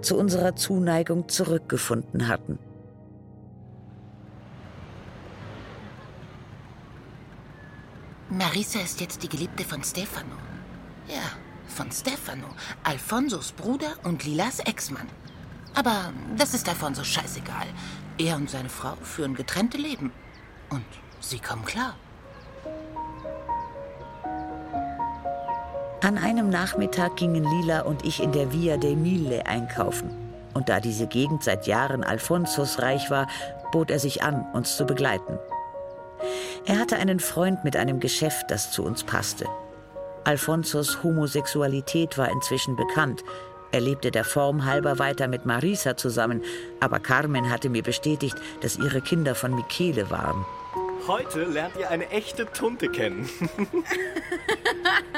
zu 0.00 0.16
unserer 0.16 0.56
Zuneigung 0.56 1.28
zurückgefunden 1.28 2.26
hatten. 2.28 2.58
Marisa 8.30 8.80
ist 8.80 9.00
jetzt 9.02 9.22
die 9.22 9.28
Geliebte 9.28 9.64
von 9.64 9.84
Stefano. 9.84 10.36
Ja, 11.06 11.22
von 11.68 11.92
Stefano, 11.92 12.46
Alfonsos 12.82 13.52
Bruder 13.52 13.92
und 14.04 14.24
Lilas 14.24 14.60
Ex-Mann. 14.60 15.08
Aber 15.74 16.12
das 16.36 16.54
ist 16.54 16.68
Alfonso 16.68 17.02
scheißegal. 17.02 17.66
Er 18.18 18.36
und 18.36 18.48
seine 18.48 18.68
Frau 18.68 18.94
führen 19.02 19.34
getrennte 19.34 19.76
Leben. 19.76 20.12
Und 20.70 20.84
sie 21.20 21.38
kommen 21.38 21.64
klar. 21.64 21.96
An 26.00 26.18
einem 26.18 26.50
Nachmittag 26.50 27.16
gingen 27.16 27.44
Lila 27.44 27.80
und 27.80 28.04
ich 28.04 28.22
in 28.22 28.30
der 28.30 28.52
Via 28.52 28.76
dei 28.76 28.94
Mille 28.94 29.46
einkaufen. 29.46 30.10
Und 30.52 30.68
da 30.68 30.78
diese 30.78 31.06
Gegend 31.06 31.42
seit 31.42 31.66
Jahren 31.66 32.04
Alfonsos 32.04 32.80
reich 32.80 33.10
war, 33.10 33.26
bot 33.72 33.90
er 33.90 33.98
sich 33.98 34.22
an, 34.22 34.44
uns 34.52 34.76
zu 34.76 34.84
begleiten. 34.84 35.38
Er 36.66 36.78
hatte 36.78 36.96
einen 36.96 37.20
Freund 37.20 37.64
mit 37.64 37.76
einem 37.76 38.00
Geschäft, 38.00 38.50
das 38.50 38.70
zu 38.70 38.84
uns 38.84 39.02
passte. 39.02 39.46
Alfonsos 40.24 41.02
Homosexualität 41.02 42.16
war 42.16 42.30
inzwischen 42.30 42.76
bekannt. 42.76 43.24
Er 43.74 43.80
lebte 43.80 44.12
der 44.12 44.22
Form 44.22 44.66
halber 44.66 45.00
weiter 45.00 45.26
mit 45.26 45.46
Marisa 45.46 45.96
zusammen, 45.96 46.42
aber 46.78 47.00
Carmen 47.00 47.50
hatte 47.50 47.68
mir 47.68 47.82
bestätigt, 47.82 48.36
dass 48.60 48.78
ihre 48.78 49.00
Kinder 49.00 49.34
von 49.34 49.52
Michele 49.52 50.10
waren. 50.10 50.46
Heute 51.08 51.42
lernt 51.42 51.74
ihr 51.76 51.90
eine 51.90 52.08
echte 52.10 52.46
Tunte 52.46 52.88
kennen. 52.88 53.28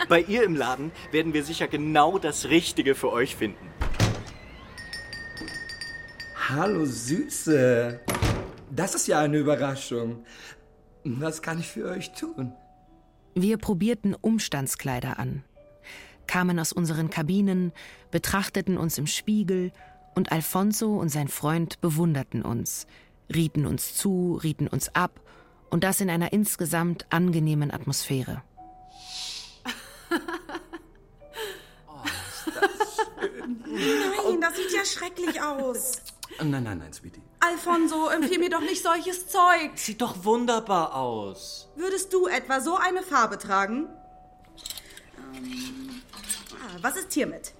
Bei 0.09 0.23
ihr 0.23 0.43
im 0.43 0.57
Laden 0.57 0.91
werden 1.13 1.35
wir 1.35 1.45
sicher 1.45 1.69
genau 1.69 2.17
das 2.17 2.49
Richtige 2.49 2.95
für 2.95 3.13
euch 3.13 3.37
finden. 3.37 3.69
Hallo 6.49 6.87
Süße. 6.87 8.01
Das 8.71 8.95
ist 8.95 9.07
ja 9.07 9.21
eine 9.21 9.37
Überraschung. 9.37 10.25
Was 11.05 11.43
kann 11.43 11.59
ich 11.59 11.69
für 11.69 11.91
euch 11.91 12.13
tun? 12.13 12.55
Wir 13.35 13.59
probierten 13.59 14.15
Umstandskleider 14.15 15.19
an, 15.19 15.45
kamen 16.27 16.59
aus 16.59 16.73
unseren 16.73 17.11
Kabinen, 17.11 17.73
betrachteten 18.11 18.79
uns 18.79 18.99
im 18.99 19.07
Spiegel 19.07 19.73
Und 20.15 20.33
Alfonso 20.33 20.97
und 20.97 21.11
sein 21.11 21.29
Freund 21.29 21.81
bewunderten 21.83 22.43
uns, 22.43 22.87
rieten 23.35 23.67
uns 23.67 23.95
zu, 23.95 24.41
rieten 24.43 24.67
uns 24.67 24.95
ab 24.95 25.21
und 25.69 25.85
das 25.85 26.01
in 26.01 26.09
einer 26.09 26.33
insgesamt 26.33 27.07
angenehmen 27.11 27.71
Atmosphäre. 27.71 28.43
Nein, 33.67 34.41
das 34.41 34.57
sieht 34.57 34.73
ja 34.73 34.85
schrecklich 34.85 35.41
aus. 35.41 36.01
Nein, 36.39 36.63
nein, 36.63 36.79
nein, 36.79 36.93
Sweetie. 36.93 37.23
Alfonso, 37.41 38.09
empfiehl 38.09 38.39
mir 38.39 38.51
doch 38.51 38.61
nicht 38.61 38.83
solches 38.83 39.29
Zeug. 39.29 39.73
Sieht 39.77 40.01
doch 40.01 40.25
wunderbar 40.25 40.95
aus. 40.95 41.69
Würdest 41.77 42.13
du 42.13 42.27
etwa 42.27 42.61
so 42.61 42.77
eine 42.77 43.03
Farbe 43.03 43.39
tragen? 43.39 43.89
Ähm, 45.35 45.96
was 46.83 46.97
ist 46.97 47.13
hiermit? 47.13 47.53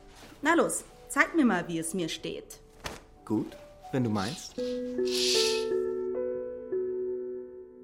Na 0.43 0.55
los, 0.55 0.85
zeig 1.09 1.35
mir 1.35 1.45
mal, 1.45 1.69
wie 1.69 1.79
es 1.79 1.95
mir 1.95 2.09
steht. 2.09 2.61
Gut, 3.25 3.57
wenn 3.93 4.05
du 4.05 4.11
meinst. 4.11 4.55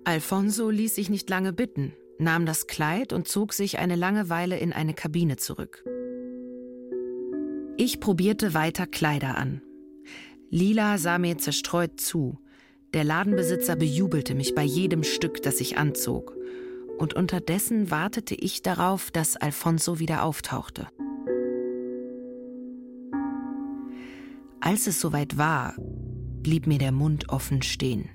Alfonso 0.04 0.70
ließ 0.70 0.94
sich 0.94 1.10
nicht 1.10 1.30
lange 1.30 1.52
bitten, 1.52 1.94
nahm 2.18 2.46
das 2.46 2.66
Kleid 2.66 3.12
und 3.12 3.28
zog 3.28 3.52
sich 3.52 3.78
eine 3.78 3.96
lange 3.96 4.28
Weile 4.28 4.58
in 4.58 4.72
eine 4.72 4.94
Kabine 4.94 5.36
zurück. 5.36 5.84
Ich 7.76 8.00
probierte 8.00 8.54
weiter 8.54 8.86
Kleider 8.86 9.36
an. 9.36 9.62
Lila 10.50 10.98
sah 10.98 11.18
mir 11.18 11.38
zerstreut 11.38 11.98
zu. 11.98 12.38
Der 12.92 13.04
Ladenbesitzer 13.04 13.74
bejubelte 13.74 14.34
mich 14.34 14.54
bei 14.54 14.64
jedem 14.64 15.02
Stück, 15.02 15.42
das 15.42 15.60
ich 15.60 15.78
anzog. 15.78 16.36
Und 16.98 17.14
unterdessen 17.14 17.90
wartete 17.90 18.34
ich 18.34 18.60
darauf, 18.60 19.10
dass 19.10 19.36
Alfonso 19.36 19.98
wieder 19.98 20.24
auftauchte. 20.24 20.88
Als 24.64 24.86
es 24.86 25.00
soweit 25.00 25.36
war, 25.36 25.74
blieb 25.76 26.68
mir 26.68 26.78
der 26.78 26.92
Mund 26.92 27.30
offen 27.30 27.62
stehen. 27.62 28.08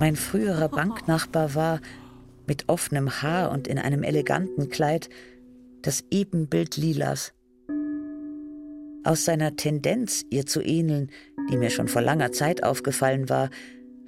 Mein 0.00 0.16
früherer 0.16 0.68
Banknachbar 0.68 1.54
war, 1.54 1.80
mit 2.48 2.68
offenem 2.68 3.22
Haar 3.22 3.52
und 3.52 3.68
in 3.68 3.78
einem 3.78 4.02
eleganten 4.02 4.68
Kleid, 4.68 5.08
das 5.82 6.02
Ebenbild 6.10 6.76
Lilas. 6.76 7.32
Aus 9.04 9.24
seiner 9.24 9.54
Tendenz, 9.54 10.24
ihr 10.28 10.44
zu 10.44 10.60
ähneln, 10.60 11.12
die 11.52 11.56
mir 11.56 11.70
schon 11.70 11.86
vor 11.86 12.02
langer 12.02 12.32
Zeit 12.32 12.64
aufgefallen 12.64 13.28
war, 13.28 13.48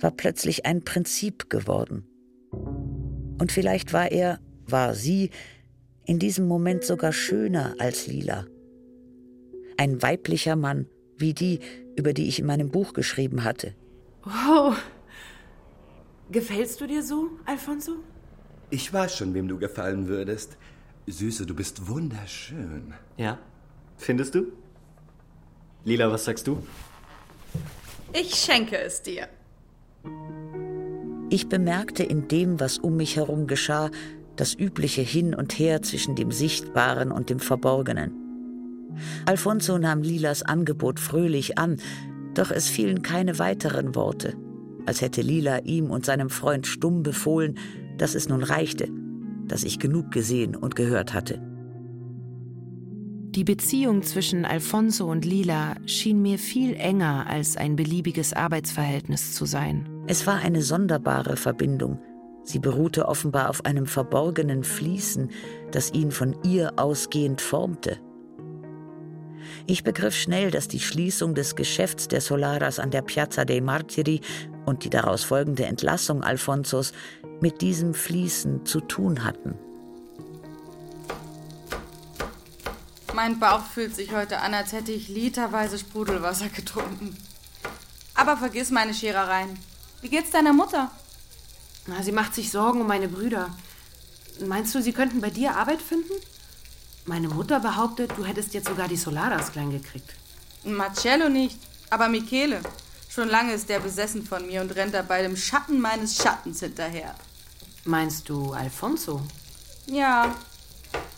war 0.00 0.10
plötzlich 0.10 0.66
ein 0.66 0.82
Prinzip 0.82 1.48
geworden. 1.48 2.08
Und 3.38 3.52
vielleicht 3.52 3.92
war 3.92 4.10
er, 4.10 4.40
war 4.66 4.96
sie, 4.96 5.30
in 6.06 6.18
diesem 6.18 6.46
Moment 6.46 6.84
sogar 6.84 7.12
schöner 7.12 7.74
als 7.78 8.06
Lila. 8.06 8.46
Ein 9.76 10.02
weiblicher 10.02 10.56
Mann, 10.56 10.86
wie 11.16 11.34
die, 11.34 11.60
über 11.96 12.12
die 12.12 12.28
ich 12.28 12.38
in 12.38 12.46
meinem 12.46 12.70
Buch 12.70 12.92
geschrieben 12.92 13.44
hatte. 13.44 13.74
Wow. 14.24 14.76
Gefällst 16.30 16.80
du 16.80 16.86
dir 16.86 17.02
so, 17.02 17.30
Alfonso? 17.44 17.92
Ich 18.70 18.92
weiß 18.92 19.16
schon, 19.16 19.34
wem 19.34 19.48
du 19.48 19.58
gefallen 19.58 20.08
würdest. 20.08 20.56
Süße, 21.06 21.44
du 21.44 21.54
bist 21.54 21.86
wunderschön. 21.88 22.94
Ja, 23.16 23.38
findest 23.98 24.34
du? 24.34 24.52
Lila, 25.84 26.10
was 26.10 26.24
sagst 26.24 26.46
du? 26.46 26.62
Ich 28.12 28.34
schenke 28.34 28.78
es 28.78 29.02
dir. 29.02 29.28
Ich 31.28 31.48
bemerkte 31.48 32.04
in 32.04 32.28
dem, 32.28 32.58
was 32.58 32.78
um 32.78 32.96
mich 32.96 33.16
herum 33.16 33.46
geschah, 33.46 33.90
das 34.36 34.54
übliche 34.54 35.02
Hin 35.02 35.34
und 35.34 35.58
Her 35.58 35.82
zwischen 35.82 36.14
dem 36.14 36.30
Sichtbaren 36.30 37.12
und 37.12 37.30
dem 37.30 37.38
Verborgenen. 37.38 38.12
Alfonso 39.26 39.78
nahm 39.78 40.02
Lilas 40.02 40.42
Angebot 40.42 41.00
fröhlich 41.00 41.58
an, 41.58 41.78
doch 42.34 42.50
es 42.50 42.68
fielen 42.68 43.02
keine 43.02 43.38
weiteren 43.38 43.94
Worte, 43.94 44.34
als 44.86 45.00
hätte 45.00 45.22
Lila 45.22 45.58
ihm 45.58 45.90
und 45.90 46.04
seinem 46.04 46.30
Freund 46.30 46.66
stumm 46.66 47.02
befohlen, 47.02 47.56
dass 47.98 48.14
es 48.14 48.28
nun 48.28 48.42
reichte, 48.42 48.88
dass 49.46 49.64
ich 49.64 49.78
genug 49.78 50.10
gesehen 50.10 50.56
und 50.56 50.76
gehört 50.76 51.14
hatte. 51.14 51.40
Die 53.34 53.44
Beziehung 53.44 54.04
zwischen 54.04 54.44
Alfonso 54.44 55.10
und 55.10 55.24
Lila 55.24 55.74
schien 55.86 56.22
mir 56.22 56.38
viel 56.38 56.74
enger 56.74 57.26
als 57.28 57.56
ein 57.56 57.74
beliebiges 57.74 58.32
Arbeitsverhältnis 58.32 59.34
zu 59.34 59.44
sein. 59.44 59.88
Es 60.06 60.24
war 60.28 60.36
eine 60.36 60.62
sonderbare 60.62 61.36
Verbindung. 61.36 61.98
Sie 62.44 62.58
beruhte 62.58 63.08
offenbar 63.08 63.50
auf 63.50 63.64
einem 63.64 63.86
verborgenen 63.86 64.64
Fließen, 64.64 65.30
das 65.72 65.92
ihn 65.92 66.10
von 66.10 66.36
ihr 66.44 66.74
ausgehend 66.76 67.40
formte. 67.40 67.98
Ich 69.66 69.82
begriff 69.82 70.14
schnell, 70.14 70.50
dass 70.50 70.68
die 70.68 70.80
Schließung 70.80 71.34
des 71.34 71.56
Geschäfts 71.56 72.06
der 72.08 72.20
Solaras 72.20 72.78
an 72.78 72.90
der 72.90 73.02
Piazza 73.02 73.44
dei 73.44 73.60
Martiri 73.60 74.20
und 74.66 74.84
die 74.84 74.90
daraus 74.90 75.24
folgende 75.24 75.64
Entlassung 75.64 76.22
Alfonsos 76.22 76.92
mit 77.40 77.62
diesem 77.62 77.94
Fließen 77.94 78.66
zu 78.66 78.80
tun 78.80 79.24
hatten. 79.24 79.54
Mein 83.14 83.38
Bauch 83.38 83.64
fühlt 83.64 83.94
sich 83.94 84.12
heute 84.14 84.40
an, 84.40 84.54
als 84.54 84.72
hätte 84.72 84.92
ich 84.92 85.08
literweise 85.08 85.78
Sprudelwasser 85.78 86.48
getrunken. 86.48 87.16
Aber 88.14 88.36
vergiss 88.36 88.70
meine 88.70 88.92
Scherereien. 88.92 89.58
Wie 90.00 90.08
geht's 90.08 90.30
deiner 90.30 90.52
Mutter? 90.52 90.90
Na, 91.86 92.02
sie 92.02 92.12
macht 92.12 92.34
sich 92.34 92.50
Sorgen 92.50 92.80
um 92.80 92.86
meine 92.86 93.08
Brüder. 93.08 93.50
Meinst 94.40 94.74
du, 94.74 94.82
sie 94.82 94.92
könnten 94.92 95.20
bei 95.20 95.30
dir 95.30 95.56
Arbeit 95.56 95.82
finden? 95.82 96.12
Meine 97.04 97.28
Mutter 97.28 97.60
behauptet, 97.60 98.12
du 98.16 98.24
hättest 98.24 98.54
jetzt 98.54 98.68
sogar 98.68 98.88
die 98.88 98.96
Solaras 98.96 99.52
klein 99.52 99.70
gekriegt. 99.70 100.14
Marcello 100.64 101.28
nicht, 101.28 101.58
aber 101.90 102.08
Michele. 102.08 102.62
Schon 103.10 103.28
lange 103.28 103.52
ist 103.52 103.68
der 103.68 103.80
besessen 103.80 104.26
von 104.26 104.46
mir 104.46 104.62
und 104.62 104.74
rennt 104.74 104.94
dabei 104.94 105.22
dem 105.22 105.36
Schatten 105.36 105.78
meines 105.80 106.16
Schattens 106.16 106.60
hinterher. 106.60 107.14
Meinst 107.84 108.28
du 108.28 108.52
Alfonso? 108.52 109.20
Ja. 109.86 110.34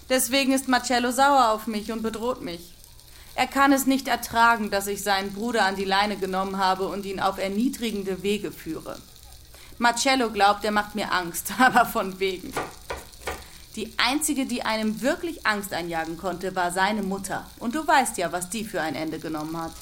Deswegen 0.09 0.53
ist 0.53 0.67
Marcello 0.67 1.13
sauer 1.13 1.51
auf 1.53 1.69
mich 1.69 1.93
und 1.93 2.03
bedroht 2.03 2.43
mich. 2.43 2.75
Er 3.37 3.47
kann 3.47 3.73
es 3.73 3.87
nicht 3.87 4.09
ertragen, 4.09 4.71
dass 4.71 4.89
ich 4.89 5.03
seinen 5.03 5.33
Bruder 5.33 5.65
an 5.65 5.77
die 5.77 5.85
Leine 5.85 6.17
genommen 6.17 6.59
habe 6.59 6.89
und 6.89 7.07
ihn 7.07 7.21
auf 7.21 7.39
erniedrigende 7.39 8.23
Wege 8.23 8.51
führe. 8.51 8.99
Marcello 9.79 10.31
glaubt, 10.31 10.65
er 10.65 10.73
macht 10.73 10.95
mir 10.95 11.13
Angst, 11.13 11.53
aber 11.59 11.85
von 11.85 12.19
wegen. 12.19 12.53
Die 13.77 13.93
einzige, 13.99 14.47
die 14.47 14.63
einem 14.63 15.03
wirklich 15.03 15.47
Angst 15.47 15.75
einjagen 15.75 16.17
konnte, 16.17 16.57
war 16.57 16.71
seine 16.71 17.03
Mutter. 17.03 17.47
Und 17.59 17.75
du 17.75 17.87
weißt 17.87 18.17
ja, 18.17 18.33
was 18.33 18.49
die 18.49 18.65
für 18.65 18.81
ein 18.81 18.95
Ende 18.95 19.19
genommen 19.19 19.55
hat. 19.61 19.73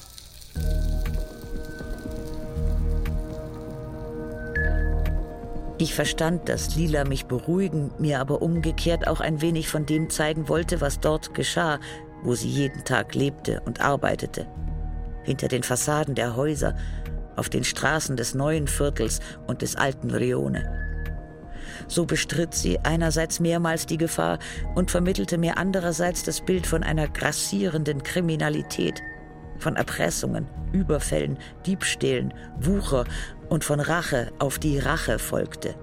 Ich 5.77 5.93
verstand, 5.93 6.49
dass 6.49 6.75
Lila 6.75 7.05
mich 7.05 7.25
beruhigen, 7.25 7.91
mir 7.99 8.19
aber 8.19 8.41
umgekehrt 8.41 9.07
auch 9.07 9.21
ein 9.21 9.41
wenig 9.41 9.69
von 9.69 9.85
dem 9.85 10.09
zeigen 10.09 10.49
wollte, 10.49 10.81
was 10.81 10.99
dort 10.99 11.33
geschah, 11.33 11.79
wo 12.23 12.33
sie 12.33 12.49
jeden 12.49 12.83
Tag 12.83 13.13
lebte 13.13 13.61
und 13.65 13.79
arbeitete. 13.79 14.47
Hinter 15.23 15.47
den 15.47 15.63
Fassaden 15.63 16.15
der 16.15 16.35
Häuser, 16.35 16.75
auf 17.35 17.49
den 17.49 17.63
Straßen 17.63 18.15
des 18.15 18.33
neuen 18.35 18.67
Viertels 18.67 19.19
und 19.47 19.61
des 19.61 19.75
alten 19.75 20.11
Rione. 20.11 20.85
So 21.87 22.05
bestritt 22.05 22.53
sie 22.53 22.79
einerseits 22.79 23.39
mehrmals 23.39 23.85
die 23.85 23.97
Gefahr 23.97 24.39
und 24.73 24.91
vermittelte 24.91 25.37
mir 25.37 25.57
andererseits 25.57 26.23
das 26.23 26.41
Bild 26.41 26.65
von 26.65 26.83
einer 26.83 27.07
grassierenden 27.07 28.03
Kriminalität, 28.03 29.01
von 29.57 29.75
Erpressungen, 29.75 30.47
Überfällen, 30.71 31.37
Diebstählen, 31.65 32.33
Wucher 32.59 33.05
und 33.49 33.63
von 33.63 33.79
Rache 33.79 34.31
auf 34.39 34.59
die 34.59 34.79
Rache 34.79 35.19
folgte. 35.19 35.75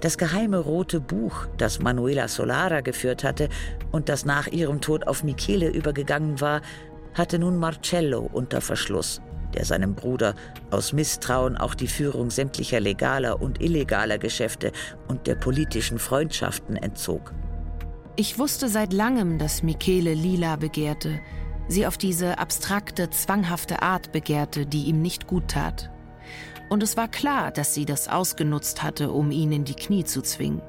Das 0.00 0.18
geheime 0.18 0.58
rote 0.58 1.00
Buch, 1.00 1.46
das 1.56 1.80
Manuela 1.80 2.28
Solara 2.28 2.80
geführt 2.80 3.24
hatte 3.24 3.48
und 3.92 4.08
das 4.08 4.24
nach 4.24 4.48
ihrem 4.48 4.80
Tod 4.80 5.06
auf 5.06 5.22
Michele 5.22 5.68
übergegangen 5.68 6.40
war, 6.40 6.60
hatte 7.14 7.38
nun 7.38 7.56
Marcello 7.56 8.28
unter 8.32 8.60
Verschluss, 8.60 9.20
der 9.54 9.64
seinem 9.64 9.94
Bruder 9.94 10.34
aus 10.70 10.92
Misstrauen 10.92 11.56
auch 11.56 11.74
die 11.74 11.88
Führung 11.88 12.30
sämtlicher 12.30 12.80
legaler 12.80 13.40
und 13.40 13.60
illegaler 13.60 14.18
Geschäfte 14.18 14.72
und 15.08 15.26
der 15.26 15.34
politischen 15.34 15.98
Freundschaften 15.98 16.76
entzog. 16.76 17.32
Ich 18.16 18.38
wusste 18.38 18.68
seit 18.68 18.92
langem, 18.92 19.38
dass 19.38 19.62
Michele 19.62 20.14
Lila 20.14 20.56
begehrte, 20.56 21.20
sie 21.68 21.86
auf 21.86 21.96
diese 21.96 22.38
abstrakte, 22.38 23.10
zwanghafte 23.10 23.82
Art 23.82 24.12
begehrte, 24.12 24.66
die 24.66 24.84
ihm 24.84 25.00
nicht 25.00 25.26
gut 25.26 25.48
tat. 25.48 25.90
Und 26.68 26.82
es 26.82 26.96
war 26.96 27.08
klar, 27.08 27.50
dass 27.50 27.74
sie 27.74 27.84
das 27.84 28.08
ausgenutzt 28.08 28.82
hatte, 28.82 29.10
um 29.10 29.30
ihn 29.30 29.52
in 29.52 29.64
die 29.64 29.74
Knie 29.74 30.04
zu 30.04 30.22
zwingen. 30.22 30.62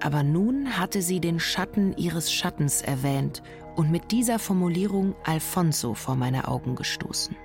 Aber 0.00 0.22
nun 0.22 0.78
hatte 0.78 1.00
sie 1.00 1.20
den 1.20 1.38
Schatten 1.38 1.96
ihres 1.96 2.32
Schattens 2.32 2.82
erwähnt 2.82 3.42
und 3.76 3.90
mit 3.90 4.10
dieser 4.10 4.38
Formulierung 4.38 5.14
Alfonso 5.24 5.94
vor 5.94 6.16
meine 6.16 6.48
Augen 6.48 6.74
gestoßen. 6.74 7.36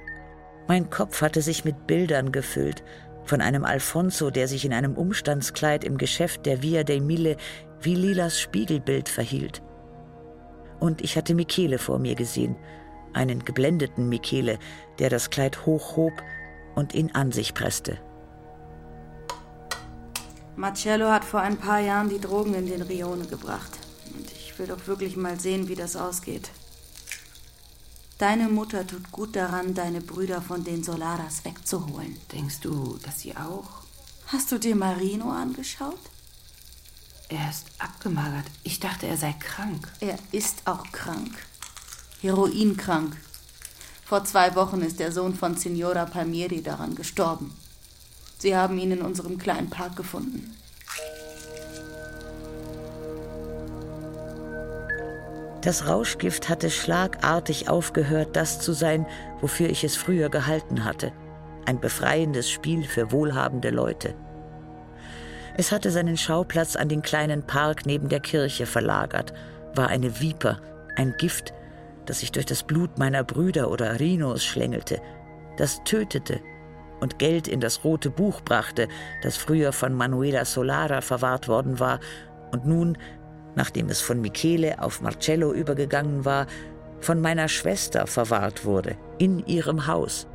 Mein 0.67 0.89
Kopf 0.89 1.21
hatte 1.21 1.41
sich 1.41 1.63
mit 1.63 1.87
Bildern 1.87 2.31
gefüllt, 2.31 2.83
von 3.23 3.41
einem 3.41 3.63
Alfonso, 3.63 4.29
der 4.29 4.47
sich 4.47 4.65
in 4.65 4.73
einem 4.73 4.95
Umstandskleid 4.95 5.83
im 5.83 5.97
Geschäft 5.97 6.45
der 6.45 6.61
Via 6.61 6.83
dei 6.83 6.99
Mille 6.99 7.37
wie 7.81 7.95
Lilas 7.95 8.39
Spiegelbild 8.39 9.09
verhielt. 9.09 9.61
Und 10.79 11.01
ich 11.01 11.17
hatte 11.17 11.35
Michele 11.35 11.77
vor 11.77 11.99
mir 11.99 12.15
gesehen, 12.15 12.55
einen 13.13 13.43
geblendeten 13.45 14.09
Michele, 14.09 14.59
der 14.99 15.09
das 15.09 15.29
Kleid 15.29 15.65
hochhob 15.65 16.13
und 16.75 16.93
ihn 16.93 17.11
an 17.13 17.31
sich 17.31 17.53
presste. 17.53 17.97
Marcello 20.55 21.07
hat 21.07 21.23
vor 21.23 21.41
ein 21.41 21.57
paar 21.57 21.79
Jahren 21.79 22.09
die 22.09 22.19
Drogen 22.19 22.53
in 22.55 22.65
den 22.65 22.81
Rione 22.81 23.25
gebracht. 23.25 23.77
Und 24.15 24.31
ich 24.31 24.57
will 24.57 24.67
doch 24.67 24.87
wirklich 24.87 25.15
mal 25.15 25.39
sehen, 25.39 25.67
wie 25.67 25.75
das 25.75 25.95
ausgeht. 25.95 26.49
Deine 28.17 28.49
Mutter 28.49 28.87
tut 28.87 29.11
gut 29.11 29.35
daran, 29.35 29.75
deine 29.75 30.01
Brüder 30.01 30.41
von 30.41 30.63
den 30.63 30.83
Solaras 30.83 31.45
wegzuholen. 31.45 32.17
Denkst 32.31 32.61
du, 32.61 32.97
dass 33.03 33.19
sie 33.19 33.37
auch? 33.37 33.83
Hast 34.27 34.51
du 34.51 34.57
dir 34.57 34.75
Marino 34.75 35.29
angeschaut? 35.29 35.99
Er 37.29 37.49
ist 37.49 37.67
abgemagert. 37.77 38.45
Ich 38.63 38.79
dachte, 38.79 39.05
er 39.05 39.17
sei 39.17 39.33
krank. 39.33 39.91
Er 39.99 40.17
ist 40.31 40.65
auch 40.65 40.91
krank. 40.91 41.45
Heroinkrank. 42.21 43.15
Vor 44.03 44.23
zwei 44.23 44.55
Wochen 44.55 44.81
ist 44.81 44.99
der 44.99 45.11
Sohn 45.11 45.35
von 45.35 45.55
Signora 45.55 46.05
Palmieri 46.05 46.63
daran 46.63 46.95
gestorben. 46.95 47.53
Sie 48.39 48.55
haben 48.55 48.79
ihn 48.79 48.91
in 48.93 49.01
unserem 49.01 49.37
kleinen 49.37 49.69
Park 49.69 49.95
gefunden. 49.95 50.55
Das 55.61 55.87
Rauschgift 55.87 56.49
hatte 56.49 56.69
schlagartig 56.69 57.69
aufgehört, 57.69 58.35
das 58.35 58.59
zu 58.59 58.73
sein, 58.73 59.05
wofür 59.41 59.69
ich 59.69 59.83
es 59.83 59.95
früher 59.97 60.29
gehalten 60.29 60.85
hatte. 60.85 61.11
Ein 61.65 61.79
befreiendes 61.79 62.49
Spiel 62.49 62.83
für 62.83 63.11
wohlhabende 63.11 63.69
Leute. 63.69 64.13
Es 65.57 65.71
hatte 65.71 65.89
seinen 65.89 66.17
Schauplatz 66.17 66.75
an 66.75 66.87
den 66.87 67.01
kleinen 67.01 67.45
Park 67.45 67.85
neben 67.85 68.09
der 68.09 68.19
Kirche 68.19 68.67
verlagert, 68.67 69.33
war 69.73 69.87
eine 69.87 70.21
Viper, 70.21 70.61
ein 70.95 71.15
Gift, 71.17 71.53
das 72.05 72.19
sich 72.19 72.31
durch 72.31 72.45
das 72.45 72.63
Blut 72.63 72.99
meiner 72.99 73.23
Brüder 73.23 73.71
oder 73.71 73.99
Rhinos 73.99 74.45
schlängelte, 74.45 75.01
das 75.57 75.83
tötete 75.83 76.39
und 76.99 77.19
Geld 77.19 77.47
in 77.47 77.59
das 77.59 77.83
rote 77.83 78.09
Buch 78.09 78.41
brachte, 78.41 78.87
das 79.23 79.35
früher 79.35 79.73
von 79.73 79.93
Manuela 79.93 80.45
Solara 80.45 81.01
verwahrt 81.01 81.47
worden 81.47 81.79
war 81.79 81.99
und 82.51 82.65
nun 82.65 82.97
nachdem 83.57 83.89
es 83.89 83.99
von 83.99 84.21
Michele 84.21 84.81
auf 84.81 85.01
Marcello 85.01 85.51
übergegangen 85.51 86.23
war, 86.23 86.45
von 87.01 87.19
meiner 87.19 87.49
Schwester 87.49 88.07
verwahrt 88.07 88.63
wurde, 88.63 88.95
in 89.17 89.45
ihrem 89.45 89.87
Haus. 89.87 90.27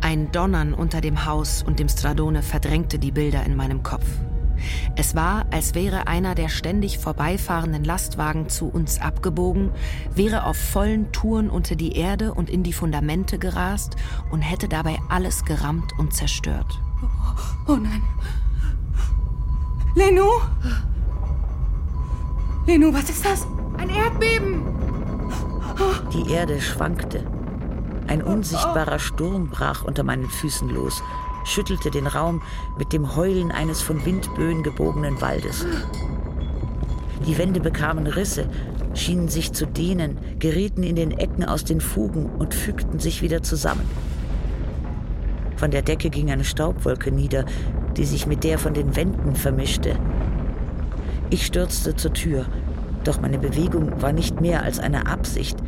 Ein 0.00 0.30
Donnern 0.32 0.72
unter 0.72 1.00
dem 1.00 1.26
Haus 1.26 1.62
und 1.66 1.78
dem 1.78 1.88
Stradone 1.88 2.42
verdrängte 2.42 2.98
die 2.98 3.10
Bilder 3.10 3.44
in 3.44 3.56
meinem 3.56 3.82
Kopf. 3.82 4.06
Es 4.96 5.14
war, 5.14 5.46
als 5.50 5.74
wäre 5.74 6.06
einer 6.06 6.34
der 6.34 6.48
ständig 6.48 6.98
vorbeifahrenden 6.98 7.82
Lastwagen 7.82 8.48
zu 8.48 8.68
uns 8.68 9.00
abgebogen, 9.00 9.72
wäre 10.14 10.44
auf 10.44 10.56
vollen 10.56 11.10
Touren 11.10 11.50
unter 11.50 11.74
die 11.74 11.96
Erde 11.96 12.32
und 12.34 12.48
in 12.48 12.62
die 12.62 12.72
Fundamente 12.72 13.38
gerast 13.38 13.96
und 14.30 14.42
hätte 14.42 14.68
dabei 14.68 14.98
alles 15.08 15.44
gerammt 15.44 15.92
und 15.98 16.14
zerstört. 16.14 16.80
Oh, 17.02 17.72
oh 17.72 17.76
nein, 17.76 18.02
Lenu? 19.94 20.26
Lenu, 22.66 22.92
was 22.92 23.08
ist 23.10 23.24
das? 23.24 23.46
Ein 23.78 23.90
Erdbeben! 23.90 24.62
Die 26.12 26.32
Erde 26.32 26.60
schwankte. 26.60 27.24
Ein 28.08 28.22
unsichtbarer 28.22 28.98
Sturm 28.98 29.48
brach 29.48 29.84
unter 29.84 30.02
meinen 30.02 30.28
Füßen 30.28 30.68
los, 30.68 31.00
schüttelte 31.44 31.92
den 31.92 32.08
Raum 32.08 32.42
mit 32.76 32.92
dem 32.92 33.14
Heulen 33.14 33.52
eines 33.52 33.82
von 33.82 34.04
Windböen 34.04 34.64
gebogenen 34.64 35.20
Waldes. 35.20 35.64
Die 37.26 37.38
Wände 37.38 37.60
bekamen 37.60 38.08
Risse, 38.08 38.48
schienen 38.94 39.28
sich 39.28 39.52
zu 39.52 39.64
dehnen, 39.64 40.18
gerieten 40.40 40.82
in 40.82 40.96
den 40.96 41.12
Ecken 41.12 41.44
aus 41.44 41.64
den 41.64 41.80
Fugen 41.80 42.26
und 42.26 42.52
fügten 42.52 42.98
sich 42.98 43.22
wieder 43.22 43.42
zusammen. 43.42 43.88
Von 45.56 45.70
der 45.70 45.82
Decke 45.82 46.10
ging 46.10 46.32
eine 46.32 46.44
Staubwolke 46.44 47.12
nieder, 47.12 47.44
die 47.96 48.04
sich 48.04 48.26
mit 48.26 48.44
der 48.44 48.58
von 48.58 48.74
den 48.74 48.96
Wänden 48.96 49.34
vermischte. 49.34 49.96
Ich 51.30 51.46
stürzte 51.46 51.96
zur 51.96 52.12
Tür, 52.12 52.46
doch 53.04 53.20
meine 53.20 53.38
Bewegung 53.38 54.00
war 54.02 54.12
nicht 54.12 54.40
mehr 54.40 54.62
als 54.62 54.78
eine 54.78 55.06
Absicht. 55.06 55.58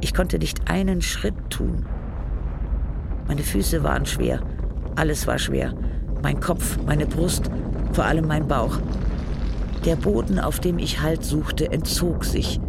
Ich 0.00 0.14
konnte 0.14 0.38
nicht 0.38 0.70
einen 0.70 1.02
Schritt 1.02 1.34
tun. 1.50 1.84
Meine 3.28 3.42
Füße 3.42 3.82
waren 3.82 4.06
schwer, 4.06 4.40
alles 4.96 5.26
war 5.26 5.38
schwer, 5.38 5.74
mein 6.22 6.40
Kopf, 6.40 6.78
meine 6.86 7.06
Brust, 7.06 7.50
vor 7.92 8.04
allem 8.04 8.26
mein 8.26 8.48
Bauch. 8.48 8.78
Der 9.84 9.96
Boden, 9.96 10.38
auf 10.38 10.60
dem 10.60 10.78
ich 10.78 11.00
Halt 11.02 11.24
suchte, 11.24 11.70
entzog 11.70 12.24
sich, 12.24 12.60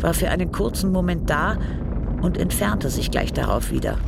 war 0.00 0.14
für 0.14 0.30
einen 0.30 0.52
kurzen 0.52 0.92
Moment 0.92 1.28
da 1.28 1.56
und 2.22 2.38
entfernte 2.38 2.90
sich 2.90 3.10
gleich 3.10 3.32
darauf 3.32 3.70
wieder. 3.70 3.98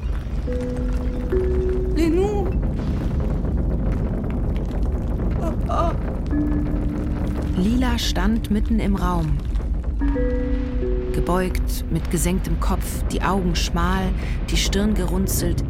Lenou! 5.68 5.94
Lila 7.56 7.98
stand 7.98 8.50
mitten 8.50 8.80
im 8.80 8.96
Raum. 8.96 9.36
Gebeugt, 11.12 11.84
mit 11.90 12.10
gesenktem 12.10 12.60
Kopf, 12.60 13.02
die 13.10 13.22
Augen 13.22 13.54
schmal, 13.56 14.08
die 14.50 14.56
Stirn 14.56 14.94
gerunzelt, 14.94 15.64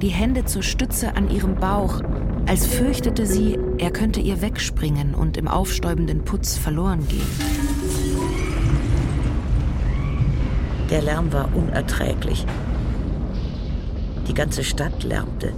die 0.00 0.08
Hände 0.08 0.44
zur 0.44 0.62
Stütze 0.62 1.16
an 1.16 1.30
ihrem 1.30 1.56
Bauch, 1.56 2.00
als 2.46 2.66
fürchtete 2.66 3.26
sie, 3.26 3.58
er 3.78 3.90
könnte 3.90 4.20
ihr 4.20 4.40
wegspringen 4.40 5.14
und 5.14 5.36
im 5.36 5.48
aufstäubenden 5.48 6.24
Putz 6.24 6.56
verloren 6.56 7.06
gehen. 7.06 7.20
Der 10.88 11.02
Lärm 11.02 11.32
war 11.32 11.54
unerträglich. 11.54 12.46
Die 14.26 14.34
ganze 14.34 14.64
Stadt 14.64 15.04
lärmte. 15.04 15.52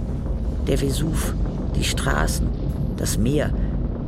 Der 0.67 0.81
Vesuv, 0.81 1.33
die 1.75 1.85
Straßen, 1.85 2.47
das 3.01 3.17
Meer, 3.17 3.51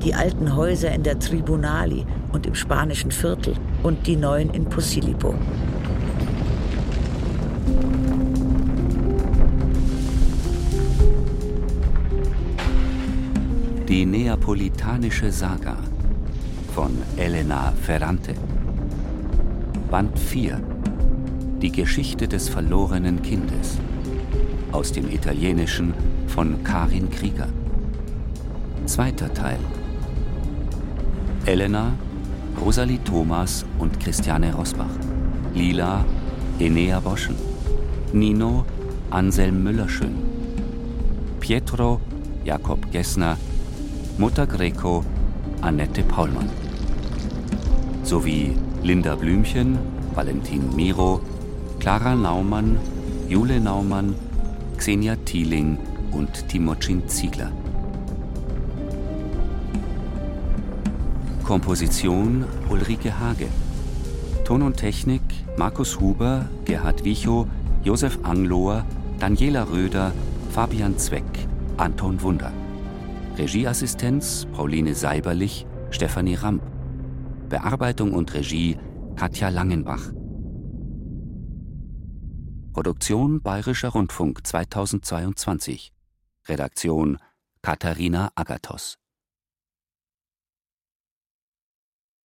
die 0.03 0.13
alten 0.13 0.55
Häuser 0.55 0.91
in 0.91 1.01
der 1.01 1.17
Tribunali 1.17 2.05
und 2.31 2.45
im 2.45 2.53
spanischen 2.53 3.09
Viertel 3.09 3.55
und 3.81 4.05
die 4.05 4.15
neuen 4.15 4.51
in 4.51 4.65
Posillipo. 4.65 5.33
Die 13.87 14.05
neapolitanische 14.05 15.31
Saga 15.31 15.77
von 16.75 16.91
Elena 17.17 17.73
Ferrante. 17.81 18.35
Band 19.89 20.19
4. 20.19 20.61
Die 21.63 21.71
Geschichte 21.71 22.27
des 22.27 22.47
verlorenen 22.47 23.23
Kindes. 23.23 23.79
Aus 24.71 24.91
dem 24.91 25.09
Italienischen 25.09 25.95
von 26.27 26.63
Karin 26.63 27.09
Krieger. 27.09 27.47
Zweiter 28.85 29.33
Teil. 29.33 29.59
Elena, 31.45 31.93
Rosalie 32.59 33.01
Thomas 33.03 33.65
und 33.79 33.97
Christiane 33.99 34.53
Rosbach. 34.53 34.85
Lila, 35.55 36.03
Enea 36.59 36.99
Boschen. 36.99 37.35
Nino, 38.11 38.65
Anselm 39.09 39.63
Müllerschön. 39.63 40.15
Pietro, 41.39 42.01
Jakob 42.43 42.91
Gessner. 42.91 43.37
Mutter 44.17 44.45
Greco, 44.45 45.05
Annette 45.61 46.03
Paulmann. 46.03 46.49
Sowie 48.03 48.53
Linda 48.83 49.15
Blümchen, 49.15 49.77
Valentin 50.13 50.75
Miro, 50.75 51.21
Clara 51.79 52.15
Naumann, 52.15 52.77
Jule 53.29 53.61
Naumann, 53.61 54.13
Xenia 54.77 55.15
Thieling 55.15 55.77
und 56.11 56.49
Timocin 56.49 57.07
Ziegler. 57.07 57.51
Komposition 61.53 62.45
Ulrike 62.67 63.19
Hage. 63.19 63.47
Ton 64.43 64.63
und 64.63 64.75
Technik 64.75 65.21
Markus 65.55 65.99
Huber, 65.99 66.49
Gerhard 66.65 67.03
Wichow, 67.05 67.47
Josef 67.83 68.17
Anglohr, 68.23 68.83
Daniela 69.19 69.69
Röder, 69.69 70.13
Fabian 70.49 70.97
Zweck, 70.97 71.47
Anton 71.77 72.19
Wunder. 72.23 72.51
Regieassistenz 73.37 74.47
Pauline 74.51 74.95
Seiberlich, 74.95 75.67
Stefanie 75.91 76.33
Ramp. 76.33 76.63
Bearbeitung 77.49 78.15
und 78.15 78.33
Regie 78.33 78.79
Katja 79.15 79.49
Langenbach. 79.49 80.11
Produktion 82.73 83.43
Bayerischer 83.43 83.89
Rundfunk 83.89 84.39
2022. 84.43 85.93
Redaktion 86.47 87.19
Katharina 87.61 88.31
Agathos 88.33 89.02